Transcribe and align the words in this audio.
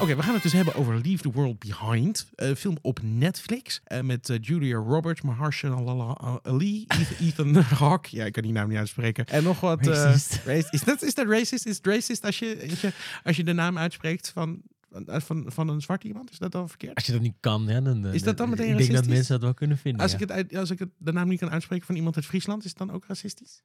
Oké, 0.00 0.16
we 0.16 0.22
gaan 0.22 0.34
het 0.34 0.42
dus 0.42 0.52
hebben 0.52 0.74
over 0.74 1.00
Leave 1.02 1.22
the 1.22 1.30
World 1.30 1.58
Behind. 1.58 2.26
Een 2.34 2.56
film 2.56 2.76
op 2.80 2.98
Netflix. 3.02 3.80
eh, 3.84 4.00
met 4.00 4.30
eh, 4.30 4.36
Julia 4.40 4.76
Roberts, 4.76 5.20
Mahershala 5.20 6.38
Ali, 6.42 6.86
Ethan, 7.20 7.54
Hawke. 7.56 8.16
Ja, 8.16 8.24
ik 8.24 8.32
kan 8.32 8.42
die 8.42 8.52
naam 8.52 8.68
niet 8.68 8.78
uitspreken. 8.78 9.26
En 9.26 9.42
nog 9.42 9.60
wat... 9.60 9.80
eh, 9.86 9.86
Racist. 9.94 10.40
is, 10.70 10.84
dat, 10.84 11.02
is 11.02 11.14
dat 11.14 11.26
racist? 11.26 11.66
Is 11.66 11.76
het 11.76 11.86
racist 11.86 12.24
als 12.24 12.38
je, 12.38 12.66
als 12.70 12.80
je, 12.80 12.92
als 13.24 13.36
je 13.36 13.44
de 13.44 13.52
naam 13.52 13.78
uitspreekt 13.78 14.28
van, 14.34 14.62
van, 15.06 15.44
van 15.46 15.68
een 15.68 15.80
zwart 15.80 16.04
iemand? 16.04 16.30
Is 16.30 16.38
dat 16.38 16.52
dan 16.52 16.68
verkeerd? 16.68 16.94
Als 16.94 17.06
je 17.06 17.12
dat 17.12 17.20
niet 17.20 17.36
kan, 17.40 17.64
ja, 17.68 17.80
dan... 17.80 18.06
Is 18.06 18.22
dat 18.22 18.36
dan 18.36 18.48
meteen 18.48 18.64
Ik 18.70 18.76
denk 18.76 18.78
dat 18.78 18.88
racistisch? 18.90 19.14
mensen 19.14 19.32
dat 19.34 19.42
wel 19.42 19.54
kunnen 19.54 19.78
vinden. 19.78 20.00
Als 20.02 20.10
ja. 20.10 20.16
ik, 20.16 20.22
het, 20.22 20.32
uit- 20.32 20.56
als 20.56 20.70
ik 20.70 20.78
het, 20.78 20.88
de 20.98 21.12
naam 21.12 21.28
niet 21.28 21.38
kan 21.40 21.50
uitspreken 21.50 21.86
van 21.86 21.94
iemand 21.96 22.16
uit 22.16 22.26
Friesland, 22.26 22.64
is 22.64 22.68
het 22.68 22.78
dan 22.78 22.92
ook 22.92 23.04
racistisch? 23.08 23.62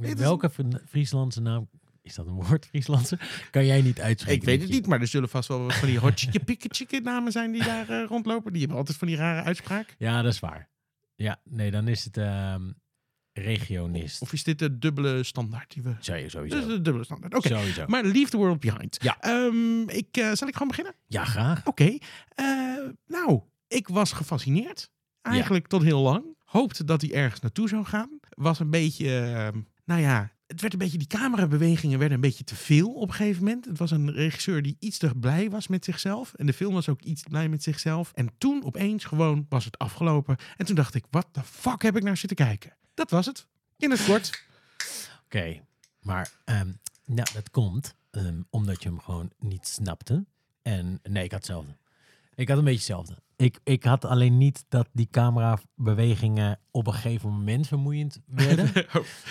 Eh, 0.00 0.12
Welke 0.14 0.50
Fri- 0.50 0.78
Frieslandse 0.88 1.40
naam... 1.40 1.68
Is 2.02 2.14
dat 2.14 2.26
een 2.26 2.32
woord, 2.32 2.66
Frieslandse? 2.66 3.18
Kan 3.50 3.66
jij 3.66 3.82
niet 3.82 4.00
uitspreken. 4.00 4.40
Ik 4.40 4.46
weet 4.48 4.60
het 4.60 4.70
niet, 4.70 4.86
maar 4.86 5.00
er 5.00 5.06
zullen 5.06 5.28
vast 5.28 5.48
wel 5.48 5.62
wat 5.62 5.74
van 5.74 5.88
die 5.88 5.98
hotchike 5.98 6.40
pikketje 6.44 7.00
namen 7.00 7.32
zijn 7.32 7.52
die 7.52 7.64
daar 7.64 7.88
eh, 7.88 8.04
rondlopen. 8.06 8.50
Die 8.52 8.60
hebben 8.60 8.78
altijd 8.78 8.98
van 8.98 9.08
die 9.08 9.16
rare 9.16 9.42
uitspraak. 9.42 9.94
Ja, 9.98 10.22
dat 10.22 10.32
is 10.32 10.40
waar. 10.40 10.68
Ja, 11.14 11.40
nee, 11.44 11.70
dan 11.70 11.88
is 11.88 12.04
het 12.04 12.16
ehm, 12.16 12.70
regionist. 13.32 14.22
Of 14.22 14.32
is 14.32 14.44
dit 14.44 14.58
de 14.58 14.78
dubbele 14.78 15.22
standaard 15.22 15.72
die 15.72 15.82
we... 15.82 15.94
Zou 16.00 16.28
sowieso. 16.30 16.58
is 16.58 16.66
de 16.66 16.80
dubbele 16.80 17.04
standaard. 17.04 17.34
Oké, 17.34 17.48
Sowieso. 17.48 17.84
maar 17.86 18.04
Leave 18.04 18.30
the 18.30 18.36
World 18.36 18.60
Behind. 18.60 18.96
Ja. 19.02 19.20
Ehm, 19.20 19.80
ik, 19.88 20.16
eh, 20.16 20.30
zal 20.32 20.48
ik 20.48 20.52
gewoon 20.52 20.68
beginnen? 20.68 20.94
Ja, 21.06 21.24
graag. 21.24 21.66
Oké. 21.66 21.98
Nou, 23.06 23.40
ik 23.68 23.88
was 23.88 24.12
gefascineerd. 24.12 24.90
Eigenlijk 25.22 25.66
tot 25.66 25.82
heel 25.82 26.00
lang. 26.00 26.36
Hoopte 26.44 26.84
dat 26.84 27.00
hij 27.00 27.12
ergens 27.12 27.40
naartoe 27.40 27.68
zou 27.68 27.84
gaan. 27.84 28.17
Was 28.38 28.58
een 28.58 28.70
beetje, 28.70 29.20
ehm, 29.20 29.60
nou 29.84 30.00
ja, 30.00 30.32
het 30.46 30.60
werd 30.60 30.72
een 30.72 30.78
beetje, 30.78 30.98
die 30.98 31.06
camerabewegingen 31.06 31.98
werden 31.98 32.16
een 32.16 32.22
beetje 32.22 32.44
te 32.44 32.54
veel 32.54 32.92
op 32.94 33.08
een 33.08 33.14
gegeven 33.14 33.44
moment. 33.44 33.64
Het 33.64 33.78
was 33.78 33.90
een 33.90 34.12
regisseur 34.12 34.62
die 34.62 34.76
iets 34.78 34.98
te 34.98 35.14
blij 35.14 35.50
was 35.50 35.66
met 35.66 35.84
zichzelf. 35.84 36.34
En 36.34 36.46
de 36.46 36.52
film 36.52 36.74
was 36.74 36.88
ook 36.88 37.02
iets 37.02 37.22
blij 37.22 37.48
met 37.48 37.62
zichzelf. 37.62 38.12
En 38.14 38.30
toen 38.38 38.64
opeens 38.64 39.04
gewoon 39.04 39.46
was 39.48 39.64
het 39.64 39.78
afgelopen. 39.78 40.36
En 40.56 40.66
toen 40.66 40.74
dacht 40.74 40.94
ik, 40.94 41.04
wat 41.10 41.26
de 41.32 41.42
fuck 41.42 41.82
heb 41.82 41.96
ik 41.96 42.02
naar 42.02 42.16
zitten 42.16 42.36
kijken? 42.36 42.76
Dat 42.94 43.10
was 43.10 43.26
het. 43.26 43.46
In 43.76 43.90
het 43.90 44.04
kort. 44.04 44.44
Oké, 45.24 45.60
maar 46.00 46.32
ehm, 46.44 46.72
nou, 47.04 47.28
dat 47.32 47.50
komt 47.50 47.94
ehm, 48.10 48.40
omdat 48.50 48.82
je 48.82 48.88
hem 48.88 49.00
gewoon 49.00 49.32
niet 49.38 49.66
snapte. 49.66 50.24
En 50.62 51.00
nee, 51.02 51.24
ik 51.24 51.30
had 51.30 51.40
hetzelfde. 51.40 51.76
Ik 52.34 52.48
had 52.48 52.58
een 52.58 52.64
beetje 52.64 52.78
hetzelfde. 52.78 53.22
Ik, 53.38 53.58
ik 53.64 53.84
had 53.84 54.04
alleen 54.04 54.38
niet 54.38 54.64
dat 54.68 54.88
die 54.92 55.08
camerabewegingen 55.10 56.58
op 56.70 56.86
een 56.86 56.92
gegeven 56.92 57.30
moment 57.30 57.66
vermoeiend 57.66 58.20
werden. 58.26 58.70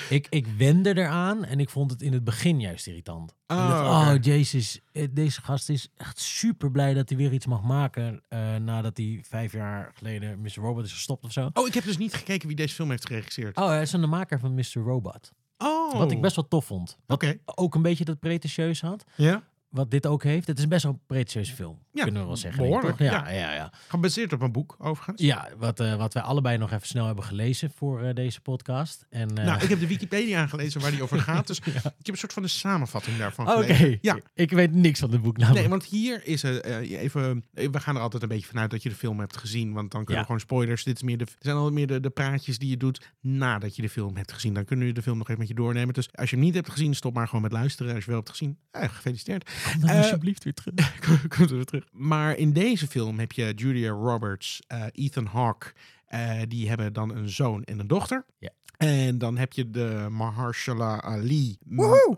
ik, 0.09 0.27
ik 0.29 0.47
wende 0.47 0.97
eraan 0.97 1.45
en 1.45 1.59
ik 1.59 1.69
vond 1.69 1.91
het 1.91 2.01
in 2.01 2.13
het 2.13 2.23
begin 2.23 2.59
juist 2.59 2.87
irritant. 2.87 3.35
Oh, 3.47 3.69
dacht, 3.69 4.17
oh, 4.17 4.23
jezus, 4.23 4.79
eh, 4.91 5.07
deze 5.11 5.41
gast 5.41 5.69
is 5.69 5.89
echt 5.97 6.19
super 6.19 6.71
blij 6.71 6.93
dat 6.93 7.09
hij 7.09 7.17
weer 7.17 7.33
iets 7.33 7.45
mag 7.45 7.61
maken. 7.61 8.21
eh, 8.29 8.55
nadat 8.55 8.97
hij 8.97 9.19
vijf 9.27 9.51
jaar 9.51 9.91
geleden 9.95 10.41
Mr. 10.41 10.55
Robot 10.55 10.85
is 10.85 10.93
gestopt 10.93 11.23
of 11.23 11.31
zo. 11.31 11.49
Oh, 11.53 11.67
ik 11.67 11.73
heb 11.73 11.83
dus 11.83 11.97
niet 11.97 12.13
gekeken 12.13 12.47
wie 12.47 12.57
deze 12.57 12.75
film 12.75 12.89
heeft 12.89 13.07
geregisseerd. 13.07 13.57
Oh, 13.57 13.67
hij 13.67 13.81
is 13.81 13.91
de 13.91 13.97
maker 13.97 14.39
van 14.39 14.53
Mr. 14.53 14.73
Robot. 14.73 15.31
Oh. 15.57 15.97
Wat 15.97 16.11
ik 16.11 16.21
best 16.21 16.35
wel 16.35 16.47
tof 16.47 16.65
vond. 16.65 16.97
Oké. 17.07 17.37
Ook 17.45 17.75
een 17.75 17.81
beetje 17.81 18.05
dat 18.05 18.19
pretentieus 18.19 18.81
had. 18.81 19.03
Ja. 19.15 19.43
Wat 19.69 19.91
dit 19.91 20.07
ook 20.07 20.23
heeft. 20.23 20.47
Het 20.47 20.59
is 20.59 20.67
best 20.67 20.83
wel 20.83 20.91
een 20.91 21.01
pretentieuze 21.05 21.53
film. 21.53 21.79
Ja, 21.97 22.03
kunnen 22.03 22.21
we 22.21 22.27
wel 22.27 22.37
zeggen. 22.37 22.63
behoorlijk? 22.63 22.99
Ja, 22.99 23.29
ja, 23.29 23.53
ja. 23.53 23.71
Gebaseerd 23.87 24.33
op 24.33 24.41
een 24.41 24.51
boek, 24.51 24.75
overigens. 24.79 25.21
Ja, 25.21 25.49
wat, 25.57 25.79
eh, 25.79 25.95
wat 25.95 26.13
wij 26.13 26.23
allebei 26.23 26.57
nog 26.57 26.71
even 26.71 26.87
snel 26.87 27.05
hebben 27.05 27.23
gelezen 27.23 27.71
voor 27.75 28.01
eh, 28.01 28.15
deze 28.15 28.41
podcast. 28.41 29.05
En, 29.09 29.37
eh, 29.37 29.45
Nou, 29.45 29.61
ik 29.63 29.69
heb 29.69 29.79
de 29.79 29.87
Wikipedia 29.97 30.39
aangelezen 30.41 30.81
waar 30.81 30.91
die 30.91 31.03
over 31.03 31.19
gaat. 31.19 31.47
Dus 31.47 31.59
ik 31.65 31.73
heb 31.73 32.07
een 32.07 32.17
soort 32.17 32.33
van 32.33 32.43
de 32.43 32.47
samenvatting 32.49 33.17
daarvan 33.17 33.51
Oké. 33.51 33.97
Ja. 34.01 34.19
ik 34.33 34.51
weet 34.51 34.73
niks 34.73 34.99
van 34.99 35.11
het 35.11 35.21
boek 35.21 35.37
namelijk. 35.37 35.61
Nee, 35.61 35.69
want 35.69 35.83
hier 35.85 36.21
is 36.27 36.43
eh, 36.43 37.01
even. 37.01 37.43
We 37.51 37.79
gaan 37.79 37.95
er 37.95 38.01
altijd 38.01 38.23
een 38.23 38.29
beetje 38.29 38.47
vanuit 38.47 38.71
dat 38.71 38.83
je 38.83 38.89
de 38.89 38.95
film 38.95 39.19
hebt 39.19 39.37
gezien. 39.37 39.73
Want 39.73 39.91
dan 39.91 39.99
kunnen 40.03 40.13
Ja. 40.13 40.19
we 40.19 40.25
gewoon 40.25 40.39
spoilers. 40.39 40.83
Dit 40.83 40.95
is 40.95 41.01
meer 41.03 41.17
de, 41.17 41.25
zijn 41.39 41.55
al 41.55 41.71
meer 41.71 41.87
de, 41.87 41.99
de 41.99 42.09
praatjes 42.09 42.57
die 42.59 42.69
je 42.69 42.77
doet 42.77 43.11
nadat 43.21 43.75
je 43.75 43.81
de 43.81 43.89
film 43.89 44.15
hebt 44.15 44.31
gezien. 44.31 44.53
Dan 44.53 44.65
kunnen 44.65 44.87
we 44.87 44.91
de 44.93 45.01
film 45.01 45.17
nog 45.17 45.27
even 45.27 45.39
met 45.39 45.47
je 45.47 45.53
doornemen. 45.53 45.93
Dus 45.93 46.09
als 46.15 46.29
je 46.29 46.35
hem 46.35 46.45
niet 46.45 46.53
hebt 46.53 46.69
gezien, 46.69 46.93
stop 46.95 47.13
maar 47.13 47.27
gewoon 47.27 47.41
met 47.41 47.51
luisteren. 47.51 47.95
Als 47.95 48.03
je 48.03 48.09
wel 48.09 48.19
hebt 48.19 48.29
gezien, 48.31 48.57
eh, 48.71 48.89
gefeliciteerd. 48.89 49.49
Kom 49.71 49.81
dan 49.81 49.89
alsjeblieft 49.97 50.43
weer 50.43 50.53
terug. 50.53 50.73
Komt 51.37 51.49
er 51.49 51.55
weer 51.55 51.65
terug. 51.65 51.86
Maar 51.91 52.35
in 52.37 52.53
deze 52.53 52.87
film 52.87 53.19
heb 53.19 53.31
je 53.31 53.53
Julia 53.55 53.89
Roberts, 53.91 54.59
eh, 54.67 54.83
Ethan 54.91 55.25
Hawke. 55.25 55.73
eh, 56.05 56.41
die 56.47 56.69
hebben 56.69 56.93
dan 56.93 57.15
een 57.15 57.29
zoon 57.29 57.63
en 57.63 57.79
een 57.79 57.87
dochter. 57.87 58.25
Ja. 58.39 58.49
En 58.77 59.17
dan 59.17 59.37
heb 59.37 59.53
je 59.53 59.69
de 59.69 60.07
Mahershala 60.09 61.01
Ali. 61.01 61.57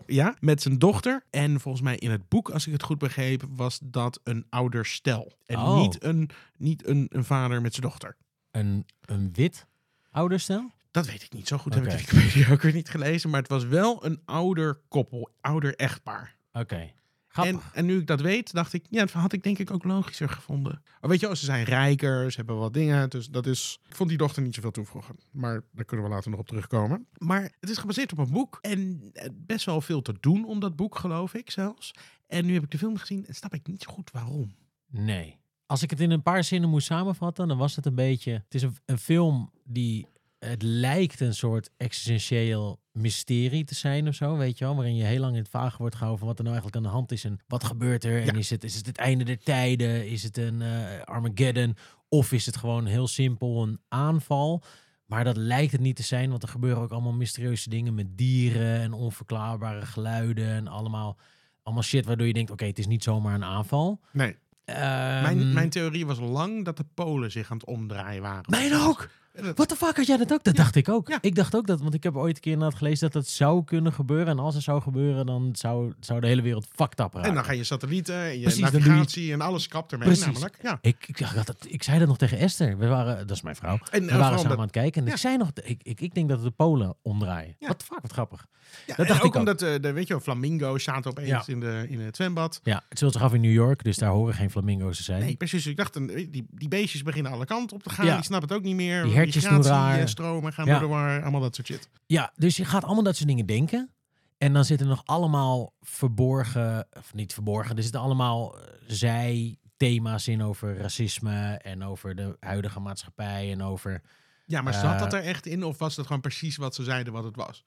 Ja, 0.06 0.36
met 0.40 0.62
zijn 0.62 0.78
dochter. 0.78 1.24
En 1.30 1.60
volgens 1.60 1.84
mij 1.84 1.96
in 1.96 2.10
het 2.10 2.28
boek, 2.28 2.50
als 2.50 2.66
ik 2.66 2.72
het 2.72 2.82
goed 2.82 2.98
begreep, 2.98 3.42
was 3.50 3.78
dat 3.84 4.20
een 4.24 4.46
ouder 4.48 4.86
stel. 4.86 5.32
En 5.46 5.56
Oh. 5.58 5.80
niet, 5.80 6.04
een, 6.04 6.30
niet 6.56 6.86
een, 6.86 7.06
een 7.08 7.24
vader 7.24 7.60
met 7.60 7.74
zijn 7.74 7.86
dochter. 7.86 8.16
Een, 8.50 8.86
een 9.00 9.30
wit 9.32 9.66
ouderstel? 10.10 10.70
Dat 10.90 11.06
weet 11.06 11.22
ik 11.22 11.32
niet. 11.32 11.48
Zo 11.48 11.58
goed 11.58 11.74
heb 11.74 11.84
ik 11.84 11.90
de 11.90 11.96
Wikipedia 11.96 12.50
ook 12.52 12.62
weer 12.62 12.72
niet 12.72 12.88
gelezen. 12.88 13.30
Maar 13.30 13.40
het 13.40 13.50
was 13.50 13.64
wel 13.64 14.04
een 14.04 14.20
ouder 14.24 14.80
koppel, 14.88 15.30
ouder 15.40 15.74
echtpaar. 15.76 16.36
Oké. 16.52 16.90
En, 17.32 17.60
en 17.72 17.86
nu 17.86 17.98
ik 17.98 18.06
dat 18.06 18.20
weet, 18.20 18.52
dacht 18.52 18.72
ik, 18.72 18.84
ja, 18.90 19.00
dat 19.00 19.10
had 19.10 19.32
ik 19.32 19.42
denk 19.42 19.58
ik 19.58 19.70
ook 19.70 19.84
logischer 19.84 20.28
gevonden. 20.28 20.82
Maar 21.00 21.10
weet 21.10 21.20
je 21.20 21.26
wel, 21.26 21.36
ze 21.36 21.44
zijn 21.44 21.64
rijker, 21.64 22.30
ze 22.30 22.36
hebben 22.36 22.56
wat 22.56 22.72
dingen. 22.72 23.10
Dus 23.10 23.28
dat 23.28 23.46
is. 23.46 23.80
Ik 23.88 23.94
vond 23.94 24.08
die 24.08 24.18
dochter 24.18 24.42
niet 24.42 24.54
zoveel 24.54 24.70
toevoegen. 24.70 25.16
Maar 25.30 25.62
daar 25.72 25.84
kunnen 25.84 26.06
we 26.06 26.12
later 26.12 26.30
nog 26.30 26.40
op 26.40 26.46
terugkomen. 26.46 27.06
Maar 27.18 27.52
het 27.60 27.70
is 27.70 27.78
gebaseerd 27.78 28.12
op 28.12 28.18
een 28.18 28.30
boek. 28.30 28.58
En 28.60 29.10
eh, 29.12 29.28
best 29.32 29.66
wel 29.66 29.80
veel 29.80 30.02
te 30.02 30.14
doen 30.20 30.44
om 30.44 30.60
dat 30.60 30.76
boek, 30.76 30.98
geloof 30.98 31.34
ik 31.34 31.50
zelfs. 31.50 31.94
En 32.26 32.46
nu 32.46 32.54
heb 32.54 32.62
ik 32.62 32.70
de 32.70 32.78
film 32.78 32.96
gezien 32.96 33.26
en 33.26 33.34
snap 33.34 33.54
ik 33.54 33.66
niet 33.66 33.82
zo 33.82 33.92
goed 33.92 34.10
waarom. 34.10 34.54
Nee. 34.86 35.38
Als 35.66 35.82
ik 35.82 35.90
het 35.90 36.00
in 36.00 36.10
een 36.10 36.22
paar 36.22 36.44
zinnen 36.44 36.70
moest 36.70 36.86
samenvatten, 36.86 37.48
dan 37.48 37.58
was 37.58 37.76
het 37.76 37.86
een 37.86 37.94
beetje... 37.94 38.32
Het 38.32 38.54
is 38.54 38.62
een, 38.62 38.76
een 38.84 38.98
film 38.98 39.50
die... 39.64 40.06
Het 40.40 40.62
lijkt 40.62 41.20
een 41.20 41.34
soort 41.34 41.70
existentieel 41.76 42.80
mysterie 42.92 43.64
te 43.64 43.74
zijn 43.74 44.08
of 44.08 44.14
zo, 44.14 44.36
weet 44.36 44.58
je 44.58 44.64
wel. 44.64 44.74
Waarin 44.74 44.96
je 44.96 45.04
heel 45.04 45.20
lang 45.20 45.32
in 45.34 45.40
het 45.42 45.50
vage 45.50 45.76
wordt 45.78 45.94
gehouden 45.94 46.18
van 46.18 46.28
wat 46.28 46.38
er 46.38 46.44
nou 46.44 46.56
eigenlijk 46.56 46.86
aan 46.86 46.92
de 46.92 46.98
hand 46.98 47.12
is 47.12 47.24
en 47.24 47.38
wat 47.46 47.64
gebeurt 47.64 48.04
er. 48.04 48.18
Ja. 48.20 48.26
En 48.26 48.36
is 48.38 48.50
het, 48.50 48.64
is 48.64 48.74
het 48.74 48.86
het 48.86 48.98
einde 48.98 49.24
der 49.24 49.38
tijden? 49.38 50.08
Is 50.08 50.22
het 50.22 50.36
een 50.36 50.62
eh, 50.62 51.02
Armageddon? 51.04 51.76
Of 52.08 52.32
is 52.32 52.46
het 52.46 52.56
gewoon 52.56 52.86
heel 52.86 53.06
simpel 53.08 53.62
een 53.62 53.80
aanval? 53.88 54.62
Maar 55.06 55.24
dat 55.24 55.36
lijkt 55.36 55.72
het 55.72 55.80
niet 55.80 55.96
te 55.96 56.02
zijn, 56.02 56.30
want 56.30 56.42
er 56.42 56.48
gebeuren 56.48 56.82
ook 56.82 56.90
allemaal 56.90 57.12
mysterieuze 57.12 57.68
dingen 57.68 57.94
met 57.94 58.18
dieren 58.18 58.80
en 58.80 58.92
onverklaarbare 58.92 59.86
geluiden 59.86 60.48
en 60.48 60.68
allemaal, 60.68 61.16
allemaal 61.62 61.82
shit 61.82 62.06
waardoor 62.06 62.26
je 62.26 62.32
denkt, 62.32 62.50
oké, 62.50 62.64
het 62.64 62.78
is 62.78 62.86
niet 62.86 63.02
zomaar 63.02 63.34
een 63.34 63.44
aanval. 63.44 64.00
Nee. 64.12 64.36
Ehm, 64.64 65.22
Mijn, 65.22 65.52
mijn 65.52 65.70
theorie 65.70 66.06
was 66.06 66.18
lang 66.18 66.64
dat 66.64 66.76
de 66.76 66.84
Polen 66.94 67.30
zich 67.30 67.50
aan 67.50 67.56
het 67.56 67.66
omdraaien 67.66 68.22
waren. 68.22 68.44
Mijn 68.48 68.74
ook! 68.74 69.08
What 69.32 69.68
the 69.68 69.76
fuck 69.76 69.96
had 69.96 70.06
jij 70.06 70.16
dat 70.16 70.32
ook? 70.32 70.44
Dat 70.44 70.56
Ja. 70.56 70.62
dacht 70.62 70.74
ik 70.74 70.88
ook. 70.88 71.08
Ja. 71.08 71.18
Ik 71.20 71.34
dacht 71.34 71.54
ook 71.56 71.66
dat, 71.66 71.80
want 71.80 71.94
ik 71.94 72.02
heb 72.02 72.16
ooit 72.16 72.36
een 72.36 72.42
keer 72.42 72.52
inderdaad 72.52 72.78
gelezen 72.78 73.00
dat 73.00 73.12
dat 73.22 73.26
zou 73.32 73.64
kunnen 73.64 73.92
gebeuren. 73.92 74.26
En 74.26 74.38
als 74.38 74.54
het 74.54 74.62
zou 74.64 74.82
gebeuren, 74.82 75.26
dan 75.26 75.48
zou, 75.52 75.92
zou 76.00 76.20
de 76.20 76.26
hele 76.26 76.42
wereld 76.42 76.66
fucked 76.74 77.00
up 77.00 77.12
raken. 77.14 77.28
En 77.28 77.34
dan 77.34 77.44
gaan 77.44 77.56
je 77.56 77.64
satellieten 77.64 78.14
en 78.14 78.34
je 78.36 78.40
Precies, 78.42 78.70
doe 78.70 78.80
je- 78.80 78.88
navigatie 78.88 79.32
en 79.32 79.40
alles 79.40 79.68
kapt 79.68 79.92
ermee 79.92 80.06
Precies. 80.08 80.26
namelijk. 80.26 80.58
Ja. 80.62 80.78
Ik, 80.82 81.04
ik, 81.08 81.18
dacht 81.18 81.46
dat, 81.46 81.56
ik 81.68 81.82
zei 81.82 81.98
dat 81.98 82.08
nog 82.08 82.18
tegen 82.18 82.38
Esther. 82.38 82.78
We 82.78 82.86
waren, 82.86 83.26
dat 83.26 83.36
is 83.36 83.42
mijn 83.42 83.56
vrouw. 83.56 83.72
En, 83.72 83.80
We 83.90 83.96
eh, 83.96 84.00
waren 84.00 84.10
vooral 84.10 84.30
samen 84.30 84.48
dat- 84.48 84.56
aan 84.58 84.62
het 84.62 84.72
kijken. 84.72 85.00
En 85.00 85.06
Ja. 85.06 85.12
ik 85.12 85.18
zei 85.18 85.36
nog, 85.36 85.50
ik, 85.62 85.80
ik, 85.82 86.00
ik 86.00 86.14
denk 86.14 86.28
dat 86.28 86.42
de 86.42 86.50
Polen 86.50 86.96
omdraaien. 87.02 87.56
Wat 87.58 87.78
the 87.78 87.84
fuck, 87.84 87.98
wat 88.02 88.12
grappig. 88.12 88.46
Dat 88.86 88.96
en 88.96 89.06
dacht 89.06 89.20
ook 89.20 89.26
ik 89.26 89.32
ook. 89.32 89.38
omdat, 89.38 89.62
eh, 89.62 89.74
de, 89.80 89.92
weet 89.92 90.06
je 90.06 90.12
wel, 90.12 90.22
flamingo's 90.22 90.82
zaten 90.82 91.10
opeens 91.10 91.48
in, 91.48 91.60
de, 91.60 91.86
in 91.88 92.00
het 92.00 92.16
zwembad. 92.16 92.60
Ja, 92.62 92.82
het 92.88 92.98
speelt 92.98 93.12
zich 93.12 93.22
af 93.22 93.34
in 93.34 93.40
New 93.40 93.52
York, 93.52 93.84
dus 93.84 93.96
daar 93.96 94.10
horen 94.10 94.34
geen 94.34 94.50
flamingo's 94.50 94.96
te 94.96 95.02
zijn. 95.02 95.20
Nee, 95.20 95.36
precies. 95.36 95.66
Ik 95.66 95.76
dacht, 95.76 95.96
een- 95.96 96.28
die, 96.30 96.46
die 96.50 96.68
beestjes 96.68 97.02
beginnen 97.02 97.32
alle 97.32 97.44
kanten 97.44 97.76
op 97.76 97.82
te 97.82 97.90
gaan. 97.90 98.06
Die 98.14 98.24
snappen 98.24 98.48
het 98.48 98.56
ook 98.58 98.64
niet 98.64 98.74
meer. 98.76 99.06
Hertjes 99.22 99.42
doen 99.44 99.62
raar. 99.62 99.86
Migratiestromen 99.86 100.52
gaan 100.52 100.66
Ja. 100.66 100.72
door 100.78 100.88
de 100.88 100.94
war. 100.94 101.22
Allemaal 101.22 101.40
dat 101.40 101.54
soort 101.54 101.66
shit. 101.66 101.88
Ja, 102.06 102.32
dus 102.34 102.56
je 102.56 102.64
gaat 102.64 102.84
allemaal 102.84 103.02
dat 103.04 103.16
soort 103.16 103.28
dingen 103.28 103.46
denken. 103.46 103.90
En 104.38 104.52
dan 104.52 104.64
zitten 104.64 104.86
nog 104.86 105.02
allemaal 105.04 105.74
verborgen, 105.80 106.86
of 106.98 107.14
niet 107.14 107.32
verborgen, 107.34 107.76
er 107.76 107.82
zitten 107.82 108.00
allemaal 108.00 108.58
eh, 108.58 108.64
zij-thema's 108.86 110.28
in 110.28 110.42
over 110.42 110.76
racisme 110.78 111.58
en 111.62 111.84
over 111.84 112.14
de 112.14 112.36
huidige 112.40 112.80
maatschappij 112.80 113.50
en 113.52 113.62
over... 113.62 114.02
Ja, 114.46 114.62
maar 114.62 114.74
Eh, 114.74 114.80
zat 114.80 114.98
dat 114.98 115.12
er 115.12 115.22
echt 115.22 115.46
in? 115.46 115.64
Of 115.64 115.78
was 115.78 115.94
dat 115.94 116.06
gewoon 116.06 116.20
precies 116.20 116.56
wat 116.56 116.74
ze 116.74 116.84
zeiden 116.84 117.12
wat 117.12 117.24
het 117.24 117.36
was? 117.36 117.64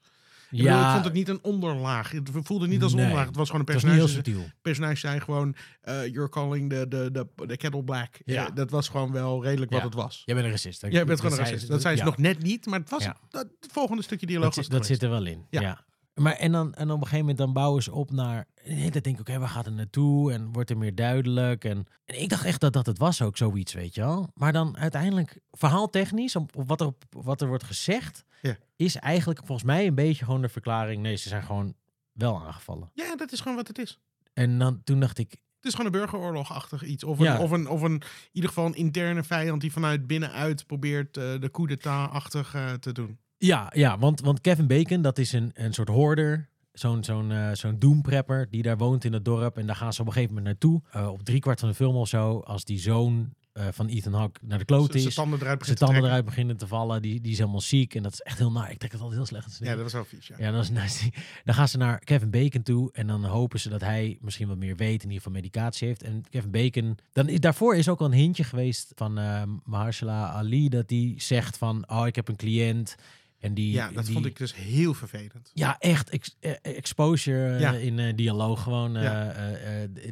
Ik, 0.50 0.62
bedoel, 0.62 0.80
ik 0.80 0.90
vond 0.92 1.04
het 1.04 1.12
niet 1.12 1.28
een 1.28 1.38
onderlaag. 1.42 2.10
Het 2.10 2.30
voelde 2.32 2.66
niet 2.66 2.82
als 2.82 2.90
een 2.92 2.96
Nee. 2.96 3.06
onderlaag. 3.06 3.28
Het 3.28 3.36
was 3.36 3.50
gewoon 3.50 3.66
een 3.66 3.72
het 3.74 3.82
personage. 3.82 4.12
subtiel. 4.12 4.44
personage 4.62 4.96
zei 4.96 5.20
gewoon, 5.20 5.54
eh, 5.80 6.06
you're 6.06 6.28
calling 6.28 6.70
the, 6.70 6.86
the, 6.88 7.10
the, 7.12 7.46
the 7.46 7.56
kettle 7.56 7.84
black. 7.84 8.20
Ja. 8.24 8.48
Eh, 8.48 8.54
dat 8.54 8.70
was 8.70 8.88
gewoon 8.88 9.12
wel 9.12 9.42
redelijk 9.44 9.70
wat 9.70 9.80
Ja. 9.80 9.86
het 9.86 9.94
was. 9.94 10.22
Jij 10.24 10.34
bent 10.34 10.46
een 10.46 10.52
racist. 10.52 10.80
hè? 10.80 10.88
Jij 10.88 11.04
bent 11.04 11.20
gewoon 11.20 11.38
een 11.38 11.44
racist. 11.44 11.68
Dat 11.68 11.80
zei 11.80 11.94
ze 11.96 12.00
ja. 12.02 12.06
nog 12.08 12.18
net 12.18 12.42
niet, 12.42 12.66
maar 12.66 12.78
het 12.78 12.90
was 12.90 13.02
Ja. 13.04 13.16
dat, 13.28 13.46
het 13.60 13.72
volgende 13.72 14.02
stukje 14.02 14.26
dialoog 14.26 14.54
Dat, 14.54 14.64
het 14.64 14.72
dat 14.72 14.86
zit 14.86 15.02
er 15.02 15.10
wel 15.10 15.24
in. 15.26 15.46
Ja. 15.50 15.60
Ja. 15.60 15.84
Maar 16.14 16.32
en 16.32 16.52
dan 16.52 16.74
en 16.74 16.86
op 16.90 16.96
een 16.96 17.02
gegeven 17.02 17.18
moment 17.18 17.38
dan 17.38 17.52
bouwen 17.52 17.82
ze 17.82 17.92
op 17.92 18.10
naar. 18.10 18.46
En 18.64 18.80
dan 18.90 18.90
denk 18.90 19.06
ik, 19.06 19.20
oké, 19.20 19.38
waar 19.38 19.48
gaat 19.48 19.64
het 19.64 19.74
naartoe? 19.74 20.32
En 20.32 20.52
wordt 20.52 20.70
er 20.70 20.78
meer 20.78 20.94
duidelijk? 20.94 21.64
En, 21.64 21.86
en 22.04 22.20
ik 22.22 22.28
dacht 22.28 22.44
echt 22.44 22.60
dat 22.60 22.72
dat 22.72 22.86
het 22.86 22.98
was 22.98 23.22
ook 23.22 23.36
zoiets, 23.36 23.72
weet 23.72 23.94
je 23.94 24.00
wel. 24.00 24.30
Maar 24.34 24.52
dan 24.52 24.76
uiteindelijk, 24.76 25.38
verhaaltechnisch, 25.50 26.36
op, 26.36 26.56
op 26.56 26.68
wat, 26.68 26.80
er, 26.80 26.86
op 26.86 27.04
wat 27.10 27.40
er 27.40 27.48
wordt 27.48 27.64
gezegd, 27.64 28.24
Ja. 28.48 28.56
is 28.76 28.96
eigenlijk 28.96 29.38
volgens 29.44 29.66
mij 29.66 29.86
een 29.86 29.94
beetje 29.94 30.24
gewoon 30.24 30.42
de 30.42 30.48
verklaring. 30.48 31.02
Nee, 31.02 31.16
ze 31.16 31.28
zijn 31.28 31.42
gewoon 31.42 31.74
wel 32.12 32.40
aangevallen. 32.46 32.90
Ja, 32.94 33.16
dat 33.16 33.32
is 33.32 33.40
gewoon 33.40 33.56
wat 33.56 33.68
het 33.68 33.78
is. 33.78 33.98
En 34.32 34.58
dan, 34.58 34.80
toen 34.84 35.00
dacht 35.00 35.18
ik, 35.18 35.30
Het 35.30 35.72
is 35.72 35.78
gewoon 35.78 35.86
een 35.94 35.98
burgeroorlogachtig 36.00 36.82
iets. 36.82 37.04
Of 37.04 37.18
een, 37.18 37.24
Ja. 37.24 37.40
of, 37.40 37.50
een, 37.50 37.68
of 37.68 37.82
een, 37.82 37.92
in 37.92 38.02
ieder 38.32 38.48
geval 38.50 38.66
een 38.66 38.74
interne 38.74 39.22
vijand 39.22 39.60
die 39.60 39.72
vanuit 39.72 40.06
binnenuit 40.06 40.66
probeert 40.66 41.16
eh, 41.16 41.40
de 41.40 41.50
coup 41.50 41.68
d'état-achtig 41.68 42.54
eh, 42.54 42.72
te 42.72 42.92
doen. 42.92 43.18
Ja, 43.38 43.70
ja 43.74 43.98
want, 43.98 44.20
want 44.20 44.40
Kevin 44.40 44.66
Bacon, 44.66 45.02
dat 45.02 45.18
is 45.18 45.32
een, 45.32 45.50
een 45.54 45.72
soort 45.72 45.88
hoorder. 45.88 46.48
Zo'n 46.72 47.04
zo'n 47.04 47.30
eh, 47.32 47.50
zo'n 47.52 47.78
doemprepper 47.78 48.50
die 48.50 48.62
daar 48.62 48.76
woont 48.76 49.04
in 49.04 49.12
het 49.12 49.24
dorp. 49.24 49.58
En 49.58 49.66
daar 49.66 49.76
gaan 49.76 49.92
ze 49.92 50.00
op 50.00 50.06
een 50.06 50.12
gegeven 50.12 50.34
moment 50.34 50.62
naartoe. 50.62 51.08
Op 51.10 51.22
driekwart 51.24 51.60
van 51.60 51.68
de 51.68 51.74
film 51.74 51.96
of 51.96 52.08
zo. 52.08 52.38
Als 52.38 52.64
die 52.64 52.78
zoon 52.78 53.34
eh, 53.54 53.66
van 53.70 53.86
Ethan 53.86 54.12
Hawke 54.12 54.40
naar 54.42 54.58
de 54.58 54.64
kloot 54.64 54.92
Zijn 54.92 55.06
is. 55.06 55.14
tanden 55.14 55.40
eruit 55.40 55.64
Zijn 55.64 55.78
begint 55.78 56.00
te 56.00 56.06
eruit 56.06 56.24
beginnen 56.24 56.56
te 56.56 56.66
vallen. 56.66 57.02
Die, 57.02 57.20
die 57.20 57.32
is 57.32 57.38
helemaal 57.38 57.60
ziek. 57.60 57.94
En 57.94 58.02
dat 58.02 58.12
is 58.12 58.20
echt 58.20 58.38
heel 58.38 58.52
naar. 58.52 58.70
Ik 58.70 58.78
trek 58.78 58.92
het 58.92 59.00
altijd 59.00 59.18
heel 59.18 59.28
slecht. 59.28 59.58
Ja, 59.60 59.74
dat 59.74 59.82
was 59.82 59.92
wel 59.92 60.04
vies. 60.04 60.26
Ja. 60.26 60.52
Is, 60.84 61.08
dan 61.44 61.54
gaan 61.54 61.68
ze 61.68 61.76
naar 61.76 61.98
Kevin 61.98 62.30
Bacon 62.30 62.62
toe 62.62 62.90
en 62.92 63.06
dan 63.06 63.24
hopen 63.24 63.60
ze 63.60 63.68
dat 63.68 63.80
hij 63.80 64.18
misschien 64.20 64.48
wat 64.48 64.56
meer 64.56 64.76
weet, 64.76 65.02
in 65.02 65.08
ieder 65.08 65.16
geval 65.16 65.32
medicatie 65.32 65.88
heeft. 65.88 66.02
En 66.02 66.24
Kevin 66.30 66.50
Bacon, 66.50 66.98
dan 67.12 67.26
daarvoor 67.26 67.76
is 67.76 67.88
ook 67.88 68.00
al 68.00 68.06
een 68.06 68.12
hintje 68.12 68.44
geweest 68.44 68.92
van 68.94 69.20
Mahershala 69.64 70.28
Ali, 70.28 70.68
dat 70.68 70.88
die 70.88 71.20
zegt 71.20 71.58
van, 71.58 71.84
oh, 71.88 72.06
ik 72.06 72.16
heb 72.16 72.28
een 72.28 72.36
cliënt 72.36 72.96
en 73.44 73.54
die... 73.54 73.72
Ja, 73.72 73.90
dat 73.90 74.04
die- 74.04 74.12
vond 74.12 74.26
ik 74.26 74.36
dus 74.38 74.54
heel 74.54 74.94
vervelend. 74.94 75.50
Ja, 75.54 75.76
echt 75.78 76.10
ex- 76.10 76.36
eh, 76.40 76.52
exposure 76.62 77.54
eh, 77.54 77.60
Ja. 77.60 77.72
in 77.72 77.98
eh, 77.98 78.12
dialoog 78.16 78.62
gewoon. 78.62 78.96
eh, 78.96 79.02
Ja. 79.02 79.32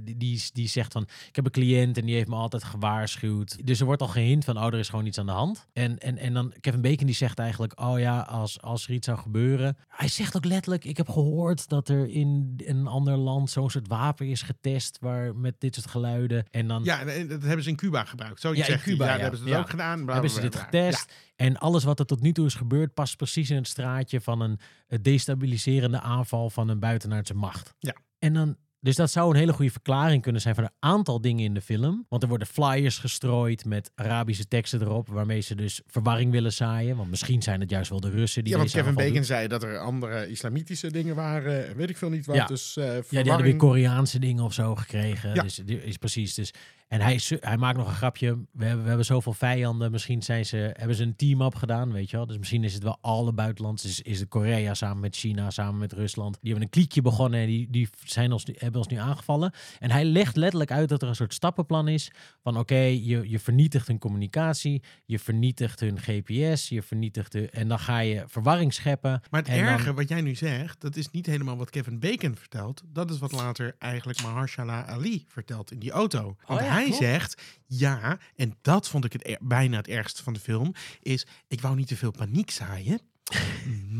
die, 0.02 0.16
die, 0.16 0.42
die 0.52 0.68
zegt 0.68 0.92
van, 0.92 1.02
ik 1.28 1.36
heb 1.36 1.44
een 1.44 1.50
cliënt 1.50 1.98
en 1.98 2.06
die 2.06 2.14
heeft 2.14 2.28
me 2.28 2.34
altijd 2.34 2.64
gewaarschuwd. 2.64 3.66
Dus 3.66 3.80
er 3.80 3.86
wordt 3.86 4.02
al 4.02 4.08
gehint 4.08 4.44
van, 4.44 4.56
oh, 4.58 4.66
er 4.66 4.78
is 4.78 4.88
gewoon 4.88 5.06
iets 5.06 5.18
aan 5.18 5.26
de 5.26 5.32
hand. 5.32 5.66
En, 5.72 5.98
en, 5.98 6.18
en 6.18 6.32
dan 6.34 6.52
Kevin 6.60 6.80
Bacon 6.80 7.06
die 7.06 7.14
zegt 7.14 7.38
eigenlijk, 7.38 7.80
oh 7.80 7.98
ja, 7.98 8.20
als, 8.20 8.60
als 8.60 8.86
er 8.86 8.92
iets 8.94 9.06
zou 9.06 9.18
gebeuren. 9.18 9.76
Hij 9.88 10.08
zegt 10.08 10.36
ook 10.36 10.44
letterlijk, 10.44 10.84
ik 10.84 10.96
heb 10.96 11.08
gehoord 11.08 11.68
dat 11.68 11.88
er 11.88 12.08
in 12.08 12.54
een 12.66 12.86
ander 12.86 13.16
land 13.16 13.50
zo'n 13.50 13.70
soort 13.70 13.88
wapen 13.88 14.26
is 14.26 14.42
getest, 14.42 14.98
waar 15.00 15.36
met 15.36 15.54
dit 15.58 15.74
soort 15.74 15.86
geluiden. 15.86 16.44
En 16.50 16.68
dan 16.68 16.84
Ja, 16.84 17.00
en 17.04 17.28
dat 17.28 17.42
hebben 17.42 17.62
ze 17.62 17.70
in 17.70 17.76
Cuba 17.76 18.04
gebruikt. 18.04 18.40
Zo 18.40 18.54
Ja, 18.54 18.66
in 18.66 18.72
hij. 18.72 18.82
Cuba, 18.82 19.14
ja, 19.14 19.18
hebben 19.20 19.38
ze 19.38 19.44
dat 19.44 19.52
Ja. 19.54 19.60
ook 19.60 19.70
gedaan. 19.70 20.04
bla, 20.04 20.12
hebben 20.12 20.30
bla, 20.30 20.40
ze 20.42 20.48
dit 20.48 20.56
getest. 20.60 21.12
En 21.42 21.58
alles 21.58 21.84
wat 21.84 21.98
er 21.98 22.06
tot 22.06 22.20
nu 22.20 22.32
toe 22.32 22.46
is 22.46 22.54
gebeurd, 22.54 22.94
past 22.94 23.16
precies 23.16 23.50
in 23.50 23.56
het 23.56 23.68
straatje 23.68 24.20
van 24.20 24.40
een 24.40 24.58
eh, 24.86 24.98
destabiliserende 25.02 26.00
aanval 26.00 26.50
van 26.50 26.68
een 26.68 26.78
buitenaardse 26.78 27.34
macht. 27.34 27.74
Ja. 27.78 27.96
En 28.18 28.32
dan, 28.34 28.56
dus 28.80 28.96
dat 28.96 29.10
zou 29.10 29.30
een 29.30 29.36
hele 29.36 29.52
goede 29.52 29.70
verklaring 29.70 30.22
kunnen 30.22 30.40
zijn 30.40 30.54
van 30.54 30.64
een 30.64 30.70
aantal 30.78 31.20
dingen 31.20 31.44
in 31.44 31.54
de 31.54 31.60
film. 31.60 32.06
Want 32.08 32.22
er 32.22 32.28
worden 32.28 32.46
flyers 32.46 32.98
gestrooid 32.98 33.64
met 33.64 33.90
Arabische 33.94 34.48
teksten 34.48 34.80
erop, 34.80 35.08
waarmee 35.08 35.40
ze 35.40 35.54
dus 35.54 35.80
verwarring 35.86 36.30
willen 36.30 36.52
zaaien. 36.52 36.96
Want 36.96 37.10
misschien 37.10 37.42
zijn 37.42 37.60
het 37.60 37.70
juist 37.70 37.90
wel 37.90 38.00
de 38.00 38.10
Russen 38.10 38.44
die 38.44 38.52
Ja, 38.52 38.58
want 38.58 38.70
Kevin 38.70 38.94
Bacon 38.94 39.24
zei 39.24 39.48
dat 39.48 39.62
er 39.62 39.78
andere 39.78 40.28
islamitische 40.30 40.90
dingen 40.90 41.14
waren. 41.14 41.68
en 41.68 41.76
Weet 41.76 41.90
ik 41.90 41.96
veel 41.96 42.10
niet 42.10 42.26
wat. 42.26 42.36
Ja. 42.36 42.46
Dus 42.46 42.76
eh 42.76 42.84
Ja, 42.84 42.90
die 42.90 42.96
hadden 42.98 43.12
verwarring. 43.12 43.46
weer 43.46 43.56
Koreaanse 43.56 44.18
dingen 44.18 44.44
of 44.44 44.52
zo 44.52 44.74
gekregen. 44.74 45.34
Ja. 45.34 45.42
Dus 45.42 45.54
die 45.54 45.84
is 45.84 45.96
precies. 45.96 46.34
Dus, 46.34 46.52
en 46.92 47.00
hij, 47.00 47.20
hij 47.40 47.56
maakt 47.56 47.78
nog 47.78 47.88
een 47.88 47.94
grapje. 47.94 48.38
We 48.52 48.64
hebben, 48.64 48.82
we 48.82 48.88
hebben 48.88 49.06
zoveel 49.06 49.32
vijanden. 49.32 49.90
Misschien 49.90 50.22
zijn 50.22 50.46
ze, 50.46 50.56
hebben 50.56 50.96
ze 50.96 51.02
een 51.02 51.16
team-up 51.16 51.54
gedaan, 51.54 51.92
weet 51.92 52.10
je 52.10 52.16
wel. 52.16 52.26
Dus 52.26 52.38
misschien 52.38 52.64
is 52.64 52.74
het 52.74 52.82
wel 52.82 52.98
alle 53.00 53.32
buitenlandse. 53.32 53.88
Is, 53.88 54.00
is 54.00 54.20
het 54.20 54.28
Korea 54.28 54.74
samen 54.74 55.00
met 55.00 55.16
China, 55.16 55.50
samen 55.50 55.78
met 55.78 55.92
Rusland. 55.92 56.38
Die 56.40 56.50
hebben 56.50 56.62
een 56.62 56.70
kliekje 56.74 57.02
begonnen 57.02 57.40
en 57.40 57.46
die, 57.46 57.70
die 57.70 57.88
zijn 58.04 58.32
ons, 58.32 58.44
nu- 58.44 58.54
hebben 58.58 58.80
ons 58.80 58.88
nu 58.90 58.96
aangevallen. 58.96 59.52
En 59.78 59.90
hij 59.90 60.04
legt 60.04 60.36
letterlijk 60.36 60.70
uit 60.70 60.88
dat 60.88 61.02
er 61.02 61.08
een 61.08 61.14
soort 61.14 61.34
stappenplan 61.34 61.88
is. 61.88 62.10
Van 62.42 62.58
oké, 62.58 62.74
je, 62.80 63.30
je 63.30 63.38
vernietigt 63.38 63.86
hun 63.86 63.98
communicatie. 63.98 64.82
Je 65.04 65.18
vernietigt 65.18 65.80
hun 65.80 65.98
GPS. 66.00 66.68
Je 66.68 66.82
vernietigt 66.82 67.32
de, 67.32 67.50
En 67.50 67.68
dan 67.68 67.78
ga 67.78 67.98
je 67.98 68.24
verwarring 68.26 68.74
scheppen. 68.74 69.20
Maar 69.30 69.40
het 69.42 69.50
dan- 69.50 69.58
erge 69.58 69.94
wat 69.94 70.08
jij 70.08 70.20
nu 70.20 70.34
zegt, 70.34 70.80
dat 70.80 70.96
is 70.96 71.10
niet 71.10 71.26
helemaal 71.26 71.56
wat 71.56 71.70
Kevin 71.70 71.98
Bacon 72.00 72.36
vertelt. 72.36 72.82
Dat 72.86 73.10
is 73.10 73.18
wat 73.18 73.32
later 73.32 73.74
eigenlijk 73.78 74.22
Mahershala 74.22 74.86
Ali 74.86 75.24
vertelt 75.28 75.72
in 75.72 75.78
die 75.78 75.90
auto. 75.90 76.36
Want 76.46 76.60
Oh 76.60 76.66
ja, 76.66 76.72
hij 76.72 76.81
klopt. 76.84 77.02
zegt, 77.02 77.42
ja, 77.66 78.18
en 78.36 78.58
dat 78.62 78.88
vond 78.88 79.04
ik 79.04 79.12
het 79.12 79.26
er- 79.28 79.38
bijna 79.40 79.76
het 79.76 79.88
ergste 79.88 80.22
van 80.22 80.32
de 80.32 80.40
film, 80.40 80.74
is 81.00 81.26
ik 81.48 81.60
wou 81.60 81.76
niet 81.76 81.88
te 81.88 81.96
veel 81.96 82.10
paniek 82.10 82.50
zaaien. 82.50 83.00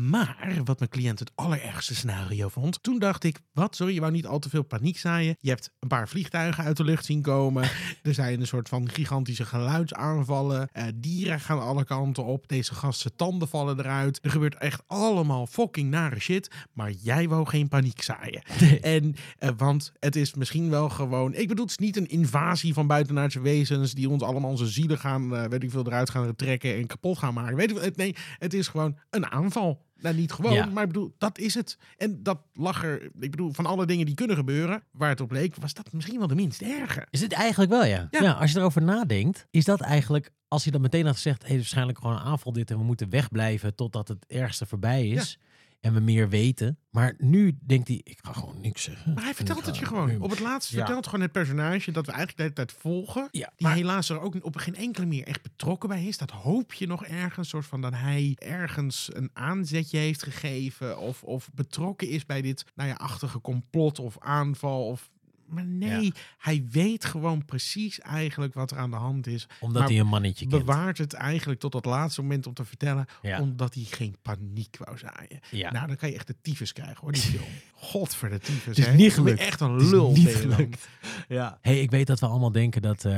Maar 0.09 0.61
wat 0.63 0.79
mijn 0.79 0.91
cliënt 0.91 1.19
het 1.19 1.31
allerergste 1.35 1.95
scenario 1.95 2.49
vond, 2.49 2.83
toen 2.83 2.99
dacht 2.99 3.23
ik, 3.23 3.39
wat, 3.53 3.75
sorry, 3.75 3.93
je 3.93 3.99
wou 3.99 4.11
niet 4.11 4.25
al 4.25 4.39
te 4.39 4.49
veel 4.49 4.63
paniek 4.63 4.97
zaaien. 4.97 5.37
Je 5.39 5.49
hebt 5.49 5.71
een 5.79 5.87
paar 5.87 6.07
vliegtuigen 6.07 6.63
uit 6.63 6.77
de 6.77 6.83
lucht 6.83 7.05
zien 7.05 7.21
komen. 7.21 7.69
Er 8.01 8.13
zijn 8.13 8.39
een 8.39 8.47
soort 8.47 8.69
van 8.69 8.89
gigantische 8.89 9.45
geluidsaanvallen. 9.45 10.69
Eh, 10.71 10.85
dieren 10.95 11.39
gaan 11.39 11.61
alle 11.61 11.85
kanten 11.85 12.25
op. 12.25 12.47
Deze 12.47 12.73
gasten 12.75 13.15
tanden 13.15 13.47
vallen 13.47 13.79
eruit. 13.79 14.19
Er 14.21 14.29
gebeurt 14.29 14.55
echt 14.55 14.81
allemaal 14.87 15.47
fucking 15.47 15.89
nare 15.89 16.19
shit. 16.19 16.51
Maar 16.73 16.91
jij 16.91 17.27
wou 17.27 17.45
geen 17.45 17.67
paniek 17.67 18.01
zaaien. 18.01 18.41
En, 18.81 19.15
eh, 19.37 19.49
want 19.57 19.91
het 19.99 20.15
is 20.15 20.33
misschien 20.33 20.69
wel 20.69 20.89
gewoon... 20.89 21.33
Ik 21.33 21.47
bedoel, 21.47 21.65
het 21.65 21.79
is 21.79 21.85
niet 21.85 21.97
een 21.97 22.09
invasie 22.09 22.73
van 22.73 22.87
buitenaardse 22.87 23.41
wezens... 23.41 23.93
die 23.93 24.09
ons 24.09 24.23
allemaal 24.23 24.49
onze 24.49 24.67
zielen 24.67 24.97
gaan, 24.97 25.35
eh, 25.35 25.45
weet 25.45 25.63
ik 25.63 25.71
veel, 25.71 25.85
eruit 25.85 26.09
gaan 26.09 26.35
trekken 26.35 26.75
en 26.75 26.87
kapot 26.87 27.17
gaan 27.17 27.33
maken. 27.33 27.55
Weet 27.55 27.71
ik 27.71 27.95
Nee, 27.95 28.15
het 28.37 28.53
is 28.53 28.67
gewoon 28.67 28.97
een 29.09 29.22
aanval. 29.29 29.85
Nou, 29.99 30.15
niet 30.15 30.31
gewoon, 30.31 30.53
Ja. 30.53 30.65
maar 30.65 30.83
ik 30.83 30.89
bedoel, 30.91 31.15
dat 31.17 31.37
is 31.37 31.53
het. 31.53 31.77
En 31.97 32.23
dat 32.23 32.41
lag 32.53 32.83
er... 32.83 33.03
Ik 33.03 33.31
bedoel, 33.31 33.53
van 33.53 33.65
alle 33.65 33.85
dingen 33.85 34.05
die 34.05 34.15
kunnen 34.15 34.35
gebeuren... 34.35 34.83
waar 34.91 35.09
het 35.09 35.21
op 35.21 35.31
leek, 35.31 35.55
was 35.55 35.73
dat 35.73 35.91
misschien 35.93 36.17
wel 36.17 36.27
de 36.27 36.35
minst 36.35 36.61
erge. 36.61 37.07
Is 37.09 37.21
het 37.21 37.33
eigenlijk 37.33 37.71
wel, 37.71 37.85
ja. 37.85 38.07
Ja. 38.11 38.21
ja. 38.21 38.31
als 38.31 38.51
je 38.51 38.59
erover 38.59 38.81
nadenkt, 38.81 39.47
is 39.51 39.65
dat 39.65 39.81
eigenlijk, 39.81 40.31
als 40.47 40.63
je 40.63 40.71
dan 40.71 40.81
meteen 40.81 41.05
had 41.05 41.15
gezegd, 41.15 41.47
hey, 41.47 41.55
waarschijnlijk 41.55 41.97
gewoon 41.97 42.15
een 42.15 42.21
aanval 42.21 42.51
dit 42.53 42.71
en 42.71 42.77
we 42.77 42.83
moeten 42.83 43.09
wegblijven 43.09 43.75
totdat 43.75 44.07
het 44.07 44.25
ergste 44.27 44.65
voorbij 44.65 45.07
is. 45.07 45.39
En 45.83 45.93
we 45.93 45.99
meer 45.99 46.29
weten. 46.29 46.77
Maar 46.91 47.13
nu 47.17 47.57
denkt 47.61 47.87
hij, 47.87 48.01
ik 48.03 48.19
ga 48.21 48.33
gewoon 48.33 48.61
niks 48.61 48.83
zeggen. 48.83 49.13
Maar 49.13 49.23
hij 49.23 49.33
vertelt 49.33 49.65
het 49.65 49.77
je 49.77 49.85
gewoon. 49.85 50.07
nu- 50.07 50.17
Op 50.17 50.29
het 50.29 50.39
laatst 50.39 50.71
Ja. 50.71 50.77
vertelt 50.77 51.05
gewoon 51.05 51.21
het 51.21 51.31
personage 51.31 51.91
dat 51.91 52.05
we 52.05 52.11
eigenlijk 52.11 52.37
de 52.37 52.43
hele 52.43 52.55
tijd 52.67 52.81
volgen. 52.81 53.27
Ja, 53.31 53.51
Die 53.55 53.67
maar- 53.67 53.75
helaas 53.75 54.09
er 54.09 54.19
ook 54.21 54.45
op 54.45 54.55
geen 54.55 54.75
enkele 54.75 55.05
manier 55.05 55.27
echt 55.27 55.41
betrokken 55.41 55.89
bij 55.89 56.05
is. 56.05 56.17
Dat 56.17 56.31
hoop 56.31 56.73
je 56.73 56.87
nog 56.87 57.05
ergens. 57.05 57.49
soort 57.49 57.65
van 57.65 57.81
dat 57.81 57.93
hij 57.93 58.35
ergens 58.37 59.09
een 59.13 59.29
aanzetje 59.33 59.97
heeft 59.97 60.23
gegeven. 60.23 60.99
Of, 60.99 61.23
of 61.23 61.49
betrokken 61.53 62.07
is 62.09 62.25
bij 62.25 62.41
dit 62.41 62.65
nou 62.75 62.89
ja, 62.89 62.95
achtige 62.95 63.41
complot 63.41 63.99
of 63.99 64.19
aanval. 64.19 64.87
Of, 64.87 65.09
maar 65.53 65.65
nee, 65.65 66.03
Ja. 66.05 66.11
hij 66.37 66.65
weet 66.71 67.05
gewoon 67.05 67.45
precies 67.45 67.99
eigenlijk 67.99 68.53
wat 68.53 68.71
er 68.71 68.77
aan 68.77 68.89
de 68.89 68.95
hand 68.95 69.27
is. 69.27 69.47
Omdat 69.59 69.81
Maar 69.81 69.89
hij 69.91 69.99
een 69.99 70.07
mannetje 70.07 70.47
kent. 70.47 70.65
Bewaart 70.65 70.97
het 70.97 71.13
eigenlijk 71.13 71.59
tot 71.59 71.73
het 71.73 71.85
laatste 71.85 72.21
moment 72.21 72.47
om 72.47 72.53
te 72.53 72.65
vertellen. 72.65 73.05
Ja. 73.21 73.41
Omdat 73.41 73.73
hij 73.73 73.83
geen 73.83 74.15
paniek 74.21 74.77
wou 74.77 74.97
zaaien. 74.97 75.39
Ja. 75.51 75.71
Nou, 75.71 75.87
dan 75.87 75.95
kan 75.95 76.09
je 76.09 76.15
echt 76.15 76.27
de 76.27 76.35
tyfus 76.41 76.73
krijgen 76.73 76.97
hoor, 77.01 77.11
die 77.11 77.21
film. 77.37 77.43
God 77.73 78.15
voor 78.15 78.29
de 78.29 78.39
tyfus. 78.39 78.65
Het 78.65 78.77
is 78.77 78.85
hè. 78.85 78.93
niet 78.93 79.13
gelukt. 79.13 79.39
Echt 79.39 79.59
een 79.59 79.71
Het 79.71 79.81
is 79.81 79.89
lul. 79.89 80.11
niet 80.11 80.23
dan. 80.25 80.51
gelukt. 80.51 80.87
Ja. 81.27 81.57
Hey, 81.61 81.81
ik 81.81 81.91
weet 81.91 82.07
dat 82.07 82.19
we 82.19 82.25
allemaal 82.25 82.51
denken 82.51 82.81
dat 82.81 83.05
eh, 83.05 83.11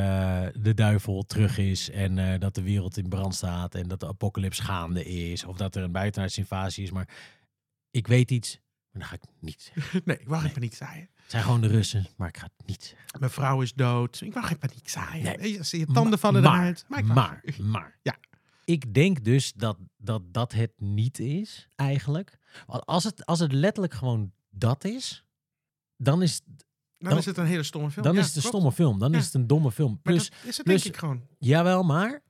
de 0.54 0.74
duivel 0.74 1.24
terug 1.26 1.58
is 1.58 1.90
en 1.90 2.20
eh, 2.34 2.40
dat 2.40 2.56
de 2.56 2.62
wereld 2.62 2.98
in 2.98 3.10
brand 3.10 3.36
staat 3.36 3.76
en 3.76 3.88
dat 3.88 4.00
de 4.00 4.08
apocalyps 4.08 4.60
gaande 4.60 5.06
is 5.06 5.44
of 5.44 5.58
dat 5.58 5.76
er 5.76 5.84
een 5.84 5.92
buitenaardse 5.92 6.40
invasie 6.40 6.84
is. 6.84 6.92
Maar 6.92 7.10
ik 7.92 8.08
weet 8.08 8.32
iets, 8.32 8.60
maar 8.92 9.02
dat 9.02 9.10
ga 9.10 9.16
ik 9.16 9.22
niet 9.40 9.72
zeggen. 9.74 10.02
Nee, 10.06 10.20
ik 10.20 10.28
wou 10.28 10.42
geen 10.42 10.52
paniek 10.52 10.74
zaaien. 10.76 11.10
Het 11.26 11.34
zijn 11.34 11.44
gewoon 11.44 11.62
de 11.62 11.68
Russen, 11.68 12.06
maar 12.18 12.28
ik 12.28 12.38
ga 12.38 12.50
het 12.58 12.68
niet 12.68 12.84
zeggen. 12.84 13.20
Mijn 13.20 13.32
vrouw 13.32 13.62
is 13.62 13.74
dood. 13.74 14.22
Ik 14.22 14.34
wou 14.34 14.46
geen 14.46 14.58
paniek 14.58 14.90
zaaien. 14.90 15.40
Nee. 15.40 15.52
Je 15.80 15.86
tanden 15.94 16.20
vallen 16.20 16.42
maar, 16.44 16.60
eruit. 16.60 16.86
Maar, 16.88 17.06
maar, 17.06 17.42
maar. 17.62 17.98
Ja. 18.04 18.16
Ik 18.66 18.94
denk 18.94 19.24
dus 19.24 19.54
dat, 19.54 19.78
dat 19.98 20.22
dat 20.34 20.52
het 20.52 20.72
niet 20.78 21.20
is, 21.20 21.68
eigenlijk. 21.76 22.38
Want 22.66 22.86
als 22.86 23.04
het, 23.04 23.26
als 23.26 23.40
het 23.40 23.52
letterlijk 23.52 23.94
gewoon 23.94 24.32
dat 24.50 24.84
is, 24.84 25.24
dan 25.98 26.22
is, 26.22 26.42
dan, 26.46 27.10
dan- 27.10 27.18
is 27.18 27.26
het 27.26 27.38
een 27.38 27.46
hele 27.46 27.64
stomme 27.64 27.92
film. 27.92 28.06
dan 28.06 28.14
Ja, 28.16 28.20
is 28.20 28.26
het 28.26 28.36
een 28.36 28.42
klopt. 28.42 28.56
stomme 28.58 28.76
film. 28.76 29.00
Dan 29.00 29.12
Ja. 29.12 29.18
is 29.18 29.26
het 29.26 29.34
een 29.34 29.48
domme 29.48 29.72
film. 29.72 29.92
Maar 29.92 30.02
Plus, 30.02 30.30
dat 30.30 30.40
is 30.46 30.58
het 30.58 30.66
plus- 30.66 30.82
denk 30.84 30.94
ik 30.96 31.00
gewoon. 31.00 31.28
jawel, 31.40 31.84
maar 31.84 32.22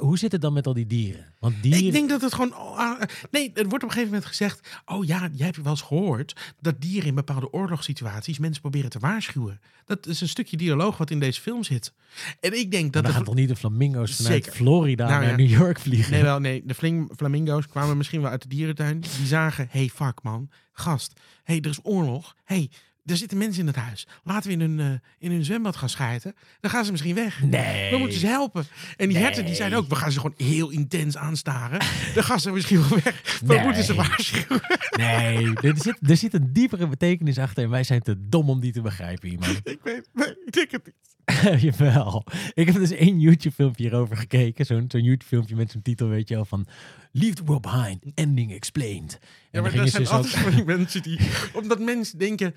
Hoe 0.00 0.18
zit 0.18 0.32
het 0.32 0.40
dan 0.40 0.52
met 0.52 0.66
al 0.66 0.74
die 0.74 0.86
dieren? 0.86 1.34
Want 1.38 1.62
dieren... 1.62 1.84
Ik 1.84 1.92
denk 1.92 2.08
dat 2.08 2.20
het 2.20 2.34
gewoon... 2.34 2.54
oh, 2.54 2.78
ah, 2.78 3.00
nee, 3.30 3.52
er 3.54 3.68
wordt 3.68 3.74
op 3.74 3.82
een 3.82 3.90
gegeven 3.90 4.08
moment 4.12 4.24
gezegd... 4.24 4.68
Oh 4.84 5.04
ja, 5.04 5.28
jij 5.32 5.46
hebt 5.46 5.62
wel 5.62 5.72
eens 5.72 5.82
gehoord... 5.82 6.54
dat 6.60 6.80
dieren 6.80 7.08
in 7.08 7.14
bepaalde 7.14 7.52
oorlogssituaties... 7.52 8.38
mensen 8.38 8.60
proberen 8.60 8.90
te 8.90 8.98
waarschuwen. 8.98 9.60
Dat 9.84 10.06
is 10.06 10.20
een 10.20 10.28
stukje 10.28 10.56
dialoog 10.56 10.96
wat 10.96 11.10
in 11.10 11.20
deze 11.20 11.40
film 11.40 11.62
zit. 11.64 11.92
En 12.40 12.58
ik 12.58 12.70
denk 12.70 12.92
dat... 12.92 13.04
dan 13.04 13.12
gaan 13.12 13.24
toch 13.24 13.34
niet 13.34 13.48
de 13.48 13.56
flamingo's 13.56 14.16
vanuit 14.16 14.44
Zeker. 14.44 14.52
Florida 14.52 15.08
Nou 15.08 15.20
naar 15.20 15.30
ja. 15.30 15.36
New 15.36 15.50
York 15.50 15.80
vliegen? 15.80 16.12
Nee, 16.12 16.22
wel, 16.22 16.38
nee. 16.38 16.62
De 16.64 16.74
fling- 16.74 17.12
flamingo's 17.16 17.66
kwamen 17.66 17.96
misschien 17.96 18.20
wel 18.20 18.30
uit 18.30 18.42
de 18.42 18.48
dierentuin. 18.48 19.00
Die 19.00 19.26
zagen, 19.26 19.66
hey, 19.70 19.88
fuck 19.88 20.22
man, 20.22 20.50
gast. 20.72 21.20
hey, 21.42 21.60
er 21.60 21.70
is 21.70 21.78
oorlog. 21.82 22.36
hey, 22.44 22.70
er 23.04 23.16
zitten 23.16 23.38
mensen 23.38 23.60
in 23.60 23.66
het 23.66 23.76
huis. 23.76 24.06
Laten 24.24 24.48
we 24.48 24.54
in 24.56 24.60
hun, 24.60 24.80
eh, 24.80 24.98
in 25.18 25.30
hun 25.30 25.44
zwembad 25.44 25.76
gaan 25.76 25.88
schijten. 25.88 26.34
Dan 26.60 26.70
gaan 26.70 26.84
ze 26.84 26.90
misschien 26.90 27.14
weg. 27.14 27.42
Nee. 27.42 27.90
We 27.90 27.96
moeten 27.98 28.18
ze 28.18 28.26
helpen. 28.26 28.64
En 28.96 29.08
die 29.08 29.16
herten 29.18 29.44
die 29.44 29.54
zeiden 29.54 29.78
ook, 29.78 29.88
we 29.88 29.94
gaan 29.94 30.12
ze 30.12 30.20
gewoon 30.20 30.34
heel 30.36 30.70
intens 30.70 31.16
aanstaren. 31.16 31.80
Dan 32.14 32.24
gaan 32.24 32.40
ze 32.40 32.50
misschien 32.50 32.88
wel 32.88 32.98
weg. 33.04 33.40
We 33.40 33.54
Nee. 33.54 33.64
moeten 33.64 33.84
ze 33.84 33.94
waarschuwen. 33.94 34.60
Nee, 34.96 35.54
er 35.54 35.74
zit, 35.76 35.98
er 36.10 36.16
zit 36.16 36.34
een 36.34 36.52
diepere 36.52 36.86
betekenis 36.88 37.38
achter 37.38 37.64
en 37.64 37.70
wij 37.70 37.84
zijn 37.84 38.00
te 38.00 38.28
dom 38.28 38.50
om 38.50 38.60
die 38.60 38.72
te 38.72 38.80
begrijpen, 38.80 39.28
iemand. 39.28 39.60
ik 39.64 39.78
weet, 39.82 40.08
nee, 40.12 40.36
ik 40.46 40.52
denk 40.52 40.70
het 40.70 40.84
niet. 40.86 40.94
Jawel. 41.58 42.24
Ik 42.54 42.66
heb 42.66 42.74
dus 42.74 42.90
één 42.90 43.20
YouTube-filmpje 43.20 43.82
hierover 43.82 44.16
gekeken. 44.16 44.66
Zo'n 44.66 44.84
zo'n 44.88 45.02
YouTube-filmpje 45.02 45.56
met 45.56 45.70
zo'n 45.70 45.82
titel, 45.82 46.08
weet 46.08 46.28
je 46.28 46.34
wel, 46.34 46.44
van... 46.44 46.66
Leave 47.14 47.34
the 47.34 47.44
world 47.44 47.62
behind. 47.62 48.04
Ending 48.14 48.52
explained. 48.52 49.18
En 49.20 49.28
Ja, 49.50 49.60
maar 49.60 49.70
ze 49.70 49.76
zijn 49.86 50.02
dus 50.02 50.10
ook... 50.12 50.16
altijd 50.16 50.34
van 50.34 50.54
die 50.54 50.64
mensen 50.76 51.02
die... 51.02 51.18
Omdat 51.52 51.78
mensen 51.80 52.18
denken... 52.18 52.54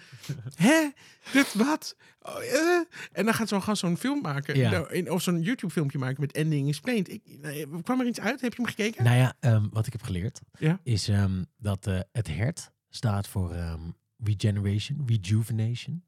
Hè? 0.55 0.89
Dit 1.33 1.53
wat? 1.53 1.95
Oh, 2.21 2.43
eh? 2.43 2.81
En 3.11 3.25
dan 3.25 3.33
gaat 3.33 3.47
zo'n 3.47 3.61
gast 3.63 3.79
zo'n 3.79 3.97
film 3.97 4.21
maken. 4.21 4.57
Ja. 4.57 4.69
Nou, 4.71 4.93
in- 4.93 5.11
of 5.11 5.21
zo'n 5.21 5.41
YouTube 5.41 5.73
filmpje 5.73 5.97
maken 5.97 6.21
met 6.21 6.31
Ending 6.31 6.67
Explained. 6.67 7.09
Ik, 7.11 7.21
nee, 7.41 7.81
kwam 7.83 7.99
er 7.99 8.07
iets 8.07 8.19
uit? 8.19 8.41
Heb 8.41 8.53
je 8.53 8.61
hem 8.61 8.69
gekeken? 8.71 9.03
Nou 9.03 9.17
ja, 9.17 9.33
ehm, 9.39 9.65
wat 9.71 9.85
ik 9.85 9.91
heb 9.91 10.01
geleerd 10.03 10.41
Ja. 10.59 10.79
is 10.83 11.07
ehm, 11.07 11.43
dat 11.57 11.87
eh, 11.87 11.99
het 12.11 12.27
hert 12.27 12.71
staat 12.89 13.27
voor 13.27 13.51
ehm, 13.53 13.81
regeneration, 14.23 15.03
rejuvenation. 15.05 16.03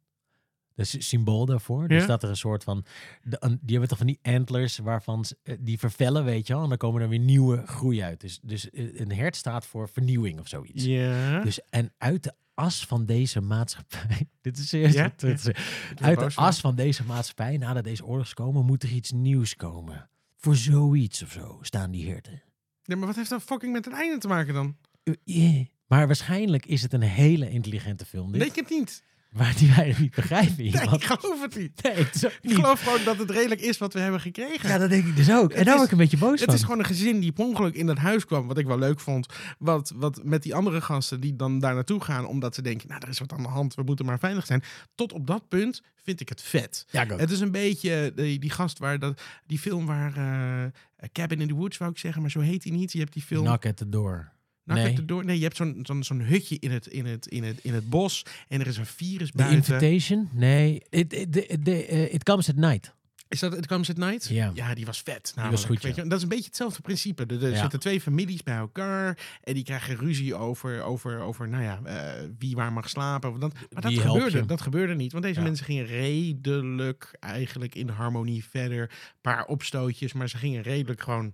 Een 0.78 0.86
symbool 0.86 1.46
daarvoor. 1.46 1.82
Ja. 1.82 1.88
Dus 1.88 2.06
dat 2.06 2.24
er 2.24 2.30
een 2.30 2.36
soort 2.38 2.64
van... 2.64 2.86
de- 3.24 3.38
een- 3.40 3.60
die 3.62 3.72
hebben 3.72 3.88
toch 3.90 3.98
van 3.98 4.08
die 4.08 4.20
antlers 4.22 4.78
waarvan 4.78 5.26
ze, 5.26 5.38
eh, 5.44 5.56
die 5.60 5.80
vervellen, 5.80 6.24
weet 6.26 6.48
je 6.48 6.54
wel. 6.54 6.64
En 6.64 6.70
dan 6.70 6.78
komen 6.78 7.02
er 7.02 7.10
weer 7.10 7.20
nieuwe 7.20 7.64
groei 7.66 8.02
uit. 8.04 8.22
Dus, 8.22 8.40
dus 8.44 8.70
eh, 8.70 9.00
een 9.00 9.12
hert 9.12 9.36
staat 9.36 9.66
voor 9.66 9.90
vernieuwing 9.90 10.40
of 10.40 10.48
zoiets. 10.48 10.84
Ja. 10.84 11.40
Dus, 11.44 11.60
en 11.70 11.94
uit 11.98 12.24
de 12.24 12.34
as 12.54 12.86
van 12.86 13.06
deze 13.06 13.42
maatschappij... 13.42 14.28
Dit 14.42 14.58
is 14.58 14.68
serieus. 14.70 14.94
Ja? 14.94 15.14
dit 15.18 15.38
is- 15.40 15.44
ben 15.44 15.56
uit 16.00 16.20
de 16.20 16.32
as 16.36 16.60
van 16.60 16.76
deze 16.76 17.04
maatschappij, 17.04 17.58
nadat 17.58 17.84
deze 17.84 18.06
oorlogs 18.06 18.34
komen, 18.34 18.66
moet 18.66 18.84
er 18.84 18.90
iets 18.92 19.12
nieuws 19.12 19.56
komen. 19.56 20.10
Voor 20.38 20.56
zoiets 20.56 21.24
of 21.24 21.32
zo 21.32 21.58
staan 21.62 21.92
die 21.92 22.10
herten. 22.10 22.44
Ja, 22.84 22.96
maar 22.96 23.08
wat 23.08 23.16
heeft 23.16 23.30
dat 23.30 23.42
fucking 23.44 23.74
met 23.74 23.86
het 23.86 23.94
einde 23.94 24.18
te 24.18 24.28
maken 24.28 24.54
dan? 24.54 24.76
Uh, 25.04 25.14
yeah. 25.24 25.66
Maar 25.88 26.06
waarschijnlijk 26.08 26.66
is 26.66 26.82
het 26.82 26.94
een 26.94 27.02
hele 27.02 27.50
intelligente 27.50 28.06
film. 28.06 28.32
Dit, 28.32 28.40
Nee, 28.42 28.50
ik 28.50 28.56
het 28.56 28.70
niet. 28.70 29.04
Waar 29.32 29.56
die 29.58 29.74
wij 29.76 29.96
niet 30.00 30.16
begrijpen. 30.16 30.56
Nee, 30.58 30.68
ik 30.72 31.04
geloof 31.04 31.42
het 31.42 31.56
niet. 31.56 31.84
Nee, 31.84 31.94
het 31.94 32.38
Ik 32.42 32.54
geloof 32.54 32.82
gewoon 32.82 33.04
dat 33.04 33.18
het 33.18 33.30
redelijk 33.32 33.62
is 33.62 33.78
wat 33.78 33.94
we 33.94 34.00
hebben 34.00 34.22
gekregen. 34.22 34.70
Ja, 34.70 34.78
dat 34.78 34.90
denk 34.90 35.06
ik 35.06 35.16
dus 35.16 35.32
ook. 35.32 35.52
En 35.52 35.58
Het 35.58 35.66
daar 35.66 35.76
word 35.76 35.86
ik 35.86 35.92
een 35.92 35.98
beetje 35.98 36.18
boos 36.18 36.40
Het 36.40 36.44
van. 36.44 36.54
is 36.54 36.62
gewoon 36.62 36.80
een 36.80 36.86
gezin 36.86 37.20
die 37.20 37.32
per 37.32 37.46
ongeluk 37.46 37.74
in 37.76 37.86
dat 37.86 37.98
huis 37.98 38.26
kwam. 38.26 38.48
Wat 38.48 38.58
ik 38.58 38.66
wel 38.66 38.80
leuk 38.80 39.00
vond. 39.00 39.28
Wat, 39.60 39.94
wat 39.96 40.22
met 40.24 40.44
die 40.44 40.56
andere 40.56 40.82
gasten 40.82 41.20
die 41.20 41.36
dan 41.36 41.60
daar 41.60 41.74
naartoe 41.74 42.04
gaan. 42.04 42.26
Omdat 42.26 42.56
ze 42.56 42.62
denken, 42.62 42.88
nou, 42.88 43.02
er 43.02 43.10
is 43.10 43.20
wat 43.20 43.34
aan 43.34 43.42
de 43.42 43.48
hand. 43.50 43.76
We 43.76 43.84
moeten 43.84 44.06
maar 44.06 44.20
veilig 44.20 44.46
zijn. 44.46 44.64
Tot 44.96 45.14
op 45.14 45.28
dat 45.28 45.48
punt 45.48 45.82
vind 46.04 46.20
ik 46.20 46.30
het 46.30 46.42
vet. 46.42 46.86
ja. 46.90 47.06
Het 47.06 47.32
is 47.32 47.40
een 47.40 47.52
beetje 47.52 48.12
die, 48.16 48.40
die 48.40 48.50
gast 48.50 48.80
waar 48.80 49.00
dat, 49.00 49.22
die 49.46 49.60
film 49.60 49.86
waar 49.86 50.18
eh, 50.18 51.08
Cabin 51.12 51.42
in 51.42 51.48
the 51.48 51.54
Woods 51.54 51.78
wou 51.78 51.92
ik 51.92 51.98
zeggen, 51.98 52.22
maar 52.22 52.32
zo 52.32 52.40
heet 52.40 52.64
hij 52.64 52.74
niet. 52.74 52.92
Je 52.92 53.00
hebt 53.00 53.14
die 53.14 53.24
film. 53.24 53.46
Knock 53.46 53.66
at 53.66 53.78
the 53.78 53.90
door. 53.90 54.32
Knock 54.68 54.80
nee. 54.80 55.06
Door. 55.06 55.32
Je 55.32 55.44
hebt 55.44 55.56
zo'n 55.56 55.80
zo'n 55.84 56.04
zo'n 56.04 56.22
hutje 56.22 56.58
in 56.60 56.72
het, 56.72 56.88
in, 56.88 57.06
het, 57.06 57.28
in, 57.28 57.44
het, 57.44 57.60
in 57.62 57.74
het 57.74 57.90
bos 57.90 58.26
en 58.48 58.60
er 58.60 58.68
is 58.68 58.78
een 58.78 58.86
virus 58.86 59.32
The 59.32 59.38
buiten. 59.38 59.74
Invitation? 59.74 60.30
Nee. 60.32 60.82
It, 60.90 61.14
it, 61.14 61.68
eh, 61.68 62.14
it 62.14 62.24
Comes 62.24 62.50
at 62.50 62.56
Night. 62.56 62.96
Is 63.30 63.40
dat 63.40 63.58
It 63.58 63.68
Comes 63.68 63.90
at 63.90 63.98
Night? 63.98 64.28
Ja. 64.28 64.74
die 64.74 64.86
was 64.86 65.02
vet. 65.02 65.22
was 65.22 65.34
namelijk, 65.36 65.66
goed, 65.66 65.82
weet 65.82 65.96
ja. 65.96 66.04
je. 66.04 66.10
Dat 66.10 66.18
is 66.18 66.24
een 66.24 66.30
beetje 66.30 66.46
hetzelfde 66.46 66.82
principe. 66.82 67.26
Er, 67.26 67.44
er 67.44 67.50
Ja. 67.50 67.60
zitten 67.62 67.80
twee 67.80 68.02
families 68.02 68.44
bij 68.44 68.56
elkaar 68.56 69.18
en 69.44 69.54
die 69.54 69.64
krijgen 69.64 69.96
ruzie 69.96 70.36
over, 70.36 70.82
over, 70.82 71.20
over 71.20 71.50
nou 71.50 71.64
ja, 71.64 71.80
eh, 71.84 72.24
wie 72.38 72.56
waar 72.56 72.74
mag 72.74 72.90
slapen. 72.90 73.40
Dat, 73.40 73.54
maar 73.72 73.82
dat 73.82 73.94
gebeurde, 73.94 74.46
dat 74.46 74.62
gebeurde 74.62 74.96
niet. 74.96 75.12
Want 75.12 75.24
deze 75.24 75.40
Ja. 75.40 75.46
mensen 75.46 75.66
gingen 75.66 75.86
redelijk 75.86 77.18
eigenlijk 77.20 77.76
in 77.76 77.90
harmonie 77.90 78.46
verder. 78.46 78.82
Een 78.82 79.22
paar 79.22 79.46
opstootjes, 79.46 80.14
maar 80.14 80.30
ze 80.30 80.38
gingen 80.38 80.62
redelijk 80.62 81.02
gewoon 81.02 81.34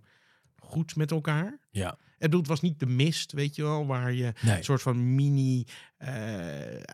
goed 0.59 0.95
met 0.95 1.11
elkaar. 1.11 1.59
Ja. 1.71 1.97
Ik 2.23 2.29
bedoel, 2.29 2.39
het 2.39 2.49
was 2.49 2.61
niet 2.61 2.79
de 2.79 2.85
mist, 2.85 3.31
weet 3.31 3.55
je 3.55 3.61
wel, 3.61 3.85
waar 3.85 4.13
je 4.13 4.33
Nee, 4.41 4.57
een 4.57 4.63
soort 4.63 4.81
van 4.81 5.15
mini 5.15 5.65
eh, 5.97 6.11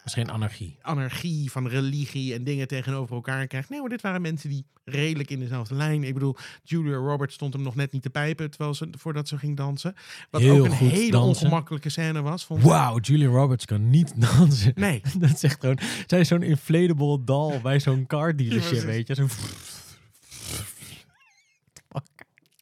geen 0.05 0.29
anarchie. 0.31 0.77
anarchie 0.81 1.51
van 1.51 1.67
religie 1.67 2.33
en 2.33 2.43
dingen 2.43 2.67
tegenover 2.67 3.15
elkaar 3.15 3.47
krijgt. 3.47 3.69
Nee 3.69 3.79
hoor, 3.79 3.89
dit 3.89 4.01
waren 4.01 4.21
mensen 4.21 4.49
die 4.49 4.65
redelijk 4.83 5.29
in 5.29 5.39
dezelfde 5.39 5.75
lijn. 5.75 6.03
Ik 6.03 6.13
bedoel, 6.13 6.35
Julia 6.63 6.95
Roberts 6.95 7.33
stond 7.33 7.53
hem 7.53 7.61
nog 7.63 7.75
net 7.75 7.91
niet 7.91 8.01
te 8.01 8.09
pijpen 8.09 8.49
terwijl 8.49 8.73
ze, 8.73 8.87
voordat 8.97 9.27
ze 9.27 9.37
ging 9.37 9.57
dansen. 9.57 9.95
Wat 10.29 10.41
Heel 10.41 10.57
ook 10.59 10.65
een 10.65 10.71
hele 10.71 11.11
dansen. 11.11 11.43
ongemakkelijke 11.45 11.89
scène 11.89 12.21
was. 12.21 12.47
Wauw, 12.47 12.99
Julia 12.99 13.27
Roberts 13.27 13.65
kan 13.65 13.89
niet 13.89 14.13
dansen. 14.37 14.71
Nee, 14.75 15.01
Dat 15.19 15.29
is 15.29 15.43
echt 15.43 15.59
gewoon... 15.59 15.79
Zij 16.07 16.19
is 16.19 16.27
zo'n 16.27 16.43
inflatable 16.43 17.23
doll 17.23 17.61
bij 17.61 17.79
zo'n 17.79 18.05
car 18.07 18.35
dealership, 18.35 18.67
precies. 18.69 18.83
weet 18.85 19.07
je. 19.07 19.15
Zo, 19.15 19.27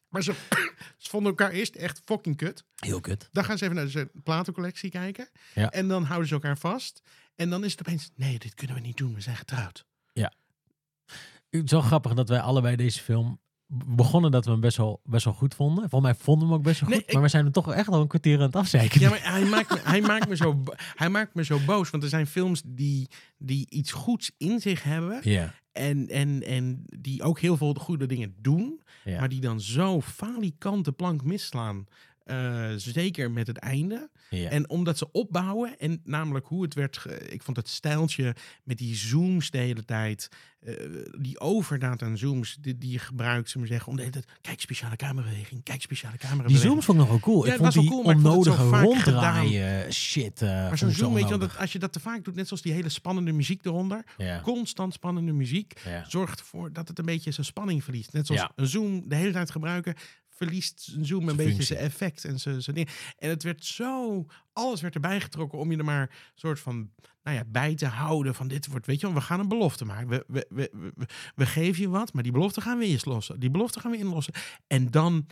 maar 0.09 0.23
ze, 0.23 0.33
ze 1.07 1.13
vonden 1.13 1.29
elkaar 1.29 1.51
eerst 1.51 1.75
echt 1.75 2.01
fucking 2.05 2.37
kut. 2.37 2.63
heel 2.75 2.99
kut. 2.99 3.29
Dan 3.31 3.43
gaan 3.43 3.57
ze 3.57 3.63
even 3.63 3.75
naar 3.75 3.91
de 3.91 4.09
platencollectie 4.23 4.89
kijken. 4.89 5.29
Ja. 5.53 5.71
En 5.71 5.87
dan 5.87 6.03
houden 6.03 6.27
ze 6.27 6.33
elkaar 6.33 6.57
vast. 6.57 7.01
En 7.35 7.49
dan 7.49 7.63
is 7.63 7.71
het 7.71 7.79
opeens, 7.79 8.09
nee, 8.15 8.39
dit 8.39 8.53
kunnen 8.53 8.75
we 8.75 8.81
niet 8.81 8.97
doen. 8.97 9.13
We 9.13 9.21
zijn 9.21 9.35
getrouwd. 9.35 9.85
Het 11.49 11.63
is 11.65 11.71
wel 11.71 11.81
grappig 11.81 12.13
dat 12.13 12.29
wij 12.29 12.39
allebei 12.39 12.75
deze 12.75 12.99
film 12.99 13.39
begonnen 13.69 14.31
dat 14.31 14.45
we 14.45 14.51
hem 14.51 14.59
best 14.59 14.77
wel, 14.77 15.01
best 15.03 15.25
wel 15.25 15.33
goed 15.33 15.55
vonden. 15.55 15.89
Volgens 15.89 16.11
mij 16.11 16.19
vonden 16.23 16.43
we 16.47 16.53
hem 16.53 16.59
ook 16.59 16.65
best 16.67 16.79
wel 16.79 16.89
Nee, 16.89 16.97
goed. 16.97 17.07
ik- 17.07 17.13
Maar 17.13 17.23
we 17.23 17.27
zijn 17.29 17.45
er 17.45 17.51
toch 17.51 17.71
echt 17.73 17.87
al 17.87 18.01
een 18.01 18.07
kwartier 18.07 18.37
aan 18.37 18.41
het 18.45 18.55
afzeiken. 18.55 18.99
Ja, 18.99 19.09
maar 19.09 19.31
hij 19.33 19.45
maakt 19.45 19.69
me, 19.69 19.79
hij 19.83 20.01
maakt 20.01 20.27
me, 20.29 20.35
zo, 20.35 20.63
hij 20.95 21.09
maakt 21.09 21.33
me 21.35 21.43
zo 21.43 21.59
boos. 21.65 21.89
Want 21.89 22.03
er 22.03 22.09
zijn 22.09 22.27
films 22.27 22.61
die, 22.65 23.07
die 23.37 23.65
iets 23.69 23.91
goeds 23.91 24.31
in 24.37 24.59
zich 24.59 24.83
hebben. 24.83 25.19
ja. 25.23 25.53
En, 25.71 26.07
en, 26.07 26.43
en 26.43 26.83
die 26.99 27.23
ook 27.23 27.39
heel 27.39 27.57
veel 27.57 27.73
goede 27.73 28.05
dingen 28.05 28.35
doen. 28.41 28.81
Ja. 29.03 29.19
Maar 29.19 29.29
die 29.29 29.39
dan 29.41 29.61
zo 29.61 30.01
falikant 30.01 30.85
de 30.85 30.91
plank 30.91 31.23
misslaan. 31.23 31.85
Eh, 32.27 32.69
zeker 32.75 33.31
met 33.31 33.47
het 33.47 33.57
einde. 33.57 34.09
ja. 34.29 34.49
En 34.49 34.69
omdat 34.69 34.97
ze 34.97 35.11
opbouwen. 35.11 35.79
En 35.79 36.01
namelijk 36.03 36.45
hoe 36.45 36.63
het 36.63 36.73
werd. 36.73 36.97
ge- 36.97 37.17
ik 37.29 37.43
vond 37.43 37.57
het 37.57 37.67
stijltje 37.69 38.35
met 38.63 38.77
die 38.77 38.95
zooms 38.95 39.49
de 39.51 39.57
hele 39.57 39.85
tijd. 39.85 40.27
eh, 40.57 40.73
die 41.19 41.39
overdaad 41.39 42.01
aan 42.01 42.17
zooms. 42.17 42.57
Die, 42.61 42.77
die 42.77 42.91
je 42.91 42.99
gebruikt. 42.99 43.49
Ze 43.49 43.57
maar 43.57 43.67
zeggen. 43.67 43.87
Om 43.87 43.95
de 43.95 44.01
hele 44.01 44.13
tijd, 44.13 44.25
kijk, 44.41 44.59
speciale 44.61 44.95
camerabeweging. 44.95 45.63
Kijk, 45.63 45.81
speciale 45.81 46.17
die 46.17 46.27
camerabeweging. 46.27 46.71
zooms 46.71 46.85
vond 46.85 46.97
ik 46.97 47.03
nog 47.03 47.13
wel 47.13 47.23
cool. 47.23 47.45
Ja, 47.45 47.51
ik 47.51 47.57
vond 47.59 47.73
was 47.73 47.83
die 47.83 47.83
wel 47.83 47.91
cool, 47.91 48.03
maar 48.03 48.21
vond 48.21 48.25
onnodige 48.47 48.79
ronddraaien 48.79 49.93
shit. 49.93 50.41
eh, 50.41 50.49
Maar 50.49 50.67
vond 50.67 50.79
zo'n 50.79 50.91
zoom, 50.91 51.13
weet 51.13 51.27
je 51.29 51.37
dat 51.37 51.57
als 51.57 51.71
je 51.71 51.79
dat 51.79 51.93
te 51.93 51.99
vaak 51.99 52.23
doet, 52.23 52.35
net 52.35 52.47
zoals 52.47 52.61
die 52.63 52.73
hele 52.73 52.89
spannende 52.89 53.31
muziek 53.31 53.65
eronder, 53.65 54.03
Ja. 54.17 54.41
constant 54.41 54.93
spannende 54.93 55.31
muziek, 55.31 55.81
zorgt 56.07 56.39
ervoor 56.39 56.73
dat 56.73 56.87
het 56.87 56.99
een 56.99 57.05
beetje 57.05 57.31
zijn 57.31 57.45
spanning 57.45 57.83
verliest. 57.83 58.13
Net 58.13 58.25
zoals 58.27 58.41
Ja. 58.41 58.51
een 58.55 58.67
zoom 58.67 59.09
de 59.09 59.15
hele 59.15 59.31
tijd 59.31 59.51
gebruiken, 59.51 59.95
verliest 60.37 60.93
een 60.95 61.05
zoom 61.05 61.19
een 61.19 61.25
Zijn 61.25 61.37
beetje 61.37 61.51
functie. 61.51 61.75
zijn 61.75 61.89
effect 61.89 62.25
en 62.25 62.39
zijn, 62.39 62.61
zijn 62.61 62.75
ding. 62.75 62.89
En 63.17 63.29
het 63.29 63.43
werd 63.43 63.65
zo, 63.65 64.25
alles 64.53 64.81
werd 64.81 64.95
erbij 64.95 65.21
getrokken 65.21 65.59
om 65.59 65.71
je 65.71 65.77
er 65.77 65.85
maar 65.85 66.15
soort 66.35 66.59
van, 66.59 66.89
nou 67.23 67.37
ja, 67.37 67.43
bij 67.47 67.75
te 67.75 67.85
houden 67.85 68.35
van 68.35 68.47
dit 68.47 68.67
wordt, 68.67 68.85
weet 68.85 68.99
je 68.99 69.05
wel, 69.05 69.15
we 69.15 69.21
gaan 69.21 69.39
een 69.39 69.47
belofte 69.47 69.85
maken. 69.85 70.07
We, 70.07 70.25
we, 70.27 70.47
we, 70.49 70.69
we, 70.95 71.05
we 71.35 71.45
geven 71.45 71.81
je 71.81 71.89
wat, 71.89 72.13
maar 72.13 72.23
die 72.23 72.31
belofte 72.31 72.61
gaan 72.61 72.77
we 72.77 72.85
eerst 72.85 73.05
lossen. 73.05 73.39
Die 73.39 73.51
belofte 73.51 73.79
gaan 73.79 73.91
we 73.91 73.97
inlossen. 73.97 74.33
En 74.67 74.91
dan 74.91 75.27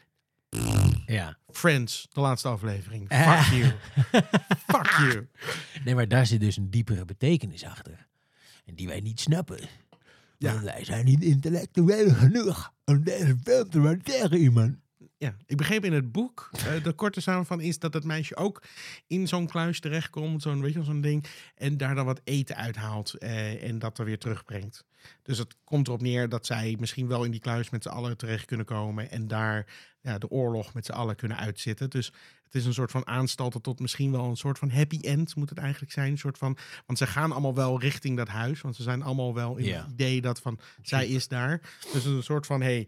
ja. 1.06 1.38
Friends, 1.52 2.08
de 2.12 2.20
laatste 2.20 2.48
aflevering. 2.48 3.08
Fuck 3.28 3.54
you. 3.54 3.72
Fuck 4.68 4.90
you. 4.98 5.28
Nee, 5.84 5.96
maar 5.96 6.08
daar 6.08 6.26
zit 6.26 6.40
dus 6.40 6.58
een 6.58 6.70
diepere 6.70 7.06
betekenis 7.06 7.64
achter. 7.66 8.08
En 8.66 8.76
die 8.76 8.88
wij 8.88 9.00
niet 9.00 9.20
snappen. 9.20 9.60
Ja. 10.38 10.52
Want 10.52 10.64
wij 10.64 10.84
zijn 10.86 11.06
niet 11.06 11.22
intellectueel 11.24 12.14
genoeg 12.14 12.74
om 12.86 13.04
deze 13.04 13.38
film 13.44 13.70
te 13.70 13.80
waarderen, 13.80 14.40
iemand. 14.40 14.76
Ja, 15.25 15.36
ik 15.46 15.58
begreep 15.58 15.86
in 15.86 15.94
het 15.94 16.12
boek, 16.12 16.50
eh, 16.53 16.84
de 16.84 16.94
korte 16.94 17.22
samenvatting 17.22 17.70
is 17.70 17.79
dat 17.79 17.94
het 17.94 18.03
meisje 18.03 18.36
ook 18.36 18.62
in 19.08 19.27
zo'n 19.27 19.48
kluis 19.48 19.79
terechtkomt, 19.79 20.41
zo'n 20.41 20.62
weet 20.62 20.70
je 20.72 20.75
wel, 20.77 20.86
zo'n 20.88 21.01
ding, 21.01 21.25
en 21.55 21.77
daar 21.77 21.96
dan 21.96 22.05
wat 22.05 22.22
eten 22.24 22.55
uithaalt 22.55 23.13
eh, 23.13 23.63
en 23.70 23.79
dat 23.79 23.98
er 24.00 24.05
weer 24.05 24.17
terugbrengt. 24.20 24.86
Dus 25.22 25.38
het 25.38 25.55
komt 25.63 25.88
erop 25.88 26.01
neer 26.01 26.29
dat 26.29 26.46
zij 26.46 26.75
misschien 26.79 27.08
wel 27.08 27.24
in 27.24 27.32
die 27.32 27.39
kluis 27.39 27.70
met 27.70 27.84
z'n 27.84 27.89
allen 27.89 28.17
terecht 28.17 28.46
kunnen 28.46 28.65
komen 28.65 29.12
en 29.12 29.27
daar 29.27 29.65
ja, 30.01 30.17
de 30.17 30.29
oorlog 30.29 30.74
met 30.74 30.86
z'n 30.86 30.91
allen 30.91 31.15
kunnen 31.15 31.38
uitzitten. 31.38 31.89
Dus 31.89 32.05
het 32.44 32.55
is 32.55 32.65
een 32.65 32.74
soort 32.74 32.91
van 32.91 33.08
aanstalten 33.08 33.62
tot 33.62 33.79
misschien 33.79 34.12
wel 34.12 34.25
een 34.25 34.36
soort 34.38 34.60
van 34.60 34.70
happy 34.70 35.00
end 35.01 35.36
moet 35.36 35.50
het 35.50 35.58
eigenlijk 35.58 35.91
zijn. 35.91 36.12
Een 36.12 36.17
soort 36.17 36.38
van, 36.38 36.58
want 36.86 36.98
ze 37.00 37.08
gaan 37.08 37.32
allemaal 37.32 37.55
wel 37.55 37.79
richting 37.79 38.17
dat 38.17 38.27
huis, 38.27 38.62
want 38.62 38.75
ze 38.75 38.84
zijn 38.84 39.01
allemaal 39.03 39.34
wel 39.34 39.55
in 39.58 39.65
Ja. 39.65 39.82
het 39.82 39.91
idee 39.91 40.22
dat 40.22 40.39
van 40.39 40.60
zij 40.82 41.08
is 41.08 41.27
daar. 41.27 41.62
Dus 41.94 42.05
een 42.05 42.24
soort 42.24 42.46
van, 42.46 42.62
hey, 42.62 42.88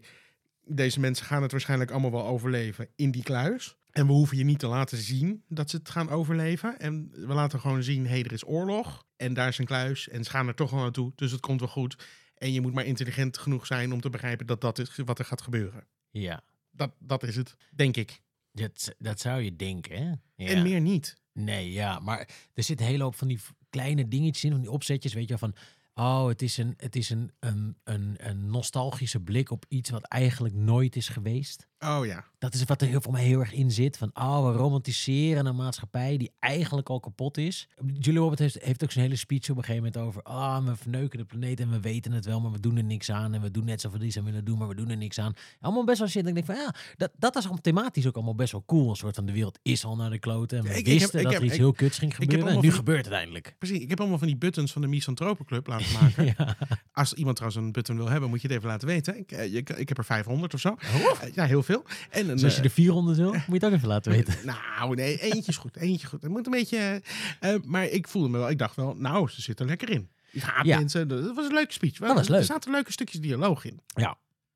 deze 0.68 1.00
mensen 1.00 1.26
gaan 1.26 1.42
het 1.42 1.50
waarschijnlijk 1.50 1.90
allemaal 1.90 2.10
wel 2.10 2.26
overleven 2.26 2.88
in 2.96 3.10
die 3.10 3.22
kluis. 3.22 3.76
En 3.90 4.06
we 4.06 4.12
hoeven 4.12 4.36
je 4.36 4.44
niet 4.44 4.58
te 4.58 4.66
laten 4.66 4.98
zien 4.98 5.42
dat 5.48 5.70
ze 5.70 5.76
het 5.76 5.90
gaan 5.90 6.08
overleven. 6.08 6.78
En 6.78 7.08
we 7.12 7.34
laten 7.34 7.60
gewoon 7.60 7.82
zien, 7.82 8.02
hé, 8.04 8.10
hey, 8.10 8.22
er 8.22 8.32
is 8.32 8.46
oorlog. 8.46 9.04
En 9.16 9.34
daar 9.34 9.48
is 9.48 9.58
een 9.58 9.64
kluis. 9.64 10.08
En 10.08 10.24
ze 10.24 10.30
gaan 10.30 10.48
er 10.48 10.54
toch 10.54 10.70
wel 10.70 10.80
naartoe. 10.80 11.12
Dus 11.14 11.30
het 11.30 11.40
komt 11.40 11.60
wel 11.60 11.68
goed. 11.68 12.06
En 12.34 12.52
je 12.52 12.60
moet 12.60 12.74
maar 12.74 12.84
intelligent 12.84 13.38
genoeg 13.38 13.66
zijn 13.66 13.92
om 13.92 14.00
te 14.00 14.10
begrijpen 14.10 14.46
dat 14.46 14.60
dat 14.60 14.78
is 14.78 14.96
wat 15.04 15.18
er 15.18 15.24
gaat 15.24 15.42
gebeuren. 15.42 15.86
Ja, 16.10 16.42
Dat, 16.70 16.92
dat 16.98 17.22
is 17.22 17.36
het, 17.36 17.56
denk 17.74 17.96
ik. 17.96 18.20
dat, 18.52 18.94
dat 18.98 19.20
zou 19.20 19.42
je 19.42 19.56
denken, 19.56 19.96
hè? 19.96 20.12
Ja. 20.44 20.52
En 20.54 20.62
meer 20.62 20.80
niet. 20.80 21.16
Nee, 21.32 21.72
ja, 21.72 21.98
maar 21.98 22.28
er 22.54 22.62
zit 22.62 22.80
een 22.80 22.86
hele 22.86 23.02
hoop 23.02 23.14
van 23.14 23.28
die 23.28 23.40
kleine 23.70 24.08
dingetjes 24.08 24.44
in, 24.44 24.50
van 24.50 24.60
die 24.60 24.70
opzetjes, 24.70 25.12
weet 25.12 25.28
je 25.28 25.36
wel, 25.38 25.38
van... 25.38 25.54
Oh, 25.98 26.26
het 26.26 26.42
is, 26.42 26.56
een, 26.56 26.74
het 26.76 26.96
is 26.96 27.10
een, 27.10 27.32
een, 27.38 27.76
een, 27.84 28.16
een 28.18 28.50
nostalgische 28.50 29.20
blik 29.20 29.50
op 29.50 29.64
iets 29.68 29.90
wat 29.90 30.02
eigenlijk 30.02 30.54
nooit 30.54 30.96
is 30.96 31.08
geweest. 31.08 31.67
Oh 31.78 32.06
ja. 32.06 32.24
Dat 32.38 32.54
is 32.54 32.64
wat 32.64 32.82
er 32.82 32.88
heel, 32.88 33.00
voor 33.00 33.12
mij 33.12 33.24
heel 33.24 33.40
erg 33.40 33.52
in 33.52 33.70
zit. 33.70 33.96
Van, 33.96 34.10
oh, 34.14 34.46
we 34.46 34.56
romantiseren 34.56 35.46
een 35.46 35.56
maatschappij 35.56 36.16
die 36.16 36.32
eigenlijk 36.38 36.88
al 36.88 37.00
kapot 37.00 37.36
is. 37.36 37.68
Julia 37.98 38.20
Roberts 38.20 38.40
heeft, 38.40 38.58
heeft 38.64 38.82
ook 38.84 38.90
zijn 38.90 39.04
hele 39.04 39.16
speech 39.16 39.50
op 39.50 39.56
een 39.56 39.64
gegeven 39.64 39.84
moment 39.92 39.96
over... 40.06 40.22
ah, 40.22 40.64
we 40.66 40.76
verneuken 40.76 41.18
de 41.18 41.24
planeet 41.24 41.60
en 41.60 41.70
we 41.70 41.80
weten 41.80 42.12
het 42.12 42.24
wel, 42.24 42.40
maar 42.40 42.50
we 42.52 42.60
doen 42.60 42.76
er 42.76 42.84
niks 42.84 43.10
aan. 43.10 43.34
En 43.34 43.40
we 43.40 43.50
doen 43.50 43.64
net 43.64 43.80
zoveel 43.80 43.98
die 43.98 44.10
ze 44.10 44.22
willen 44.22 44.44
doen, 44.44 44.58
maar 44.58 44.68
we 44.68 44.74
doen 44.74 44.88
er 44.88 44.96
niks 44.96 45.18
aan. 45.18 45.32
Allemaal 45.60 45.84
best 45.84 45.98
wel 45.98 46.08
shit. 46.08 46.22
En 46.22 46.28
ik 46.28 46.34
denk 46.34 46.46
van, 46.46 46.54
ja, 46.54 46.74
dat, 46.96 47.10
dat 47.18 47.36
is 47.36 47.42
allemaal 47.42 47.62
thematisch 47.62 48.06
ook 48.06 48.14
allemaal 48.14 48.34
best 48.34 48.52
wel 48.52 48.62
cool. 48.66 48.90
Een 48.90 48.96
soort 48.96 49.14
van, 49.14 49.26
de 49.26 49.32
wereld 49.32 49.58
is 49.62 49.84
al 49.84 49.96
naar 49.96 50.10
de 50.10 50.18
kloten. 50.18 50.58
En 50.58 50.64
we 50.64 50.70
ik 50.78 50.86
wisten 50.86 51.18
ik 51.18 51.24
dat 51.24 51.32
heb- 51.32 51.42
er 51.42 51.48
iets 51.48 51.56
heel 51.56 51.72
kuts 51.72 51.98
ging 51.98 52.14
gebeuren. 52.14 52.48
En 52.48 52.60
nu 52.60 52.72
gebeurt 52.72 53.04
het 53.04 53.14
eindelijk. 53.14 53.54
Precies. 53.58 53.78
Ik 53.78 53.88
heb 53.88 54.00
allemaal 54.00 54.18
van 54.18 54.26
die 54.26 54.36
buttons 54.36 54.72
van 54.72 54.82
de 54.82 54.88
Misantropenclub 54.88 55.66
laten 55.66 55.92
maken. 56.02 56.26
Ja. 56.38 56.56
Als 56.92 57.12
iemand 57.12 57.36
trouwens 57.36 57.64
een 57.64 57.72
button 57.72 57.96
wil 57.96 58.08
hebben, 58.08 58.28
moet 58.28 58.40
je 58.42 58.48
het 58.48 58.56
even 58.56 58.68
laten 58.68 58.88
weten. 58.88 59.18
Ik, 59.18 59.32
eh, 59.32 59.54
ik 59.54 59.88
heb 59.88 59.98
er 59.98 60.04
500 60.04 60.54
of 60.54 60.60
zo. 60.60 60.68
Oh. 60.68 61.22
Eh, 61.22 61.34
ja, 61.34 61.44
heel 61.44 61.62
En 62.10 62.28
een, 62.28 62.34
Dus 62.34 62.44
als 62.44 62.52
je 62.54 62.58
eh, 62.58 62.64
er 62.64 62.70
400 62.70 63.16
wil, 63.18 63.32
moet 63.32 63.42
je 63.46 63.52
het 63.52 63.64
ook 63.64 63.72
even 63.72 63.88
laten 63.88 64.12
weten. 64.12 64.34
Nou, 64.46 64.94
nee, 64.94 65.18
eentje 65.20 65.50
is 65.50 65.56
goed. 65.56 65.76
Eentje 65.76 66.06
goed. 66.06 66.22
Het 66.22 66.30
moet 66.30 66.46
een 66.46 66.52
beetje. 66.52 67.02
eh, 67.40 67.54
eh, 67.54 67.62
maar 67.62 67.84
ik 67.84 68.08
voelde 68.08 68.28
me 68.28 68.38
wel. 68.38 68.50
Ik 68.50 68.58
dacht 68.58 68.76
wel, 68.76 68.94
nou, 68.96 69.28
ze 69.28 69.42
zitten 69.42 69.66
lekker 69.66 69.90
in. 69.90 70.10
Ja, 70.30 70.60
Ja. 70.62 70.78
mensen. 70.78 71.08
Dat 71.08 71.34
was 71.34 71.46
een 71.46 71.52
leuke 71.54 71.72
speech. 71.72 71.92
Dat 71.98 72.14
was 72.14 72.26
Er 72.26 72.32
leuk. 72.32 72.44
zaten 72.44 72.70
leuke 72.70 72.92
stukjes 72.92 73.20
dialoog 73.20 73.64
in. 73.64 73.80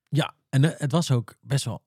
Ja, 0.09 0.35
en 0.49 0.64
eh, 0.64 0.71
het 0.81 0.92
was 0.92 1.11
ook 1.11 1.35
best 1.40 1.64
wel. 1.64 1.83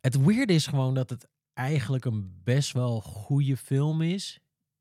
Het 0.00 0.24
weird 0.24 0.50
is 0.50 0.66
gewoon 0.66 0.94
dat 0.94 1.10
het 1.10 1.26
eigenlijk 1.54 2.04
een 2.04 2.40
best 2.44 2.72
wel 2.72 3.00
goede 3.00 3.56
film 3.56 4.02
is. 4.02 4.40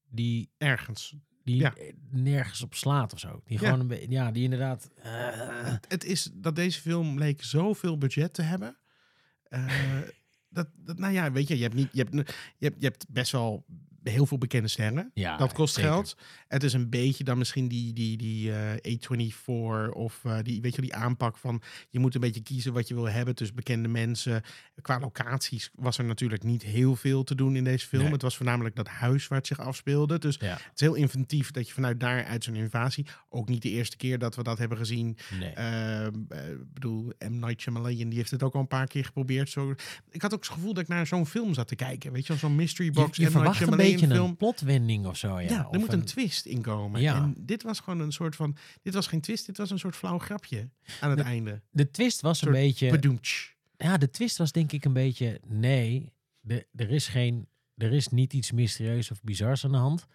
Die, 0.10 0.50
Ergens. 0.58 1.16
die 1.44 1.56
Ja. 1.56 1.74
nergens 2.10 2.62
op 2.62 2.74
slaat 2.74 3.14
of 3.14 3.20
zo. 3.20 3.42
Die 3.46 3.60
Ja. 3.60 3.66
gewoon 3.66 3.80
een 3.80 3.88
beetje. 3.88 4.10
Ja, 4.10 4.32
die 4.32 4.44
inderdaad. 4.44 4.90
Het 5.88 6.04
is 6.04 6.30
dat 6.34 6.56
deze 6.56 6.82
film 6.82 7.18
leek 7.18 7.44
zoveel 7.44 7.98
budget 7.98 8.34
te 8.34 8.42
hebben. 8.42 8.78
Eh, 9.50 10.02
dat, 10.50 10.68
dat, 10.76 10.98
nou 10.98 11.14
ja, 11.14 11.32
weet 11.32 11.48
je, 11.48 11.58
je 11.58 11.64
hebt, 11.64 11.76
niet, 11.76 11.90
je, 11.92 12.04
hebt, 12.04 12.30
je, 12.58 12.66
hebt, 12.66 12.82
je 12.82 12.86
hebt 12.88 13.06
best 13.10 13.32
wel 13.32 13.66
heel 14.04 14.26
veel 14.26 14.38
bekende 14.38 14.68
sterren. 14.68 15.12
ja, 15.14 15.38
dat 15.38 15.54
kost 15.54 15.74
zeker. 15.76 15.92
geld. 15.92 16.18
Het 16.48 16.64
is 16.64 16.74
een 16.74 16.90
beetje 16.90 17.24
dan 17.24 17.38
misschien 17.38 17.68
die, 17.68 17.94
die, 17.94 18.18
die 18.18 18.52
eh, 18.54 18.98
A24 18.98 19.90
of 19.94 20.20
eh, 20.24 20.38
die, 20.44 20.62
weet 20.62 20.76
je, 20.76 20.82
die 20.82 20.96
aanpak 20.96 21.38
van 21.38 21.62
je 21.90 22.00
moet 22.00 22.16
een 22.16 22.22
beetje 22.22 22.42
kiezen 22.42 22.74
wat 22.74 22.88
je 22.88 22.94
wil 22.94 23.10
hebben. 23.10 23.36
Dus 23.36 23.54
bekende 23.54 23.88
mensen. 23.88 24.42
Qua 24.82 25.00
locaties 25.00 25.70
was 25.76 25.98
er 25.98 26.04
natuurlijk 26.06 26.44
niet 26.44 26.64
heel 26.64 26.96
veel 26.96 27.24
te 27.24 27.36
doen 27.36 27.56
in 27.56 27.64
deze 27.64 27.88
film. 27.88 28.04
Nee. 28.04 28.12
Het 28.12 28.22
was 28.22 28.36
voornamelijk 28.38 28.76
dat 28.76 28.88
huis 28.88 29.28
waar 29.28 29.38
het 29.38 29.48
zich 29.48 29.60
afspeelde. 29.60 30.20
Dus 30.20 30.38
Ja, 30.40 30.48
het 30.54 30.72
is 30.76 30.82
heel 30.82 30.94
inventief 30.96 31.52
dat 31.52 31.68
je 31.68 31.74
vanuit 31.74 32.00
daar 32.00 32.26
uit 32.26 32.44
zo'n 32.44 32.56
invasie. 32.56 33.06
Ook 33.30 33.50
niet 33.50 33.62
de 33.62 33.70
eerste 33.70 33.98
keer 33.98 34.20
dat 34.20 34.36
we 34.36 34.44
dat 34.44 34.58
hebben 34.58 34.78
gezien. 34.78 35.18
nee. 35.40 35.50
Eh, 35.54 36.06
Ik 36.52 36.74
bedoel, 36.74 37.12
M. 37.30 37.40
Night 37.40 37.62
Shyamalan, 37.62 37.96
die 37.96 38.18
heeft 38.18 38.32
het 38.32 38.44
ook 38.44 38.54
al 38.54 38.60
een 38.60 38.68
paar 38.68 38.88
keer 38.88 39.06
geprobeerd. 39.06 39.50
Zo, 39.50 39.76
ik 40.10 40.22
had 40.22 40.34
ook 40.34 40.44
het 40.44 40.52
gevoel 40.54 40.74
dat 40.74 40.84
ik 40.84 40.90
naar 40.90 41.08
zo'n 41.08 41.26
film 41.26 41.54
zat 41.54 41.68
te 41.68 41.76
kijken. 41.76 42.12
Weet 42.12 42.28
je 42.28 42.36
zo'n 42.36 42.56
mystery 42.56 42.86
je, 42.88 42.92
box. 42.94 43.18
je 43.18 43.22
M. 43.22 43.26
Night 43.26 43.32
verwacht 43.38 43.62
een 43.62 43.68
Shyamalan 43.68 43.97
beetje 44.00 44.16
film. 44.16 44.30
een 44.30 44.38
plotwending 44.38 45.06
of 45.06 45.18
zo. 45.18 45.40
Ja, 45.40 45.50
Ja, 45.50 45.66
Of 45.68 45.74
er 45.74 45.80
moet 45.80 45.94
een, 45.94 46.04
twist 46.06 46.46
in 46.46 46.62
komen. 46.62 47.02
Ja. 47.02 47.16
En 47.16 47.34
dit 47.40 47.64
was 47.64 47.80
gewoon 47.80 48.00
een 48.00 48.12
soort 48.12 48.36
van... 48.36 48.56
Dit 48.82 48.94
was 48.94 49.08
geen 49.08 49.22
twist, 49.22 49.46
dit 49.46 49.58
was 49.58 49.70
een 49.70 49.80
soort 49.80 49.96
flauw 49.96 50.18
grapje 50.20 50.70
aan 51.00 51.10
het 51.10 51.20
De- 51.20 51.26
einde. 51.26 51.62
De 51.72 51.92
twist 51.92 52.22
was 52.22 52.42
een 52.42 52.52
beetje. 52.52 52.92
Bedoemtsch. 52.92 53.50
Ja, 53.78 53.98
de 53.98 54.10
twist 54.10 54.38
was 54.38 54.52
denk 54.52 54.72
ik 54.72 54.86
een 54.86 54.94
beetje. 54.94 55.42
Nee, 55.48 56.14
de, 56.42 56.68
er 56.76 56.90
is 56.90 57.08
geen. 57.08 57.48
Er 57.76 57.94
is 57.94 58.08
niet 58.08 58.34
iets 58.34 58.52
mysterieus 58.52 59.12
of 59.12 59.22
bizars 59.22 59.66
aan 59.66 59.72
de 59.72 59.78
hand. 59.78 60.06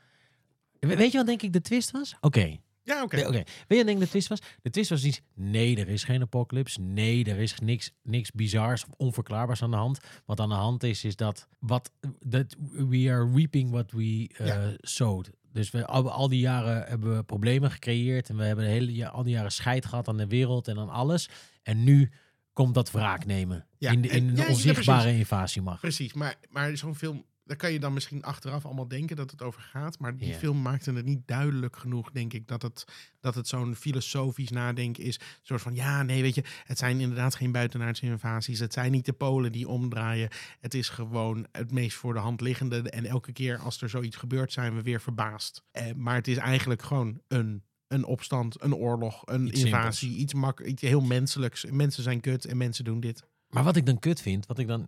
We- 0.79 0.97
Weet 0.97 1.13
je 1.13 1.19
wat 1.19 1.27
denk 1.27 1.43
ik 1.43 1.53
de 1.53 1.61
twist 1.61 1.91
was? 1.91 2.15
Oké. 2.21 2.59
Ja, 2.85 3.03
oké. 3.03 3.17
Nee, 3.17 3.27
Oké, 3.27 3.43
weet 3.69 3.79
je 3.79 3.85
denk 3.85 3.89
ik 3.89 3.99
de 4.05 4.09
twist 4.09 4.29
was? 4.29 4.41
De 4.63 4.71
twist 4.71 4.91
was 4.91 5.05
iets, 5.05 5.21
nee, 5.35 5.77
er 5.77 5.89
is 5.89 6.05
geen 6.05 6.23
apocalypse. 6.23 6.81
Nee, 6.81 7.25
er 7.25 7.39
is 7.39 7.59
niks, 7.59 7.91
niks 8.03 8.31
bizars 8.31 8.85
of 8.85 8.91
onverklaarbaars 8.97 9.63
aan 9.63 9.71
de 9.71 9.77
hand. 9.77 9.99
Wat 10.25 10.41
aan 10.41 10.49
de 10.49 10.55
hand 10.55 10.83
is, 10.83 11.05
is 11.05 11.17
dat, 11.17 11.49
wat, 11.59 11.91
dat 12.21 12.57
we 12.73 13.11
are 13.11 13.31
reaping 13.35 13.71
what 13.71 13.91
we 13.91 14.03
uh, 14.41 14.47
Ja. 14.47 14.73
sowed. 14.81 15.31
Dus 15.53 15.71
we, 15.71 15.87
al, 15.87 16.11
al 16.11 16.29
die 16.29 16.41
jaren 16.41 16.85
hebben 16.89 17.17
we 17.17 17.23
problemen 17.23 17.71
gecreëerd. 17.71 18.29
En 18.29 18.37
we 18.37 18.45
hebben 18.45 18.65
de 18.65 18.71
hele, 18.71 19.09
al 19.09 19.23
die 19.23 19.35
jaren 19.35 19.53
scheid 19.53 19.87
gehad 19.87 20.09
aan 20.09 20.17
de 20.17 20.27
wereld 20.27 20.69
en 20.69 20.79
aan 20.79 20.91
alles. 20.91 21.29
En 21.63 21.85
nu 21.85 22.11
komt 22.53 22.75
dat 22.75 22.91
wraak 22.91 23.25
nemen. 23.25 23.67
Ja, 23.79 23.91
in 23.91 24.01
de, 24.03 24.09
in 24.09 24.29
een 24.29 24.37
ja, 24.37 24.49
onzichtbare 24.49 25.17
invasiemacht. 25.17 25.81
Precies, 25.81 26.13
maar, 26.13 26.35
maar 26.49 26.77
zo'n 26.77 26.95
film... 26.97 27.25
Daar 27.53 27.61
kan 27.61 27.73
je 27.73 27.81
dan 27.81 27.93
misschien 27.93 28.23
achteraf 28.23 28.65
allemaal 28.65 28.89
denken 28.89 29.17
dat 29.17 29.31
het 29.31 29.43
over 29.43 29.61
gaat. 29.61 29.99
Maar 29.99 30.17
die 30.17 30.35
film 30.35 30.63
maakte 30.63 30.93
het 30.93 31.05
niet 31.05 31.27
duidelijk 31.27 31.77
genoeg, 31.77 32.11
denk 32.11 32.33
ik. 32.33 32.49
Dat 32.49 32.63
het, 32.63 32.85
dat 33.21 33.35
het 33.35 33.49
zo'n 33.49 33.75
filosofisch 33.75 34.51
nadenken 34.51 35.05
is. 35.05 35.19
Een 35.19 35.27
soort 35.43 35.61
van, 35.61 35.75
ja, 35.75 36.03
nee, 36.03 36.23
weet 36.23 36.35
je. 36.35 36.45
Het 36.65 36.79
zijn 36.79 37.01
inderdaad 37.01 37.35
geen 37.35 37.53
buitenaardse 37.53 38.07
invasies. 38.07 38.59
Het 38.59 38.73
zijn 38.73 38.93
niet 38.93 39.05
de 39.05 39.13
Polen 39.13 39.53
die 39.53 39.69
omdraaien. 39.69 40.29
Het 40.61 40.75
is 40.75 40.89
gewoon 40.89 41.47
het 41.51 41.71
meest 41.71 41.97
voor 41.97 42.13
de 42.13 42.21
hand 42.21 42.41
liggende. 42.41 42.91
En 42.91 43.05
elke 43.05 43.33
keer 43.33 43.59
als 43.59 43.81
er 43.83 43.89
zoiets 43.89 44.17
gebeurt, 44.17 44.53
zijn 44.53 44.75
we 44.75 44.83
weer 44.83 45.01
verbaasd. 45.01 45.63
Eh, 45.71 45.93
maar 45.95 46.15
het 46.15 46.29
is 46.29 46.37
eigenlijk 46.37 46.83
gewoon 46.83 47.21
een, 47.29 47.63
een 47.89 48.05
opstand, 48.05 48.63
een 48.63 48.75
oorlog, 48.75 49.23
een 49.25 49.47
Iets 49.47 49.65
invasie. 49.65 50.17
Iets, 50.17 50.35
mak 50.35 50.61
iets 50.61 50.83
heel 50.83 51.01
menselijks. 51.01 51.65
Mensen 51.65 52.03
zijn 52.03 52.21
kut 52.21 52.45
en 52.45 52.57
mensen 52.57 52.85
doen 52.85 53.01
dit. 53.01 53.31
Maar 53.49 53.65
wat 53.65 53.77
ik 53.77 53.87
dan 53.87 53.99
kut 53.99 54.21
vind, 54.21 54.47
wat 54.47 54.59
ik 54.59 54.67
dan 54.67 54.87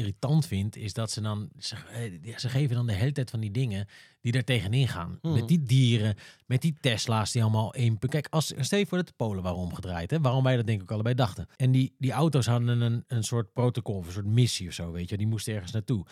irritant 0.00 0.46
vind, 0.46 0.76
is 0.76 0.92
dat 0.92 1.10
ze 1.10 1.20
dan, 1.20 1.48
ze, 1.58 1.76
eh, 1.76 2.36
ze 2.36 2.48
geven 2.48 2.76
dan 2.76 2.86
de 2.86 2.92
hele 2.92 3.12
tijd 3.12 3.30
van 3.30 3.40
die 3.40 3.50
dingen 3.50 3.86
die 4.20 4.32
er 4.32 4.44
tegenin 4.44 4.88
gaan. 4.88 5.18
Mhm. 5.22 5.34
Met 5.34 5.48
die 5.48 5.62
dieren, 5.62 6.14
met 6.46 6.62
die 6.62 6.76
Tesla's 6.80 7.32
die 7.32 7.42
allemaal 7.42 7.74
in... 7.74 7.98
Kijk, 7.98 8.26
als, 8.30 8.52
stel 8.58 8.84
voor 8.84 8.98
dat 8.98 9.06
de 9.06 9.12
Polen 9.16 9.42
waren 9.42 9.58
omgedraaid, 9.58 10.10
hè, 10.10 10.20
waarom 10.20 10.44
wij 10.44 10.56
dat 10.56 10.66
denk 10.66 10.78
ik 10.78 10.84
ook 10.84 10.92
allebei 10.92 11.14
dachten. 11.14 11.46
En 11.56 11.70
die, 11.70 11.94
die 11.98 12.12
auto's 12.12 12.46
hadden 12.46 12.80
een, 12.80 13.04
een 13.06 13.24
soort 13.24 13.52
protocol, 13.52 14.04
een 14.04 14.12
soort 14.12 14.26
missie 14.26 14.68
of 14.68 14.74
zo, 14.74 14.92
weet 14.92 15.08
je. 15.08 15.16
Die 15.16 15.26
moesten 15.26 15.54
ergens 15.54 15.72
naartoe. 15.72 16.06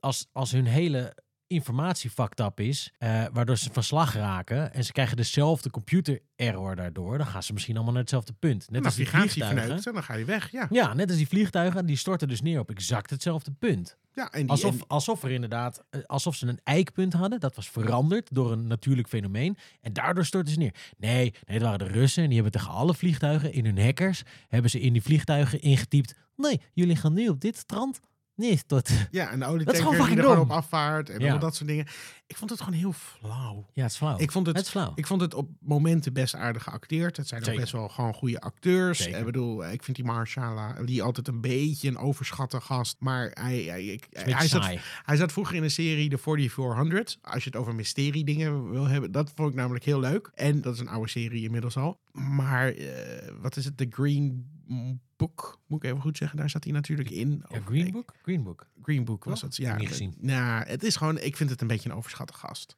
Als, 0.00 0.28
als 0.32 0.50
hun 0.50 0.66
hele 0.66 1.16
informatie 1.46 2.10
fucked 2.10 2.40
up 2.40 2.60
is, 2.60 2.92
eh, 2.98 3.24
waardoor 3.32 3.56
ze 3.58 3.68
van 3.72 3.82
slag 3.82 4.14
raken 4.14 4.74
en 4.74 4.84
ze 4.84 4.92
krijgen 4.92 5.16
dezelfde 5.16 5.70
computer 5.70 6.20
error 6.36 6.76
daardoor, 6.76 7.18
dan 7.18 7.26
gaan 7.26 7.42
ze 7.42 7.52
misschien 7.52 7.74
allemaal 7.74 7.92
naar 7.92 8.02
hetzelfde 8.02 8.32
punt. 8.32 8.70
Net 8.70 8.84
als 8.84 8.94
die 8.94 9.08
vliegtuigen. 9.08 9.92
dan 9.92 10.02
ga 10.02 10.14
je 10.14 10.24
weg. 10.24 10.52
Ja, 10.52 10.66
Ja, 10.70 10.94
net 10.94 11.08
als 11.08 11.16
die 11.16 11.28
vliegtuigen, 11.28 11.86
die 11.86 11.96
storten 11.96 12.28
dus 12.28 12.40
neer 12.42 12.58
op 12.60 12.70
exact 12.70 13.10
hetzelfde 13.10 13.50
punt. 13.50 13.96
ja 14.14 14.30
en 14.32 14.40
die, 14.40 14.50
Alsof, 14.50 14.74
en- 14.80 14.86
alsof 14.86 15.22
er 15.22 15.30
inderdaad, 15.30 15.82
eh, 15.90 16.00
alsof 16.06 16.34
ze 16.34 16.46
een 16.46 16.60
eikpunt 16.64 17.12
hadden. 17.12 17.40
Dat 17.40 17.56
was 17.56 17.68
veranderd 17.68 18.28
door 18.34 18.52
een 18.52 18.66
natuurlijk 18.66 19.08
fenomeen. 19.08 19.56
En 19.80 19.92
daardoor 19.92 20.24
stortten 20.24 20.52
ze 20.52 20.58
neer. 20.58 20.74
Nee, 20.98 21.14
nee, 21.20 21.56
het 21.56 21.62
waren 21.62 21.78
de 21.78 21.84
Russen. 21.92 22.22
En 22.22 22.28
die 22.30 22.40
hebben 22.40 22.60
tegen 22.60 22.74
alle 22.74 22.94
vliegtuigen 22.94 23.52
in 23.52 23.64
hun 23.64 23.78
hackers, 23.78 24.22
hebben 24.48 24.70
ze 24.70 24.80
in 24.80 24.92
die 24.92 25.02
vliegtuigen 25.02 25.60
ingetypt. 25.60 26.14
Nee, 26.36 26.60
jullie 26.72 26.96
gaan 26.96 27.12
nu 27.12 27.28
op 27.28 27.40
dit 27.40 27.56
strand. 27.56 28.00
Nee, 28.36 28.60
tot... 28.66 28.90
Ja, 29.10 29.30
en 29.30 29.38
de 29.38 29.46
olietanker 29.46 29.90
die 30.06 30.16
er 30.16 30.22
gewoon 30.22 30.38
op 30.38 30.50
afvaart 30.50 31.10
en 31.10 31.20
Ja. 31.20 31.32
al 31.32 31.38
dat 31.38 31.54
soort 31.54 31.68
dingen. 31.68 31.86
Ik 32.26 32.36
vond 32.36 32.50
het 32.50 32.60
gewoon 32.60 32.78
heel 32.78 32.92
flauw. 32.92 33.66
Ja, 33.72 33.82
het 33.82 33.90
is 33.90 33.96
flauw. 33.96 34.18
Ik 34.18 34.32
vond 34.32 34.46
het 34.46 34.70
flauw. 34.70 34.92
ik 34.94 35.06
vond 35.06 35.20
het 35.20 35.34
op 35.34 35.48
momenten 35.60 36.12
best 36.12 36.34
aardig 36.34 36.62
geacteerd. 36.62 37.16
Het 37.16 37.28
zijn 37.28 37.48
ook 37.48 37.56
best 37.56 37.72
wel 37.72 37.88
gewoon 37.88 38.14
goede 38.14 38.40
acteurs. 38.40 38.98
Zeker. 39.02 39.18
Ik 39.18 39.24
bedoel, 39.24 39.66
ik 39.70 39.82
vind 39.82 39.96
die 39.96 40.06
Marshala, 40.06 40.82
die 40.84 41.02
altijd 41.02 41.28
een 41.28 41.40
beetje 41.40 41.88
een 41.88 41.96
overschatte 41.98 42.60
gast. 42.60 42.96
Maar 42.98 43.30
hij, 43.34 43.62
hij, 43.62 43.84
ik- 43.84 44.06
hij, 44.10 44.48
zat, 44.48 44.64
hij 45.02 45.16
zat 45.16 45.32
vroeger 45.32 45.54
in 45.56 45.62
een 45.62 45.70
serie, 45.70 46.08
de 46.08 46.18
4400. 46.18 47.18
Als 47.22 47.44
je 47.44 47.50
het 47.50 47.58
over 47.58 47.74
mysterie 47.74 48.24
dingen 48.24 48.70
wil 48.70 48.86
hebben. 48.86 49.12
Dat 49.12 49.32
vond 49.34 49.48
ik 49.50 49.54
namelijk 49.54 49.84
heel 49.84 50.00
leuk. 50.00 50.30
En 50.34 50.60
dat 50.60 50.74
is 50.74 50.80
een 50.80 50.88
oude 50.88 51.08
serie 51.10 51.42
inmiddels 51.44 51.76
al. 51.76 52.00
Maar 52.18 52.68
eh, 52.68 53.32
wat 53.40 53.56
is 53.56 53.64
het? 53.64 53.76
The 53.76 53.86
Green 53.90 54.46
Book, 55.16 55.60
moet 55.66 55.82
ik 55.84 55.90
even 55.90 56.02
goed 56.02 56.16
zeggen. 56.16 56.38
Daar 56.38 56.50
zat 56.50 56.64
hij 56.64 56.72
natuurlijk 56.72 57.10
in. 57.10 57.42
Ja, 57.48 57.60
Green 57.64 57.90
Book? 57.92 58.14
Green 58.22 58.42
Book. 58.42 58.68
Green 58.82 59.04
Book 59.04 59.24
was 59.24 59.38
Oh, 59.42 59.48
het. 59.48 59.56
Ja, 59.56 59.72
ik 59.72 59.78
niet 59.80 59.88
gezien. 59.88 60.14
Nou, 60.18 60.66
het 60.66 60.82
is 60.82 60.96
gewoon, 60.96 61.18
ik 61.18 61.36
vind 61.36 61.50
het 61.50 61.60
een 61.60 61.66
beetje 61.66 61.90
een 61.90 61.96
overschatte 61.96 62.32
gast. 62.32 62.76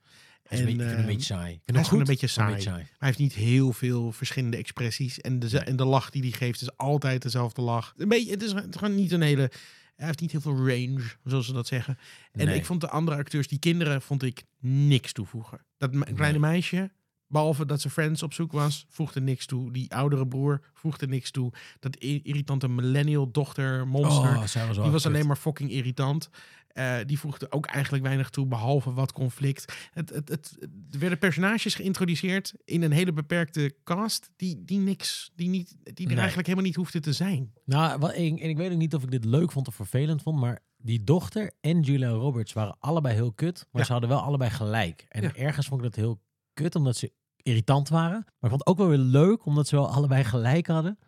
Is 0.49 0.61
een 0.61 0.67
En, 0.67 0.77
beetje, 0.77 0.93
een 0.93 0.99
eh, 0.99 1.07
beetje 1.07 1.23
saai. 1.35 1.51
Vind 1.53 1.63
hij 1.67 1.81
is 1.81 1.85
gewoon 1.87 2.01
een 2.01 2.09
beetje 2.11 2.27
saai. 2.27 2.63
Hij 2.65 2.87
heeft 2.99 3.19
niet 3.19 3.33
heel 3.35 3.73
veel 3.73 4.13
verschillende 4.13 4.57
expressies. 4.57 5.21
En 5.21 5.39
de, 5.39 5.49
Nee. 5.53 5.61
en 5.61 5.77
de 5.77 5.85
lach 5.85 6.11
die 6.11 6.23
hij 6.23 6.31
geeft 6.31 6.61
is 6.61 6.77
altijd 6.77 7.23
dezelfde 7.23 7.63
lach. 7.63 7.95
Een 7.97 8.09
beetje, 8.09 8.31
het 8.31 8.43
is 8.43 8.55
gewoon 8.71 8.95
niet 8.95 9.13
een 9.13 9.23
hele... 9.23 9.51
Hij 9.97 10.07
heeft 10.07 10.21
niet 10.21 10.31
heel 10.33 10.41
veel 10.41 10.57
range, 10.69 11.03
zoals 11.25 11.47
ze 11.47 11.53
dat 11.53 11.67
zeggen. 11.67 11.99
En 12.33 12.47
Nee. 12.47 12.57
ik 12.57 12.65
vond 12.65 12.81
de 12.81 12.89
andere 12.89 13.17
acteurs, 13.17 13.49
die 13.49 13.59
kinderen, 13.59 14.03
vond 14.03 14.23
ik 14.23 14.43
niks 14.61 15.13
toevoegen. 15.13 15.65
Dat 15.77 15.93
me- 15.93 16.13
kleine 16.15 16.39
meisje, 16.39 16.91
behalve 17.27 17.67
dat 17.67 17.81
ze 17.81 17.91
Friends 17.91 18.23
op 18.23 18.33
zoek 18.33 18.53
was, 18.53 18.87
voegde 18.89 19.21
niks 19.21 19.47
toe. 19.47 19.73
Die 19.73 19.95
oudere 19.95 20.27
broer 20.27 20.61
voegde 20.75 21.07
niks 21.07 21.31
toe. 21.31 21.53
Dat 21.81 21.97
irritante 21.97 22.69
millennial 22.69 23.31
dochter, 23.31 23.87
monster, 23.89 24.31
Oh, 24.31 24.39
was 24.39 24.53
die 24.53 24.91
was 24.91 25.07
alleen 25.07 25.27
maar 25.27 25.37
fucking 25.37 25.71
irritant. 25.71 26.29
Eh, 26.69 26.97
die 27.07 27.19
voegde 27.19 27.53
ook 27.53 27.67
eigenlijk 27.67 28.05
weinig 28.05 28.31
toe, 28.31 28.47
behalve 28.47 28.93
wat 28.93 29.13
conflict. 29.13 29.75
Het, 29.93 30.11
het, 30.11 30.29
het, 30.29 30.57
er 30.91 30.99
werden 30.99 31.19
personages 31.19 31.75
geïntroduceerd 31.75 32.55
in 32.65 32.83
een 32.83 32.93
hele 32.93 33.13
beperkte 33.13 33.75
cast, 33.85 34.31
die, 34.37 34.65
die 34.65 34.79
niks, 34.79 35.31
die, 35.35 35.49
niet, 35.49 35.77
die 35.83 35.95
er 36.05 36.07
Nee. 36.07 36.17
eigenlijk 36.17 36.47
helemaal 36.47 36.67
niet 36.69 36.77
hoefden 36.77 37.03
te 37.03 37.13
zijn. 37.13 37.53
Nou, 37.65 37.99
wat, 37.99 38.13
en 38.13 38.39
ik 38.39 38.57
weet 38.57 38.71
ook 38.73 38.79
niet 38.79 38.95
of 38.95 39.03
ik 39.03 39.11
dit 39.11 39.25
leuk 39.25 39.53
vond 39.53 39.69
of 39.69 39.75
vervelend 39.75 40.23
vond, 40.23 40.41
maar 40.41 40.59
die 40.77 41.05
dochter 41.05 41.53
en 41.61 41.81
Julia 41.81 42.09
Roberts 42.11 42.53
waren 42.53 42.77
allebei 42.81 43.15
heel 43.15 43.33
kut, 43.33 43.67
maar 43.73 43.81
Ja. 43.81 43.87
ze 43.87 43.93
hadden 43.93 44.11
wel 44.11 44.21
allebei 44.21 44.51
gelijk. 44.51 45.07
En 45.09 45.23
Ja. 45.23 45.35
ergens 45.35 45.67
vond 45.67 45.81
ik 45.85 45.87
dat 45.87 45.97
heel 45.97 46.21
kut, 46.57 46.75
omdat 46.75 46.97
ze 46.97 47.13
irritant 47.37 47.89
waren. 47.89 48.21
Maar 48.25 48.25
ik 48.25 48.49
vond 48.49 48.59
het 48.59 48.67
ook 48.67 48.79
wel 48.79 48.89
weer 48.89 48.99
leuk, 48.99 49.45
omdat 49.47 49.69
ze 49.69 49.77
wel 49.77 49.91
allebei 49.91 50.25
gelijk 50.25 50.67
hadden. 50.67 50.99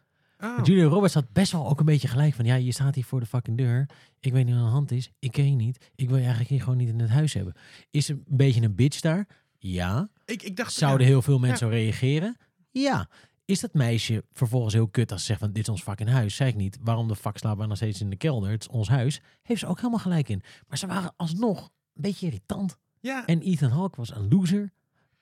Oh. 0.41 0.59
Julia 0.63 0.85
Roberts 0.85 1.15
had 1.15 1.33
best 1.33 1.53
wel 1.53 1.69
ook 1.69 1.79
een 1.81 1.87
beetje 1.87 2.09
gelijk 2.09 2.35
van... 2.35 2.45
Ja, 2.45 2.55
je 2.55 2.73
staat 2.73 2.95
hier 2.95 3.05
voor 3.05 3.21
de 3.21 3.27
fucking 3.27 3.57
deur. 3.57 3.89
Ik 4.21 4.33
weet 4.33 4.45
niet 4.45 4.55
wat 4.55 4.63
aan 4.63 4.69
de 4.69 4.75
hand 4.75 4.91
is. 4.91 5.11
Ik 5.19 5.33
ken 5.33 5.51
je 5.51 5.57
niet. 5.57 5.91
Ik 5.95 6.07
wil 6.07 6.17
je 6.17 6.23
eigenlijk 6.23 6.51
hier 6.51 6.63
gewoon 6.63 6.77
niet 6.77 6.89
in 6.89 7.01
het 7.01 7.11
huis 7.11 7.33
hebben. 7.33 7.55
Is 7.91 8.07
ze 8.07 8.13
een 8.13 8.37
beetje 8.37 8.63
een 8.63 8.75
bitch 8.75 9.01
daar? 9.01 9.27
Ja. 9.59 10.09
Ik, 10.25 10.43
ik 10.43 10.57
dacht... 10.57 10.73
Zouden 10.73 11.07
ja, 11.07 11.13
heel 11.13 11.23
veel 11.23 11.39
mensen 11.39 11.59
zo 11.59 11.69
reageren? 11.69 12.37
Ja. 12.71 13.09
Is 13.45 13.61
dat 13.61 13.75
meisje 13.75 14.25
vervolgens 14.33 14.75
heel 14.75 14.89
kut 14.89 15.13
als 15.13 15.21
ze 15.21 15.27
zegt 15.27 15.41
van 15.41 15.53
dit 15.53 15.63
is 15.63 15.69
ons 15.69 15.83
fucking 15.83 16.09
huis? 16.09 16.37
Zeg 16.37 16.49
ik 16.49 16.57
niet. 16.57 16.79
Waarom 16.81 17.09
de 17.09 17.17
fuck 17.17 17.39
slapen 17.39 17.61
we 17.61 17.67
nog 17.67 17.77
steeds 17.77 18.01
in 18.01 18.11
de 18.11 18.17
kelder? 18.17 18.51
Het 18.51 18.61
is 18.61 18.69
ons 18.69 18.89
huis. 18.89 19.21
Heeft 19.43 19.61
ze 19.61 19.67
ook 19.67 19.77
helemaal 19.77 19.99
gelijk 19.99 20.29
in. 20.29 20.43
Maar 20.69 20.79
ze 20.79 20.87
waren 20.87 21.13
alsnog 21.17 21.63
een 21.63 22.03
beetje 22.03 22.27
irritant. 22.27 22.79
ja, 23.01 23.27
En 23.27 23.41
Ethan 23.41 23.71
Hawke 23.71 23.97
was 23.97 24.15
een 24.15 24.29
loser. 24.29 24.73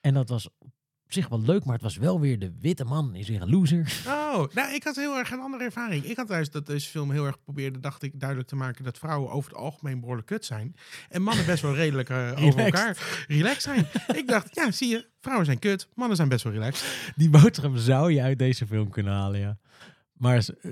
En 0.07 0.13
dat 0.13 0.29
was 0.29 0.49
op 0.49 1.13
zich 1.13 1.27
wel 1.27 1.41
leuk, 1.41 1.65
maar 1.65 1.73
het 1.73 1.83
was 1.83 1.97
wel 1.97 2.19
weer 2.19 2.39
de 2.39 2.51
witte 2.59 2.83
man 2.83 3.15
is 3.15 3.27
weer 3.27 3.41
een 3.41 3.49
loser. 3.49 3.85
Oh, 4.37 4.53
nou, 4.53 4.73
ik 4.73 4.83
had 4.83 4.95
heel 4.95 5.17
erg 5.17 5.31
een 5.31 5.39
andere 5.39 5.63
ervaring. 5.63 6.03
Ik 6.03 6.17
had 6.17 6.27
juist 6.27 6.51
dat 6.51 6.65
deze 6.65 6.89
film 6.89 7.11
heel 7.11 7.25
erg 7.25 7.43
probeerde, 7.43 7.79
dacht 7.79 8.03
ik, 8.03 8.19
duidelijk 8.19 8.49
te 8.49 8.55
maken 8.55 8.83
dat 8.83 8.97
vrouwen 8.97 9.31
over 9.31 9.51
het 9.51 9.59
algemeen 9.59 9.99
behoorlijk 9.99 10.27
kut 10.27 10.45
zijn. 10.45 10.75
En 11.09 11.21
mannen 11.21 11.45
best 11.45 11.61
wel 11.61 11.75
redelijk 11.75 12.09
eh, 12.09 12.31
over 12.45 12.59
elkaar 12.59 13.25
relaxed 13.27 13.61
zijn. 13.61 13.87
ik 14.17 14.27
dacht, 14.27 14.55
ja, 14.55 14.71
zie 14.71 14.87
je, 14.87 15.09
vrouwen 15.21 15.45
zijn 15.45 15.59
kut, 15.59 15.87
mannen 15.93 16.15
zijn 16.15 16.29
best 16.29 16.43
wel 16.43 16.53
relaxed. 16.53 17.13
Die 17.15 17.29
boodschap 17.29 17.71
zou 17.75 18.11
je 18.11 18.21
uit 18.21 18.39
deze 18.39 18.67
film 18.67 18.89
kunnen 18.89 19.13
halen, 19.13 19.39
ja. 19.39 19.57
Maar 20.17 20.47
eh, 20.61 20.71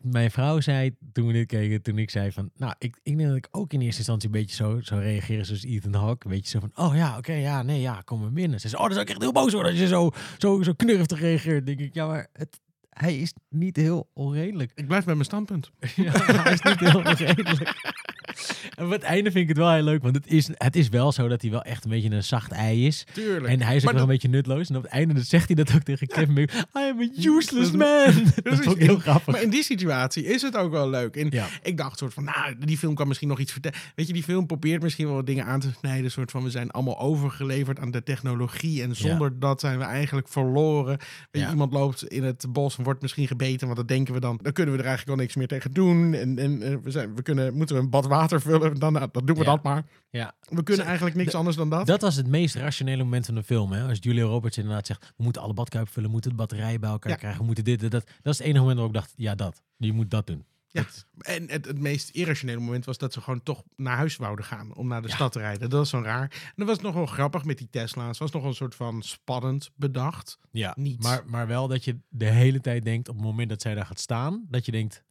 mijn 0.00 0.30
vrouw 0.30 0.60
zei 0.60 0.96
toen 1.12 1.26
we 1.26 1.32
dit 1.32 1.46
keken, 1.46 1.82
toen 1.82 1.98
ik 1.98 2.10
zei 2.10 2.32
van, 2.32 2.50
nou, 2.56 2.74
ik, 2.78 2.98
ik 3.02 3.16
denk 3.16 3.28
dat 3.28 3.36
ik 3.36 3.48
ook 3.50 3.72
in 3.72 3.80
eerste 3.80 3.98
instantie 3.98 4.28
een 4.28 4.34
beetje 4.40 4.56
zo 4.56 4.80
zou 4.80 5.00
reageren 5.00 5.46
zoals 5.46 5.64
Ethan 5.64 5.94
Hawke. 5.94 6.26
Een 6.26 6.32
beetje 6.32 6.50
zo 6.50 6.60
van, 6.60 6.86
oh 6.86 6.96
ja, 6.96 7.18
oké, 7.18 7.32
ja, 7.32 7.62
nee, 7.62 7.80
ja, 7.80 8.02
kom 8.04 8.20
maar 8.20 8.32
binnen. 8.32 8.60
Ze 8.60 8.68
zei, 8.68 8.80
oh, 8.80 8.86
dan 8.86 8.96
zou 8.96 9.04
ik 9.04 9.12
echt 9.12 9.22
heel 9.22 9.32
boos 9.32 9.52
worden 9.52 9.70
als 9.70 9.80
je 9.80 9.86
zo, 9.86 10.10
zo, 10.38 10.62
zo 10.62 10.72
knurftig 10.72 11.20
reageert. 11.20 11.66
Denk 11.66 11.80
ik, 11.80 11.94
ja, 11.94 12.06
maar 12.06 12.28
het, 12.32 12.60
hij 12.90 13.18
is 13.18 13.32
niet 13.48 13.76
heel 13.76 14.10
onredelijk. 14.12 14.72
Ik 14.74 14.86
blijf 14.86 15.04
bij 15.04 15.14
mijn 15.14 15.26
standpunt. 15.26 15.70
Ja, 15.96 16.12
hij 16.12 16.52
is 16.52 16.62
niet 16.62 16.80
heel 16.80 16.98
onredelijk. 16.98 18.02
En 18.76 18.84
op 18.84 18.90
het 18.90 19.02
einde 19.02 19.30
vind 19.30 19.42
ik 19.42 19.48
het 19.48 19.56
wel 19.58 19.72
heel 19.72 19.82
leuk, 19.82 20.02
want 20.02 20.14
het 20.14 20.26
is, 20.26 20.48
het 20.54 20.76
is 20.76 20.88
wel 20.88 21.12
zo 21.12 21.28
dat 21.28 21.42
hij 21.42 21.50
wel 21.50 21.62
echt 21.62 21.84
een 21.84 21.90
beetje 21.90 22.10
een 22.10 22.24
zacht 22.24 22.52
ei 22.52 22.86
is. 22.86 23.04
Tuurlijk. 23.12 23.46
En 23.52 23.62
hij 23.62 23.76
is 23.76 23.86
ook 23.86 23.92
wel 23.92 24.02
een 24.02 24.08
beetje 24.08 24.28
nutloos. 24.28 24.68
En 24.68 24.76
op 24.76 24.82
het 24.82 24.90
einde 24.90 25.22
zegt 25.22 25.46
hij 25.46 25.54
dat 25.64 25.74
ook 25.74 25.82
tegen 25.82 26.06
Kevin 26.06 26.34
Bacon. 26.34 26.58
I 26.58 26.64
am 26.90 27.00
a 27.00 27.08
useless 27.36 27.70
man. 27.70 28.24
dat 28.42 28.58
is 28.58 28.66
ook 28.72 28.78
heel 28.78 28.98
grappig. 28.98 29.32
Maar 29.34 29.42
in 29.42 29.50
die 29.50 29.62
situatie 29.62 30.24
is 30.24 30.42
het 30.42 30.56
ook 30.56 30.70
wel 30.70 30.90
leuk. 30.90 31.16
En 31.16 31.26
Ja. 31.30 31.46
ik 31.62 31.76
dacht 31.76 31.98
soort 31.98 32.14
van, 32.14 32.24
nou, 32.24 32.54
die 32.58 32.78
film 32.78 32.94
kan 32.94 33.08
misschien 33.08 33.28
nog 33.28 33.38
iets 33.38 33.52
vertellen. 33.52 33.78
Weet 33.94 34.06
je, 34.06 34.12
die 34.12 34.22
film 34.22 34.46
probeert 34.46 34.82
misschien 34.82 35.06
wel 35.06 35.14
wat 35.14 35.26
dingen 35.26 35.44
aan 35.44 35.60
te 35.60 35.68
snijden. 35.78 36.10
soort 36.10 36.30
van, 36.30 36.42
we 36.42 36.50
zijn 36.50 36.70
allemaal 36.70 36.98
overgeleverd 37.00 37.78
aan 37.78 37.90
de 37.90 38.02
technologie. 38.02 38.82
En 38.82 38.96
zonder 38.96 39.38
dat 39.38 39.60
zijn 39.60 39.78
we 39.78 39.84
eigenlijk 39.84 40.28
verloren. 40.28 40.96
Weet 40.96 40.98
je, 41.30 41.38
Ja. 41.38 41.50
iemand 41.50 41.72
loopt 41.72 42.04
in 42.08 42.22
het 42.24 42.46
bos 42.48 42.78
en 42.78 42.84
wordt 42.84 43.02
misschien 43.02 43.26
gebeten. 43.26 43.66
Want 43.66 43.78
dat 43.78 43.88
denken 43.88 44.14
we 44.14 44.20
dan. 44.20 44.38
Dan 44.42 44.52
kunnen 44.52 44.74
we 44.74 44.80
er 44.80 44.86
eigenlijk 44.86 45.16
wel 45.16 45.24
niks 45.26 45.36
meer 45.36 45.46
tegen 45.48 45.72
doen. 45.72 46.14
En, 46.14 46.38
en 46.38 46.62
eh, 46.62 46.76
we, 46.82 46.90
zijn, 46.90 47.14
we 47.14 47.22
kunnen, 47.22 47.54
moeten 47.54 47.76
we 47.76 47.82
een 47.82 47.90
bad 47.90 48.06
water 48.06 48.22
vullen. 48.28 48.74
Dan, 48.78 48.92
nou, 48.92 49.08
dan 49.12 49.26
doen 49.26 49.36
we 49.36 49.44
Ja. 49.44 49.50
dat 49.50 49.62
maar. 49.62 49.84
Ja. 50.10 50.32
We 50.48 50.62
kunnen 50.62 50.86
eigenlijk 50.86 51.16
niks 51.16 51.30
de- 51.30 51.36
anders 51.36 51.56
dan 51.56 51.70
dat. 51.70 51.86
Dat 51.86 52.00
was 52.00 52.16
het 52.16 52.26
meest 52.26 52.54
rationele 52.54 53.02
moment 53.02 53.26
van 53.26 53.34
de 53.34 53.42
film. 53.42 53.72
Hè? 53.72 53.88
Als 53.88 53.98
Julia 54.00 54.24
Roberts 54.24 54.58
inderdaad 54.58 54.86
zegt, 54.86 55.12
we 55.16 55.22
moeten 55.22 55.42
alle 55.42 55.54
badkuipen 55.54 55.92
vullen, 55.92 56.08
we 56.08 56.14
moeten 56.14 56.30
de 56.30 56.36
batterijen 56.36 56.80
bij 56.80 56.90
elkaar 56.90 57.10
Ja. 57.12 57.16
krijgen, 57.18 57.40
we 57.40 57.46
moeten 57.46 57.64
dit 57.64 57.82
en 57.82 57.88
dat. 57.90 58.04
Dat 58.22 58.32
is 58.32 58.38
het 58.38 58.46
enige 58.46 58.60
moment 58.60 58.76
waarop 58.78 58.94
ik 58.94 59.00
dacht, 59.00 59.12
ja 59.16 59.34
dat. 59.34 59.62
Je 59.76 59.92
moet 59.92 60.10
dat 60.10 60.26
doen. 60.26 60.44
Ja. 60.68 60.82
Dat- 60.82 61.06
En 61.18 61.50
het, 61.50 61.64
het 61.66 61.78
meest 61.78 62.08
irrationele 62.10 62.60
moment 62.60 62.84
was 62.84 62.98
dat 62.98 63.12
ze 63.12 63.20
gewoon 63.20 63.42
toch 63.42 63.62
naar 63.76 63.96
huis 63.96 64.16
wouden 64.16 64.44
gaan 64.44 64.74
om 64.74 64.88
naar 64.88 65.02
de 65.02 65.08
Ja. 65.08 65.14
stad 65.14 65.32
te 65.32 65.38
rijden. 65.38 65.60
Dat 65.70 65.78
was 65.78 65.88
zo 65.90 66.00
raar. 66.00 66.22
En 66.30 66.52
dat 66.56 66.66
was 66.66 66.78
nog 66.80 66.94
wel 66.94 67.06
grappig 67.06 67.44
met 67.44 67.58
die 67.58 67.68
Tesla's. 67.70 68.18
Was 68.18 68.30
nog 68.30 68.44
een 68.44 68.54
soort 68.54 68.74
van 68.74 69.02
spannend 69.02 69.70
bedacht. 69.76 70.38
ja. 70.50 70.72
Niet. 70.78 71.02
Maar, 71.02 71.22
maar 71.26 71.46
wel 71.46 71.68
dat 71.68 71.84
je 71.84 71.98
de 72.08 72.24
hele 72.30 72.60
tijd 72.60 72.84
denkt, 72.84 73.08
op 73.08 73.14
het 73.16 73.24
moment 73.24 73.48
dat 73.48 73.62
zij 73.62 73.74
daar 73.74 73.86
gaat 73.86 74.00
staan, 74.00 74.44
dat 74.48 74.64
je 74.66 74.72
denkt, 74.72 75.02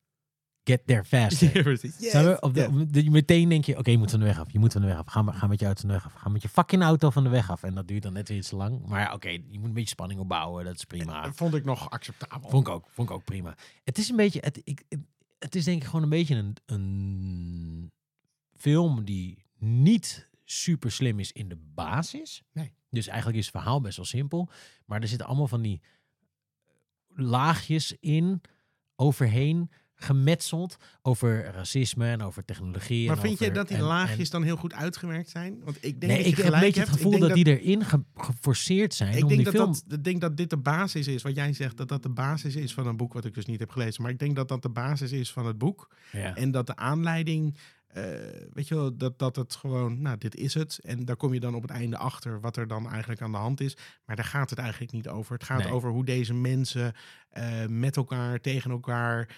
get 0.64 0.82
there 0.88 1.04
fast. 1.04 1.40
Yes, 1.42 1.98
Zijn 2.12 2.26
we 2.26 2.38
op 2.42 2.54
de, 2.54 2.60
yes. 2.60 2.70
op 2.82 2.94
de- 2.94 3.10
meteen 3.10 3.50
denk 3.50 3.66
je, 3.66 3.78
oké, 3.78 3.92
je 3.92 3.98
moet 3.98 4.12
van 4.12 4.20
de 4.20 4.26
weg 4.26 4.40
af. 4.40 4.52
Je 4.52 4.60
moet 4.60 4.72
van 4.72 4.82
de 4.82 4.88
weg 4.88 4.98
af. 4.98 5.06
Ga, 5.08 5.22
maar- 5.22 5.34
ga 5.34 5.48
met 5.48 5.60
je 5.60 5.66
auto 5.66 5.82
van 5.82 5.90
de 5.90 5.96
weg 5.96 6.06
af. 6.06 6.14
Ga 6.14 6.30
met 6.30 6.42
je 6.42 6.50
fucking 6.50 6.82
auto 6.84 7.10
van 7.10 7.24
de 7.24 7.30
weg 7.30 7.50
af. 7.52 7.64
En 7.64 7.76
dat 7.76 7.88
duurt 7.88 8.04
dan 8.04 8.14
net 8.14 8.28
weer 8.28 8.38
iets 8.38 8.50
te 8.50 8.56
lang. 8.56 8.86
Maar 8.88 9.00
ja, 9.02 9.14
oké, 9.14 9.30
je 9.30 9.44
moet 9.60 9.64
een 9.68 9.74
beetje 9.74 9.90
spanning 9.90 10.20
opbouwen. 10.20 10.66
Dat 10.66 10.76
is 10.76 10.84
prima. 10.86 11.22
Dat 11.22 11.36
vond 11.36 11.54
ik 11.54 11.64
nog 11.66 11.90
acceptabel. 11.90 12.50
Vond 12.50 12.68
ik 12.68 12.74
ook, 12.74 12.86
vond 12.90 13.10
ik 13.10 13.16
ook 13.16 13.24
prima. 13.24 13.56
Het 13.84 13.98
is 13.98 14.10
een 14.10 14.16
beetje, 14.16 14.40
het, 14.44 14.62
ik, 14.64 14.84
het 15.40 15.56
is 15.56 15.64
denk 15.64 15.82
ik 15.82 15.88
gewoon 15.88 16.04
een 16.04 16.10
beetje 16.10 16.36
een, 16.36 16.56
een 16.66 17.92
film 18.56 19.04
die 19.06 19.46
niet 19.58 20.30
super 20.46 20.92
slim 20.92 21.20
is 21.20 21.32
in 21.32 21.50
de 21.50 21.58
basis. 21.74 22.44
Nee. 22.54 22.74
Dus 22.90 23.08
eigenlijk 23.08 23.38
is 23.38 23.46
het 23.46 23.56
verhaal 23.56 23.82
best 23.82 23.96
wel 23.98 24.06
simpel. 24.06 24.50
Maar 24.86 25.02
er 25.02 25.08
zitten 25.08 25.28
allemaal 25.28 25.48
van 25.48 25.62
die 25.62 25.82
laagjes 27.08 27.96
in, 28.00 28.42
overheen, 28.96 29.72
gemetseld. 30.04 30.78
Over 31.02 31.52
racisme 31.52 32.08
en 32.08 32.22
over 32.22 32.46
technologie. 32.46 33.08
maar 33.08 33.16
en 33.16 33.22
vind 33.22 33.40
je 33.40 33.52
dat 33.52 33.68
die 33.68 33.78
en- 33.78 33.84
en- 33.84 33.88
laagjes 33.90 34.30
dan 34.30 34.44
heel 34.44 34.56
goed 34.56 34.74
uitgewerkt 34.74 35.30
zijn? 35.30 35.60
Want 35.64 35.76
ik 35.82 36.00
denk 36.02 36.14
Nee, 36.14 36.18
dat 36.24 36.32
ik 36.32 36.38
heb 36.44 36.54
een 36.54 36.60
beetje 36.60 36.80
het 36.80 36.90
gevoel 36.90 37.20
dat, 37.20 37.34
die 37.34 37.60
erin 37.60 37.86
ge- 37.86 38.04
geforceerd 38.16 38.94
zijn 38.94 39.18
Ik 39.18 39.24
om 39.24 39.30
denk 39.30 39.44
die 39.44 39.52
dat, 39.52 39.62
film... 39.62 39.76
dat, 39.88 39.98
ik 39.98 40.04
denk 40.04 40.22
dat 40.22 40.38
dit 40.38 40.50
de 40.50 40.58
basis 40.58 41.08
is, 41.08 41.22
wat 41.22 41.36
jij 41.36 41.54
zegt, 41.54 41.78
dat 41.78 41.88
dat 41.88 42.04
de 42.04 42.10
basis 42.10 42.56
is 42.56 42.74
van 42.74 42.88
een 42.88 42.98
boek 42.98 43.14
wat 43.14 43.26
ik 43.26 43.34
dus 43.34 43.46
niet 43.46 43.60
heb 43.60 43.70
gelezen. 43.70 44.02
Maar 44.04 44.12
ik 44.12 44.20
denk 44.20 44.36
dat 44.36 44.48
dat 44.48 44.62
de 44.62 44.70
basis 44.70 45.12
is 45.12 45.32
van 45.32 45.46
het 45.46 45.58
boek. 45.58 45.96
ja. 46.12 46.36
En 46.36 46.52
dat 46.52 46.68
de 46.68 46.76
aanleiding, 46.76 47.58
eh, 47.88 48.04
weet 48.54 48.68
je 48.68 48.76
wel, 48.76 48.98
dat, 48.98 49.20
dat 49.20 49.36
het 49.36 49.56
gewoon, 49.56 50.02
nou, 50.02 50.18
dit 50.18 50.36
is 50.36 50.54
het. 50.54 50.80
En 50.84 51.06
daar 51.06 51.16
kom 51.16 51.34
je 51.34 51.40
dan 51.40 51.56
op 51.56 51.62
het 51.62 51.72
einde 51.72 51.98
achter 51.98 52.40
wat 52.42 52.58
er 52.58 52.68
dan 52.68 52.90
eigenlijk 52.90 53.22
aan 53.22 53.32
de 53.32 53.38
hand 53.38 53.62
is. 53.62 53.78
Maar 54.06 54.16
daar 54.16 54.26
gaat 54.26 54.50
het 54.50 54.60
eigenlijk 54.60 54.92
niet 54.92 55.08
over. 55.08 55.34
Het 55.34 55.44
gaat 55.44 55.64
Nee. 55.64 55.72
over 55.72 55.90
hoe 55.90 56.06
deze 56.06 56.34
mensen 56.34 56.94
eh, 57.30 57.66
met 57.68 57.98
elkaar, 57.98 58.40
tegen 58.42 58.72
elkaar, 58.72 59.30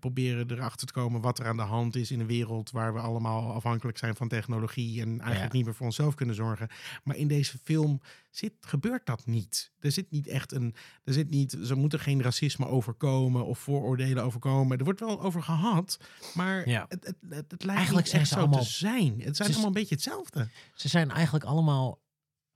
proberen 0.00 0.50
erachter 0.50 0.86
te 0.86 0.92
komen 0.92 1.20
wat 1.20 1.38
er 1.38 1.46
aan 1.46 1.56
de 1.56 1.62
hand 1.62 1.96
is 1.96 2.10
in 2.10 2.20
een 2.20 2.26
wereld 2.26 2.70
waar 2.70 2.94
we 2.94 3.00
allemaal 3.00 3.52
afhankelijk 3.52 3.98
zijn 3.98 4.16
van 4.16 4.28
technologie 4.28 5.00
en 5.00 5.08
eigenlijk 5.20 5.52
Ja. 5.52 5.56
niet 5.56 5.64
meer 5.64 5.74
voor 5.74 5.86
onszelf 5.86 6.14
kunnen 6.14 6.34
zorgen. 6.34 6.68
Maar 7.04 7.16
in 7.16 7.28
deze 7.28 7.58
film 7.62 8.00
zit, 8.30 8.52
gebeurt 8.60 9.06
dat 9.06 9.26
niet. 9.26 9.72
Er 9.78 9.92
zit 9.92 10.10
niet 10.10 10.26
echt 10.26 10.52
een, 10.52 10.74
er 11.04 11.12
zit 11.12 11.30
niet, 11.30 11.56
ze 11.62 11.74
moeten 11.74 12.00
geen 12.00 12.22
racisme 12.22 12.66
overkomen 12.66 13.46
of 13.46 13.58
vooroordelen 13.58 14.24
overkomen. 14.24 14.78
Er 14.78 14.84
wordt 14.84 15.00
wel 15.00 15.20
over 15.22 15.42
gehad, 15.42 16.00
maar 16.34 16.68
Ja. 16.68 16.86
het, 16.88 17.04
het, 17.06 17.16
het, 17.28 17.50
het 17.50 17.62
lijkt 17.64 17.76
Eigenlijk 17.78 18.06
niet 18.06 18.14
echt 18.16 18.28
zo 18.28 18.38
allemaal- 18.38 18.60
te 18.62 18.68
zijn. 18.70 19.20
Het 19.20 19.36
zijn 19.36 19.48
Ze- 19.48 19.54
allemaal 19.54 19.66
een 19.66 19.72
beetje 19.72 19.94
hetzelfde. 19.94 20.48
Ze 20.74 20.88
zijn 20.88 21.10
eigenlijk 21.10 21.44
allemaal 21.44 22.00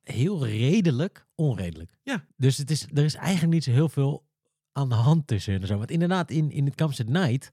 heel 0.03 0.47
redelijk 0.47 1.27
onredelijk. 1.35 1.91
Ja. 2.03 2.25
Dus 2.37 2.57
het 2.57 2.71
is, 2.71 2.87
er 2.95 3.05
is 3.05 3.15
eigenlijk 3.15 3.53
niet 3.53 3.65
zo 3.65 3.71
heel 3.71 3.89
veel 3.89 4.31
aan 4.73 4.89
de 4.89 4.95
hand 4.95 5.27
tussen 5.27 5.61
en 5.61 5.67
zo. 5.67 5.79
Want 5.79 5.91
inderdaad, 5.91 6.31
in, 6.31 6.51
in 6.51 6.67
het 6.67 6.81
at 6.83 7.07
Night, 7.07 7.51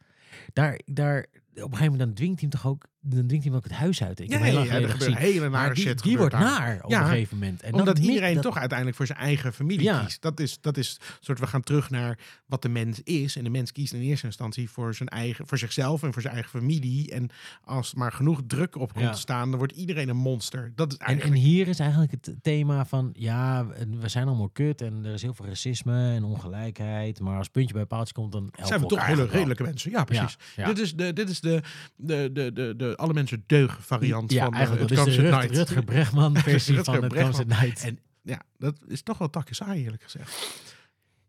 daar, 0.53 0.79
daar, 0.85 1.19
op 1.19 1.55
een 1.55 1.61
gegeven 1.61 1.91
moment 1.91 1.99
dan 1.99 2.13
dwingt 2.13 2.39
hij 2.39 2.49
hem 2.49 2.59
toch 2.59 2.71
ook, 2.71 2.87
dan 3.01 3.27
dwingt 3.27 3.45
hij 3.45 3.55
ook 3.55 3.63
het 3.63 3.73
huis 3.73 4.03
uit. 4.03 4.19
Ik 4.19 4.31
heb 4.31 4.53
lang 4.53 4.69
gebeurt 4.71 4.91
gezien. 4.91 5.15
hele 5.15 5.49
nare 5.49 5.73
die, 5.73 5.83
shit. 5.83 6.03
die 6.03 6.17
wordt 6.17 6.31
daar. 6.31 6.41
naar 6.41 6.79
op 6.83 6.89
Ja, 6.89 7.01
een 7.01 7.07
gegeven 7.07 7.37
moment. 7.37 7.61
En 7.61 7.73
Omdat 7.73 7.99
iedereen 7.99 8.33
dat- 8.33 8.43
toch 8.43 8.57
uiteindelijk 8.57 8.97
voor 8.97 9.05
zijn 9.05 9.17
eigen 9.19 9.53
familie 9.53 9.83
Ja. 9.83 9.99
kiest. 10.03 10.21
Dat 10.21 10.39
is, 10.39 10.61
dat 10.61 10.77
is 10.77 10.99
soort, 11.19 11.39
we 11.39 11.47
gaan 11.47 11.61
terug 11.63 11.89
naar 11.89 12.17
wat 12.45 12.61
de 12.61 12.69
mens 12.69 13.01
is. 13.03 13.35
En 13.35 13.43
de 13.43 13.49
mens 13.49 13.71
kiest 13.71 13.93
in 13.93 14.01
eerste 14.01 14.25
instantie 14.25 14.69
voor, 14.69 14.93
zijn 14.95 15.09
eigen, 15.09 15.47
voor 15.47 15.57
zichzelf 15.57 16.03
en 16.03 16.13
voor 16.13 16.21
zijn 16.21 16.33
eigen 16.33 16.51
familie. 16.51 17.11
En 17.11 17.29
als 17.63 17.93
maar 17.93 18.11
genoeg 18.11 18.41
druk 18.47 18.75
op 18.75 18.93
komt 18.93 19.05
Ja. 19.05 19.11
te 19.11 19.19
staan, 19.19 19.49
dan 19.49 19.57
wordt 19.57 19.73
iedereen 19.73 20.09
een 20.09 20.17
monster. 20.17 20.71
Dat 20.75 20.91
is 20.91 20.97
En, 20.97 21.05
eigenlijk... 21.05 21.35
en 21.37 21.43
hier 21.43 21.67
is 21.67 21.79
eigenlijk 21.79 22.11
het 22.11 22.33
thema 22.41 22.85
van, 22.85 23.09
ja, 23.13 23.67
we 23.99 24.07
zijn 24.09 24.27
allemaal 24.27 24.49
kut 24.49 24.81
en 24.81 25.05
er 25.05 25.13
is 25.13 25.21
heel 25.21 25.33
veel 25.33 25.45
racisme 25.45 26.11
en 26.13 26.23
ongelijkheid. 26.23 27.19
Maar 27.19 27.37
als 27.37 27.47
puntje 27.47 27.73
bij 27.73 27.85
paaltje 27.85 28.13
komt, 28.13 28.31
dan 28.31 28.53
zijn 28.63 28.79
we 28.79 28.85
toch 28.85 29.05
hele 29.05 29.25
redelijke 29.25 29.63
mensen. 29.63 29.91
Ja, 29.91 30.03
precies. 30.03 30.37
Ja, 30.55 30.63
ja. 30.63 30.67
Dit 30.73 30.79
is 30.79 30.95
de, 30.95 31.13
dit 31.13 31.29
is 31.29 31.39
de, 31.39 31.61
de, 31.95 32.29
de, 32.33 32.53
de, 32.53 32.73
de 32.77 32.88
alle 32.95 33.13
mensen 33.13 33.43
deugen 33.47 33.83
variant 33.83 34.31
Ja, 34.31 34.43
van 34.43 34.53
eh, 34.53 34.57
eigenlijk 34.59 34.89
het 34.89 35.07
is 35.07 35.15
de. 35.15 35.29
Rutger 35.29 35.83
Bregman 35.83 36.37
versie 36.43 36.75
Rutger 36.75 36.93
van 36.93 37.03
het 37.03 37.13
Bregman. 37.13 37.47
Night. 37.47 37.83
En 37.83 37.99
ja, 38.21 38.41
dat 38.57 38.75
is 38.87 39.01
toch 39.01 39.17
wel 39.17 39.29
takje 39.29 39.55
saai 39.55 39.83
eerlijk 39.83 40.03
gezegd. 40.03 40.61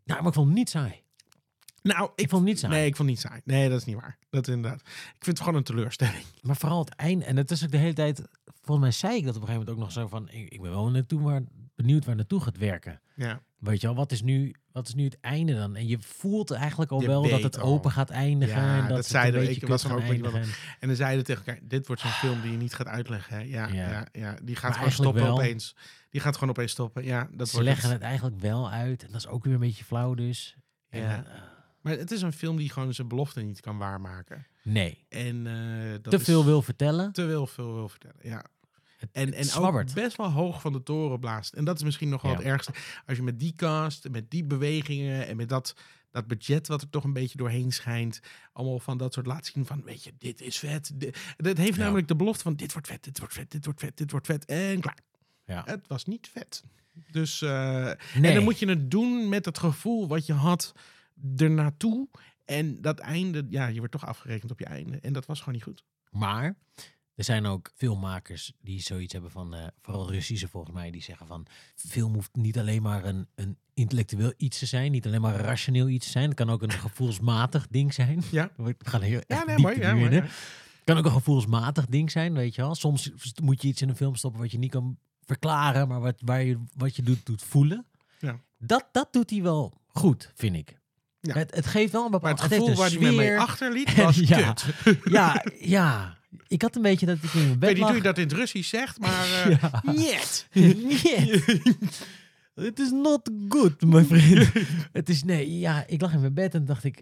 Nou, 0.03 0.19
maar 0.19 0.27
ik 0.27 0.33
vond 0.33 0.47
het 0.47 0.57
niet 0.57 0.69
saai. 0.69 1.01
Nou, 1.81 2.03
ik, 2.03 2.21
Ik 2.21 2.29
vond 2.29 2.41
het 2.41 2.51
niet 2.51 2.59
saai. 2.59 2.73
Nee, 2.73 2.85
ik 2.85 2.95
vond 2.95 3.09
het 3.09 3.17
niet 3.17 3.27
saai. 3.27 3.41
Nee, 3.43 3.69
dat 3.69 3.79
is 3.79 3.85
niet 3.85 3.95
waar. 3.95 4.17
Dat 4.29 4.47
inderdaad. 4.47 4.81
Ik 4.81 5.23
vind 5.23 5.25
het 5.37 5.39
gewoon 5.39 5.55
een 5.55 5.63
teleurstelling. 5.63 6.23
Maar 6.41 6.55
vooral 6.55 6.79
het 6.79 6.95
einde. 6.95 7.25
En 7.25 7.37
het 7.37 7.51
is 7.51 7.63
ook 7.63 7.71
de 7.71 7.77
hele 7.77 7.93
tijd. 7.93 8.21
Volgens 8.61 8.79
mij 8.79 8.91
zei 8.91 9.17
ik 9.17 9.25
dat 9.25 9.35
op 9.35 9.41
een 9.41 9.47
gegeven 9.47 9.67
moment 9.67 9.69
ook 9.69 9.77
nog 9.77 9.91
zo 9.91 10.07
van. 10.07 10.29
Ik, 10.29 10.49
ik 10.53 10.61
ben 10.61 10.71
wel 10.71 10.89
naartoe 10.89 11.21
waar, 11.21 11.41
benieuwd 11.75 12.05
waar 12.05 12.15
naartoe 12.15 12.41
gaat 12.41 12.57
werken. 12.57 13.01
Ja. 13.15 13.41
Weet 13.61 13.81
je 13.81 13.87
wel, 13.87 13.95
wat 13.95 14.11
is, 14.11 14.21
nu, 14.21 14.55
wat 14.71 14.87
is 14.87 14.93
nu 14.93 15.03
het 15.03 15.17
einde 15.19 15.55
dan? 15.55 15.75
En 15.75 15.87
je 15.87 15.97
voelt 15.99 16.51
eigenlijk 16.51 16.91
al 16.91 17.01
Je 17.01 17.07
wel 17.07 17.29
dat 17.29 17.43
het 17.43 17.59
al. 17.59 17.67
open 17.73 17.91
gaat 17.91 18.09
eindigen. 18.09 18.61
Ja, 18.61 18.75
en 18.81 18.87
dat, 18.87 18.95
dat 18.95 19.05
zeiden 19.05 19.49
Ik 19.49 19.67
was 19.67 19.83
gaan 19.83 19.91
ook 19.95 20.01
eindigen. 20.01 20.41
En 20.79 20.87
dan 20.87 20.95
zeiden 20.95 21.25
tegen 21.25 21.45
elkaar, 21.45 21.61
dit 21.67 21.87
wordt 21.87 22.01
zo'n 22.01 22.11
film 22.11 22.41
die 22.41 22.51
je 22.51 22.57
niet 22.57 22.73
gaat 22.73 22.87
uitleggen. 22.87 23.35
Hè? 23.35 23.41
Ja, 23.43 23.67
ja. 23.67 23.89
Ja. 23.89 24.07
Ja, 24.11 24.35
Die 24.43 24.55
gaat 24.55 24.69
Maar 24.69 24.77
gewoon 24.77 24.91
stoppen 24.91 25.23
wel. 25.23 25.33
opeens. 25.33 25.75
Die 26.09 26.21
gaat 26.21 26.33
gewoon 26.33 26.49
opeens 26.49 26.71
stoppen. 26.71 27.03
Ja, 27.03 27.27
dat 27.31 27.47
Ze 27.47 27.53
wordt 27.53 27.67
leggen 27.69 27.89
het. 27.89 27.97
het 27.99 28.07
eigenlijk 28.07 28.39
wel 28.41 28.69
uit. 28.71 29.01
En 29.03 29.11
dat 29.11 29.19
is 29.21 29.27
ook 29.27 29.43
weer 29.43 29.53
een 29.53 29.59
beetje 29.59 29.83
flauw 29.83 30.13
dus. 30.13 30.55
En, 30.89 31.01
Ja. 31.01 31.23
eh, 31.25 31.41
Maar 31.81 31.97
het 31.97 32.11
is 32.11 32.21
een 32.21 32.33
film 32.33 32.57
die 32.57 32.69
gewoon 32.69 32.93
zijn 32.93 33.07
belofte 33.07 33.41
niet 33.41 33.59
kan 33.61 33.77
waarmaken. 33.77 34.47
nee. 34.63 35.05
En 35.09 35.47
eh, 35.47 35.91
dat 36.01 36.13
Te 36.13 36.19
veel 36.19 36.45
wil 36.45 36.61
vertellen. 36.61 37.11
Te 37.11 37.25
veel, 37.27 37.47
veel 37.47 37.73
wil 37.73 37.89
vertellen, 37.89 38.19
ja. 38.23 38.43
Het, 39.01 39.09
En, 39.11 39.33
het 39.33 39.51
en 39.55 39.61
ook 39.61 39.93
best 39.93 40.17
wel 40.17 40.31
hoog 40.31 40.61
van 40.61 40.73
de 40.73 40.83
toren 40.83 41.19
blaast. 41.19 41.53
En 41.53 41.63
dat 41.63 41.77
is 41.77 41.83
misschien 41.83 42.09
nog 42.09 42.21
wel 42.21 42.31
Ja. 42.31 42.37
het 42.37 42.45
ergste. 42.45 42.73
Als 43.05 43.17
je 43.17 43.23
met 43.23 43.39
die 43.39 43.53
cast, 43.55 44.09
met 44.09 44.31
die 44.31 44.43
bewegingen 44.43 45.27
en 45.27 45.35
met 45.35 45.49
dat, 45.49 45.75
dat 46.11 46.27
budget 46.27 46.67
wat 46.67 46.81
er 46.81 46.89
toch 46.89 47.03
een 47.03 47.13
beetje 47.13 47.37
doorheen 47.37 47.71
schijnt. 47.71 48.19
Allemaal 48.53 48.79
van 48.79 48.97
dat 48.97 49.13
soort 49.13 49.25
laat 49.25 49.45
zien 49.45 49.65
van, 49.65 49.83
weet 49.83 50.03
je, 50.03 50.13
dit 50.17 50.41
is 50.41 50.57
vet. 50.59 50.91
Dit- 50.93 51.17
Het 51.37 51.57
heeft 51.57 51.75
Ja. 51.77 51.83
namelijk 51.83 52.07
de 52.07 52.15
belofte 52.15 52.43
van, 52.43 52.55
dit 52.55 52.71
wordt 52.73 52.87
vet, 52.87 53.03
dit 53.03 53.19
wordt 53.19 53.33
vet, 53.33 53.51
dit 53.51 53.65
wordt 53.65 53.79
vet, 53.79 53.97
dit 53.97 54.11
wordt 54.11 54.25
vet. 54.25 54.45
En 54.45 54.79
klaar. 54.79 54.99
Ja. 55.45 55.61
Het 55.65 55.87
was 55.87 56.05
niet 56.05 56.29
vet. 56.33 56.63
Dus, 57.11 57.41
eh, 57.41 57.49
Nee. 57.85 57.95
en 58.29 58.33
dan 58.33 58.43
moet 58.43 58.59
je 58.59 58.67
het 58.67 58.91
doen 58.91 59.29
met 59.29 59.45
het 59.45 59.57
gevoel 59.57 60.07
wat 60.07 60.25
je 60.25 60.33
had 60.33 60.73
ernaartoe. 61.37 62.07
En 62.45 62.81
dat 62.81 62.99
einde, 62.99 63.45
ja, 63.49 63.67
je 63.67 63.77
wordt 63.77 63.91
toch 63.91 64.05
afgerekend 64.05 64.51
op 64.51 64.59
je 64.59 64.65
einde. 64.65 64.97
En 64.99 65.13
dat 65.13 65.25
was 65.25 65.39
gewoon 65.39 65.53
niet 65.53 65.63
goed. 65.63 65.83
Maar 66.09 66.55
er 67.15 67.23
zijn 67.23 67.45
ook 67.45 67.71
filmmakers 67.75 68.53
die 68.61 68.81
zoiets 68.81 69.13
hebben 69.13 69.31
van, 69.31 69.55
eh, 69.55 69.67
vooral 69.81 70.11
Russische 70.11 70.47
volgens 70.47 70.73
mij, 70.73 70.91
die 70.91 71.01
zeggen 71.01 71.27
van 71.27 71.45
film 71.75 72.13
hoeft 72.13 72.35
niet 72.35 72.57
alleen 72.59 72.81
maar 72.81 73.05
een, 73.05 73.27
een 73.35 73.57
intellectueel 73.73 74.33
iets 74.37 74.59
te 74.59 74.65
zijn, 74.65 74.91
niet 74.91 75.05
alleen 75.05 75.21
maar 75.21 75.33
een 75.33 75.45
rationeel 75.45 75.87
iets 75.87 76.05
te 76.05 76.11
zijn. 76.11 76.25
Het 76.25 76.35
kan 76.37 76.49
ook 76.49 76.61
een 76.61 76.71
gevoelsmatig 76.71 77.67
ding 77.67 77.93
zijn. 77.93 78.21
Ja. 78.31 78.51
We 78.55 78.75
gaan 78.77 79.01
heel 79.01 79.21
Ja, 79.27 79.43
nee, 79.43 79.57
mooi. 79.57 79.79
Ja, 79.79 79.93
mooi 79.93 80.23
kan 80.83 80.97
ook 80.97 81.05
een 81.05 81.11
gevoelsmatig 81.11 81.85
ding 81.85 82.11
zijn, 82.11 82.33
weet 82.33 82.55
je 82.55 82.61
wel. 82.61 82.75
Soms 82.75 83.11
moet 83.41 83.61
je 83.61 83.67
iets 83.67 83.81
in 83.81 83.89
een 83.89 83.95
film 83.95 84.15
stoppen 84.15 84.41
wat 84.41 84.51
je 84.51 84.57
niet 84.57 84.71
kan 84.71 84.97
verklaren, 85.25 85.87
maar 85.87 85.99
wat, 85.99 86.21
waar 86.25 86.43
je, 86.43 86.59
wat 86.75 86.95
je 86.95 87.01
doet, 87.01 87.25
doet 87.25 87.41
voelen. 87.41 87.85
Ja. 88.19 88.39
Dat, 88.57 88.87
dat 88.91 89.13
doet 89.13 89.29
hij 89.29 89.41
wel 89.41 89.73
goed, 89.87 90.31
vind 90.35 90.55
ik. 90.55 90.79
Ja. 91.21 91.33
Het, 91.33 91.55
het 91.55 91.65
geeft 91.65 91.91
wel 91.91 92.05
een 92.05 92.11
Maar 92.11 92.19
bepaald... 92.19 92.41
het 92.41 92.51
gevoel 92.53 92.75
waar 92.75 92.91
een 92.91 92.99
hij 93.01 93.01
me 93.11 93.15
mee 93.17 93.25
sfeer. 93.27 93.37
achterliet 93.39 93.95
was 94.03 94.17
Ja. 94.17 94.53
kut. 94.53 94.65
Ja, 95.13 95.45
ja. 95.59 96.17
Ik 96.47 96.61
had 96.61 96.75
een 96.75 96.81
beetje 96.81 97.05
dat 97.05 97.17
ik 97.21 97.33
in 97.33 97.39
mijn 97.39 97.51
Ik 97.53 97.59
bed 97.59 97.69
weet 97.69 97.77
niet 97.77 97.87
hoe 97.87 97.95
je 97.95 98.01
dat 98.01 98.17
in 98.17 98.23
het 98.23 98.33
Russisch 98.33 98.69
zegt, 98.69 98.99
maar... 98.99 99.27
eh 99.45 99.59
Ja. 99.59 99.81
niet. 99.91 100.47
Het 102.53 102.79
is 102.79 102.91
not 102.91 103.31
good, 103.49 103.81
mijn 103.85 104.05
vriend. 104.05 104.51
Het 104.91 105.09
is, 105.09 105.23
nee, 105.23 105.59
ja, 105.59 105.83
ik 105.87 106.01
lag 106.01 106.13
in 106.13 106.19
mijn 106.19 106.33
bed 106.33 106.53
en 106.53 106.65
dacht 106.65 106.83
ik, 106.83 107.01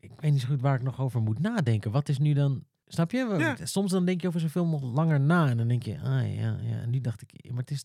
ik 0.00 0.10
weet 0.20 0.32
niet 0.32 0.40
zo 0.40 0.46
goed 0.48 0.60
waar 0.60 0.74
ik 0.74 0.82
nog 0.82 1.00
over 1.00 1.20
moet 1.20 1.38
nadenken. 1.38 1.90
Wat 1.90 2.08
is 2.08 2.18
nu 2.18 2.32
dan, 2.32 2.64
snap 2.86 3.10
je? 3.10 3.34
Ja. 3.38 3.56
Soms 3.66 3.90
dan 3.90 4.04
denk 4.04 4.20
je 4.20 4.28
over 4.28 4.40
zo'n 4.40 4.48
film 4.48 4.70
nog 4.70 4.82
langer 4.82 5.20
na 5.20 5.48
en 5.48 5.56
dan 5.56 5.68
denk 5.68 5.82
je, 5.82 5.92
ah 6.00 6.34
ja, 6.36 6.56
ja. 6.62 6.80
En 6.82 6.90
nu 6.90 7.00
dacht 7.00 7.22
ik, 7.22 7.50
maar 7.50 7.60
het 7.60 7.70
is 7.70 7.84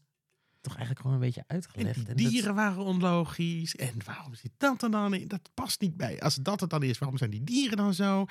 toch 0.64 0.76
eigenlijk 0.76 1.00
gewoon 1.06 1.16
een 1.16 1.22
beetje 1.26 1.44
En 1.48 1.56
uitgelegd. 1.56 1.98
En 1.98 2.04
dat- 2.04 2.18
dieren 2.18 2.56
waren 2.56 2.84
onlogisch. 2.84 3.76
En 3.76 3.94
waarom 4.06 4.34
zit 4.36 4.52
dat 4.58 4.84
er 4.84 4.92
dan 4.92 5.14
in? 5.14 5.28
Dat 5.28 5.50
past 5.54 5.82
niet 5.82 5.98
bij. 5.98 6.22
Als 6.22 6.36
dat 6.36 6.60
het 6.60 6.70
dan 6.70 6.84
is, 6.84 6.98
waarom 6.98 7.18
zijn 7.18 7.30
die 7.30 7.44
dieren 7.44 7.78
dan 7.78 7.94
zo? 7.94 8.26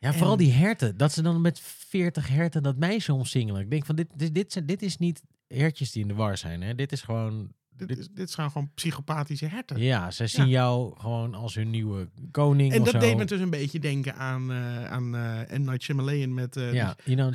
ja, 0.00 0.12
vooral 0.12 0.32
en- 0.32 0.38
die 0.38 0.52
herten. 0.52 0.96
Dat 0.96 1.12
ze 1.12 1.22
dan 1.22 1.40
met 1.40 1.60
40 1.60 2.28
herten 2.28 2.62
dat 2.62 2.76
meisje 2.76 3.12
omsingelen. 3.12 3.60
Ik 3.60 3.70
denk 3.70 3.86
van, 3.86 3.96
dit, 3.96 4.06
dit, 4.14 4.34
dit, 4.34 4.62
dit 4.68 4.82
is 4.82 4.96
niet 4.98 5.22
hertjes 5.48 5.92
die 5.92 6.02
in 6.02 6.08
de 6.08 6.14
war 6.14 6.38
zijn. 6.38 6.62
Hè? 6.62 6.74
Dit 6.74 6.92
is 6.92 7.02
gewoon 7.02 7.52
Dit, 7.76 7.88
Dit- 7.88 7.98
is, 7.98 8.08
dit 8.14 8.30
zijn 8.30 8.50
gewoon 8.50 8.70
psychopathische 8.74 9.46
herten. 9.46 9.78
Ja, 9.78 10.10
zij 10.10 10.26
zien 10.26 10.48
jou 10.48 10.94
gewoon 11.00 11.34
als 11.34 11.54
hun 11.54 11.70
nieuwe 11.70 12.08
koning 12.30 12.72
En 12.72 12.78
dat 12.84 12.88
zo. 12.92 12.98
deed 12.98 13.16
me 13.16 13.24
dus 13.24 13.40
een 13.40 13.50
beetje 13.50 13.78
denken 13.78 14.14
aan, 14.16 14.52
eh 14.52 14.84
aan 14.90 15.16
eh 15.16 15.58
M. 15.58 15.62
Night 15.64 15.82
Shyamalan 15.82 16.34
met... 16.34 16.56
eh, 16.56 16.72
Ja, 16.72 16.96
you 17.04 17.16
know, 17.16 17.32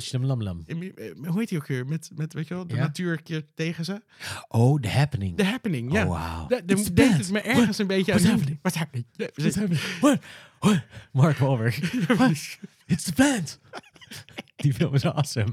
hoe 1.26 1.38
heet 1.38 1.48
die 1.48 1.58
ook 1.58 1.66
weer? 1.66 1.86
Met, 1.86 2.10
met 2.14 2.32
weet 2.32 2.48
je 2.48 2.54
wel, 2.54 2.66
de 2.66 2.74
Ja. 2.74 2.80
natuur 2.80 3.12
een 3.12 3.22
keer 3.22 3.44
tegen 3.54 3.84
ze. 3.84 4.02
Oh, 4.48 4.80
The 4.80 4.88
Happening. 4.88 5.36
The 5.36 5.44
Happening, 5.44 5.92
ja. 5.92 6.06
Oh, 6.06 6.08
wow. 6.38 6.48
Dan 6.48 6.58
the 6.58 6.64
deed 6.74 6.94
band. 6.94 7.16
het 7.18 7.30
me 7.30 7.40
ergens 7.40 7.78
een 7.78 7.86
beetje 7.86 8.12
what's 8.12 8.24
aan... 8.24 8.30
happening? 8.30 8.58
What's 8.62 8.78
happening? 8.78 9.06
What's 9.16 9.54
happening? 9.54 9.80
What? 10.00 10.18
What? 10.60 10.82
Mark 11.12 11.36
Wahlberg. 11.38 11.80
What? 12.18 12.58
It's 12.86 13.04
the 13.04 13.12
plant. 13.12 13.58
Die 14.56 14.74
film 14.74 14.94
is 14.94 15.04
awesome. 15.04 15.52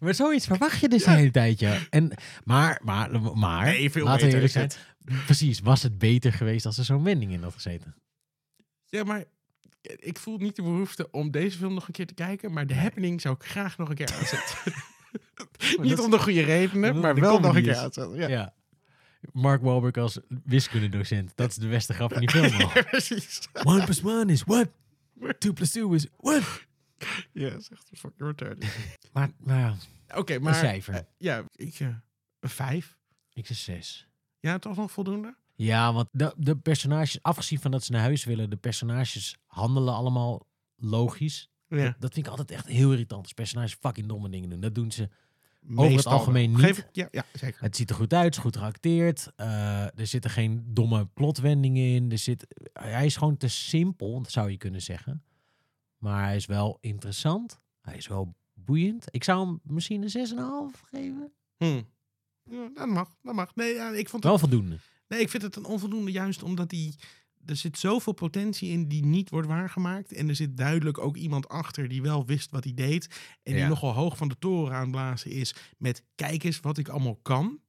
Maar 0.00 0.14
zoiets 0.14 0.46
verwacht 0.46 0.80
je 0.80 0.88
dus 0.88 1.04
de 1.04 1.10
hele 1.10 1.30
tijd, 1.30 1.58
ja. 1.58 1.78
En, 1.90 2.12
maar, 2.44 2.80
maar, 2.84 3.20
maar, 3.34 3.64
Nee, 3.64 3.90
veel 3.90 4.04
laten 4.04 4.26
we 4.26 4.34
eerlijk 4.34 4.52
zijn. 4.52 4.70
Precies, 5.24 5.60
was 5.60 5.82
het 5.82 5.98
beter 5.98 6.32
geweest 6.32 6.66
als 6.66 6.78
er 6.78 6.84
zo'n 6.84 7.02
wending 7.02 7.32
in 7.32 7.42
had 7.42 7.54
gezeten? 7.54 7.94
Ja, 8.86 9.04
maar 9.04 9.24
ik 9.82 10.18
voel 10.18 10.38
niet 10.38 10.56
de 10.56 10.62
behoefte 10.62 11.10
om 11.10 11.30
deze 11.30 11.58
film 11.58 11.74
nog 11.74 11.86
een 11.86 11.92
keer 11.92 12.06
te 12.06 12.14
kijken. 12.14 12.52
Maar 12.52 12.66
The 12.66 12.74
Happening 12.74 13.20
zou 13.20 13.34
ik 13.34 13.44
graag 13.44 13.78
nog 13.78 13.88
een 13.88 13.94
keer 13.94 14.12
aanzetten. 14.12 14.56
niet 15.88 15.98
om 15.98 16.10
de 16.10 16.18
goede 16.18 16.42
redenen, 16.42 17.00
maar 17.00 17.14
de 17.14 17.20
wel 17.20 17.40
nog 17.40 17.56
een 17.56 17.62
keer 17.62 17.76
aanzetten. 17.76 18.14
Ja. 18.16 18.28
Ja, 18.28 18.54
Mark 19.32 19.62
Wahlberg 19.62 19.96
als 19.96 20.18
wiskundedocent. 20.44 21.32
Dat 21.34 21.50
is 21.50 21.56
de 21.56 21.68
beste 21.68 21.94
grap 21.94 22.12
van 22.12 22.20
die 22.20 22.30
film 22.30 22.60
al. 22.60 22.68
precies. 22.90 23.48
One 23.62 23.84
plus 23.84 24.04
one 24.04 24.32
is 24.32 24.42
what? 24.44 24.68
Two 25.38 25.52
plus 25.52 25.70
two 25.70 25.92
is 25.92 26.06
what? 26.16 26.68
Ja, 27.32 27.50
dat 27.50 27.60
is 27.60 27.70
echt 27.70 27.90
fucking 27.94 28.28
retarded. 28.28 28.76
Maar, 29.12 29.30
maar 29.38 29.58
ja, 29.58 29.76
Oké, 30.18 30.38
maar... 30.38 30.54
cijfer. 30.54 30.94
eh, 30.94 31.00
ja, 31.18 31.44
ik... 31.54 31.80
eh, 31.80 31.88
een 32.40 32.48
vijf. 32.48 32.96
ik 33.32 33.46
zeg 33.46 33.56
zes. 33.56 34.08
Ja, 34.40 34.58
toch 34.58 34.76
nog 34.76 34.90
voldoende? 34.92 35.36
Ja, 35.54 35.92
want 35.92 36.08
de, 36.12 36.34
de 36.36 36.56
personages, 36.56 37.22
afgezien 37.22 37.60
van 37.60 37.70
dat 37.70 37.84
ze 37.84 37.92
naar 37.92 38.00
huis 38.00 38.24
willen, 38.24 38.50
de 38.50 38.56
personages 38.56 39.36
handelen 39.46 39.94
allemaal 39.94 40.46
logisch. 40.76 41.50
Ja. 41.68 41.76
Dat, 41.84 41.94
dat 41.98 42.12
vind 42.12 42.24
ik 42.26 42.30
altijd 42.30 42.50
echt 42.50 42.66
heel 42.66 42.90
irritant. 42.92 43.22
Als 43.22 43.32
personages 43.32 43.74
fucking 43.80 44.06
domme 44.08 44.28
dingen 44.30 44.50
doen. 44.50 44.60
Dat 44.60 44.74
doen 44.74 44.92
ze. 44.92 45.08
Over 45.74 45.96
het 45.96 46.06
algemeen 46.06 46.50
niet. 46.50 46.60
Geef 46.60 46.86
ja, 46.92 47.08
ja, 47.10 47.24
zeker. 47.32 47.60
Het 47.60 47.76
ziet 47.76 47.90
er 47.90 47.96
goed 47.96 48.12
uit, 48.14 48.24
het 48.24 48.34
is 48.34 48.40
goed 48.40 48.56
geacteerd. 48.56 49.32
eh, 49.36 49.82
er 49.98 50.06
zitten 50.06 50.30
geen 50.30 50.64
domme 50.66 51.06
plotwendingen 51.06 51.94
in. 51.94 52.10
Er 52.10 52.18
zit, 52.18 52.46
hij 52.72 53.06
is 53.06 53.16
gewoon 53.16 53.36
te 53.36 53.48
simpel, 53.48 54.22
dat 54.22 54.32
zou 54.32 54.50
je 54.50 54.56
kunnen 54.56 54.82
zeggen. 54.82 55.22
Maar 56.00 56.24
hij 56.24 56.36
is 56.36 56.46
wel 56.46 56.78
interessant. 56.80 57.60
Hij 57.80 57.96
is 57.96 58.06
wel 58.06 58.34
boeiend. 58.54 59.04
Ik 59.10 59.24
zou 59.24 59.46
hem 59.46 59.60
misschien 59.62 60.02
een 60.02 60.72
6,5 60.74 60.80
geven. 60.84 61.32
Hm. 61.56 61.82
Ja, 62.44 62.70
dat 62.74 62.88
mag, 62.88 63.16
dat 63.22 63.34
mag. 63.34 63.54
Nee, 63.54 63.74
ja, 63.74 63.88
ik 63.90 64.08
vond 64.08 64.22
het 64.22 64.32
Wel 64.32 64.38
voldoende. 64.38 64.78
Nee, 65.08 65.20
ik 65.20 65.28
vind 65.28 65.42
het 65.42 65.56
een 65.56 65.64
onvoldoende 65.64 66.10
juist 66.10 66.42
omdat 66.42 66.68
die... 66.70 66.94
Er 67.46 67.56
zit 67.56 67.78
zoveel 67.78 68.12
potentie 68.12 68.70
in 68.70 68.88
die 68.88 69.04
niet 69.04 69.30
wordt 69.30 69.48
waargemaakt. 69.48 70.12
En 70.12 70.28
er 70.28 70.34
zit 70.34 70.56
duidelijk 70.56 70.98
ook 70.98 71.16
iemand 71.16 71.48
achter 71.48 71.88
die 71.88 72.02
wel 72.02 72.26
wist 72.26 72.50
wat 72.50 72.64
hij 72.64 72.74
deed. 72.74 73.06
En 73.42 73.52
die 73.52 73.62
Ja. 73.62 73.68
nogal 73.68 73.92
hoog 73.92 74.16
van 74.16 74.28
de 74.28 74.38
toren 74.38 74.74
aanblazen 74.76 75.30
is 75.30 75.54
met... 75.78 76.02
Kijk 76.14 76.44
eens 76.44 76.60
wat 76.60 76.78
ik 76.78 76.88
allemaal 76.88 77.16
kan. 77.22 77.60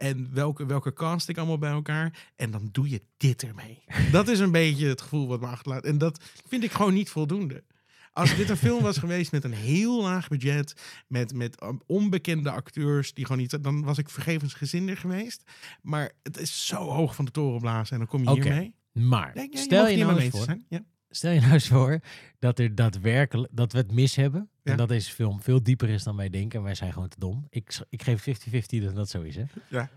En 0.00 0.28
welke, 0.32 0.66
welke 0.66 0.92
cast 0.92 1.28
ik 1.28 1.38
allemaal 1.38 1.58
bij 1.58 1.70
elkaar. 1.70 2.30
En 2.36 2.50
dan 2.50 2.68
doe 2.72 2.88
je 2.88 3.02
dit 3.16 3.42
ermee. 3.42 3.84
dat 4.12 4.28
is 4.28 4.38
een 4.38 4.50
beetje 4.50 4.88
het 4.88 5.00
gevoel 5.00 5.28
wat 5.28 5.40
me 5.40 5.46
achterlaat. 5.46 5.84
En 5.84 5.98
dat 5.98 6.24
vind 6.48 6.64
ik 6.64 6.72
gewoon 6.72 6.94
niet 6.94 7.10
voldoende. 7.10 7.64
Als 8.12 8.36
dit 8.36 8.48
een 8.48 8.56
film 8.66 8.82
was 8.82 8.98
geweest 8.98 9.32
met 9.32 9.44
een 9.44 9.52
heel 9.52 10.02
laag 10.02 10.28
budget, 10.28 10.74
met, 11.06 11.34
met 11.34 11.62
um, 11.62 11.80
onbekende 11.86 12.50
acteurs 12.50 13.14
die 13.14 13.26
gewoon 13.26 13.40
niet, 13.40 13.62
dan 13.62 13.84
was 13.84 13.98
ik 13.98 14.10
vergevensgezinder 14.10 14.96
geweest. 14.96 15.42
Maar 15.82 16.12
het 16.22 16.38
is 16.38 16.66
zo 16.66 16.76
hoog 16.76 17.14
van 17.14 17.24
de 17.24 17.30
toren 17.30 17.60
blazen 17.60 17.92
en 17.92 17.98
dan 17.98 18.08
kom 18.08 18.22
je 18.22 18.30
Oké. 18.30 18.42
hiermee. 18.42 18.74
Maar 18.92 19.46
stel 19.50 19.88
je 19.88 19.98
het 19.98 20.06
nou 20.06 20.20
eens 20.20 20.30
voor. 20.30 20.56
Ja. 20.68 20.84
Stel 21.10 21.32
je 21.32 21.40
nou 21.40 21.52
eens 21.52 21.68
voor 21.68 22.00
dat 22.38 22.58
er 22.58 22.74
daadwerkelijk 22.74 23.52
dat 23.56 23.72
we 23.72 23.78
het 23.78 23.92
mis 23.92 24.16
hebben. 24.16 24.48
Ja. 24.62 24.70
En 24.70 24.76
dat 24.76 24.88
deze 24.88 25.12
film 25.12 25.42
veel 25.42 25.62
dieper 25.62 25.88
is 25.88 26.02
dan 26.02 26.16
wij 26.16 26.30
denken. 26.30 26.58
En 26.58 26.64
wij 26.64 26.74
zijn 26.74 26.92
gewoon 26.92 27.08
te 27.08 27.18
dom. 27.18 27.46
Ik, 27.50 27.78
ik 27.88 28.02
geef 28.02 28.26
50-50 28.28 28.84
dat 28.84 28.94
dat 28.94 29.08
zo 29.08 29.22
is. 29.22 29.36
Hè? 29.36 29.44
Ja. 29.68 29.90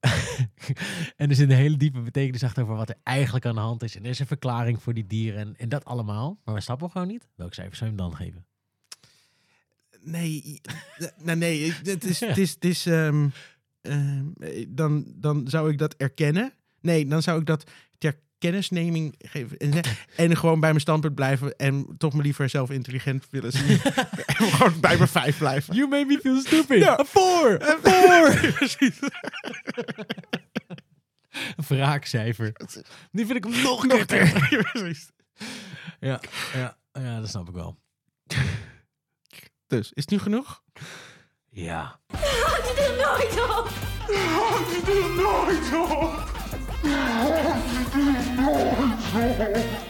en 1.16 1.28
er 1.28 1.34
zit 1.34 1.50
een 1.50 1.56
hele 1.56 1.76
diepe 1.76 2.00
betekenis 2.00 2.42
achter 2.42 2.62
over 2.62 2.76
wat 2.76 2.88
er 2.88 2.96
eigenlijk 3.02 3.46
aan 3.46 3.54
de 3.54 3.60
hand 3.60 3.82
is. 3.82 3.96
En 3.96 4.04
er 4.04 4.10
is 4.10 4.18
een 4.18 4.26
verklaring 4.26 4.82
voor 4.82 4.94
die 4.94 5.06
dieren 5.06 5.40
en, 5.40 5.56
en 5.56 5.68
dat 5.68 5.84
allemaal. 5.84 6.40
Maar 6.44 6.54
we 6.54 6.60
snappen 6.60 6.90
gewoon 6.90 7.06
niet. 7.06 7.28
Welk 7.34 7.54
cijfer 7.54 7.76
zou 7.76 7.90
je 7.90 7.96
hem 7.96 8.08
dan 8.08 8.16
geven? 8.16 8.46
Nee, 10.00 10.60
nou, 11.22 11.38
nee, 11.44 11.72
het 11.72 12.04
is, 12.04 12.20
het 12.20 12.38
is, 12.38 12.50
het 12.50 12.64
is 12.64 12.86
ehm, 12.86 13.28
ehm, 13.80 14.26
eh, 14.38 14.66
dan, 14.68 15.12
dan 15.16 15.48
zou 15.48 15.70
ik 15.70 15.78
dat 15.78 15.94
erkennen. 15.94 16.52
Nee, 16.80 17.06
dan 17.06 17.22
zou 17.22 17.40
ik 17.40 17.46
dat 17.46 17.70
kennisneming 18.38 19.14
geven. 19.18 19.58
En, 20.16 20.36
gewoon 20.36 20.60
bij 20.60 20.68
mijn 20.68 20.80
standpunt 20.80 21.14
blijven. 21.14 21.56
En 21.56 21.94
toch 21.98 22.12
maar 22.12 22.22
liever 22.22 22.48
zelf 22.48 22.70
intelligent 22.70 23.26
willen 23.30 23.52
zien. 23.52 23.80
en 24.26 24.34
gewoon 24.34 24.80
bij 24.80 24.96
mijn 24.96 25.08
vijf 25.08 25.38
blijven. 25.38 25.74
You 25.74 25.88
made 25.88 26.04
me 26.04 26.18
feel 26.18 26.40
stupid. 26.40 26.82
Ja. 26.82 26.98
A 27.00 27.04
four. 27.04 27.62
A 27.70 27.78
four! 27.82 28.52
Precies. 28.52 28.98
Een 31.56 31.64
wraakcijfer. 31.68 32.52
Nu 33.10 33.26
vind 33.26 33.36
ik 33.36 33.44
hem 33.44 33.62
nog. 33.62 33.86
Precies. 34.06 35.10
Ja, 36.00 36.20
ja, 36.54 36.76
ja, 36.92 37.20
dat 37.20 37.28
snap 37.28 37.48
ik 37.48 37.54
wel. 37.54 37.78
Dus, 39.66 39.92
is 39.92 40.02
het 40.02 40.10
nu 40.10 40.18
genoeg? 40.18 40.62
Ja. 41.50 42.00
Had 42.06 42.66
je 42.66 42.74
er 42.82 42.96
nooit 43.04 43.40
op? 43.58 43.70
Nooit 45.16 45.90
op! 45.90 46.36
Oh, 47.98 49.00
my 49.14 49.85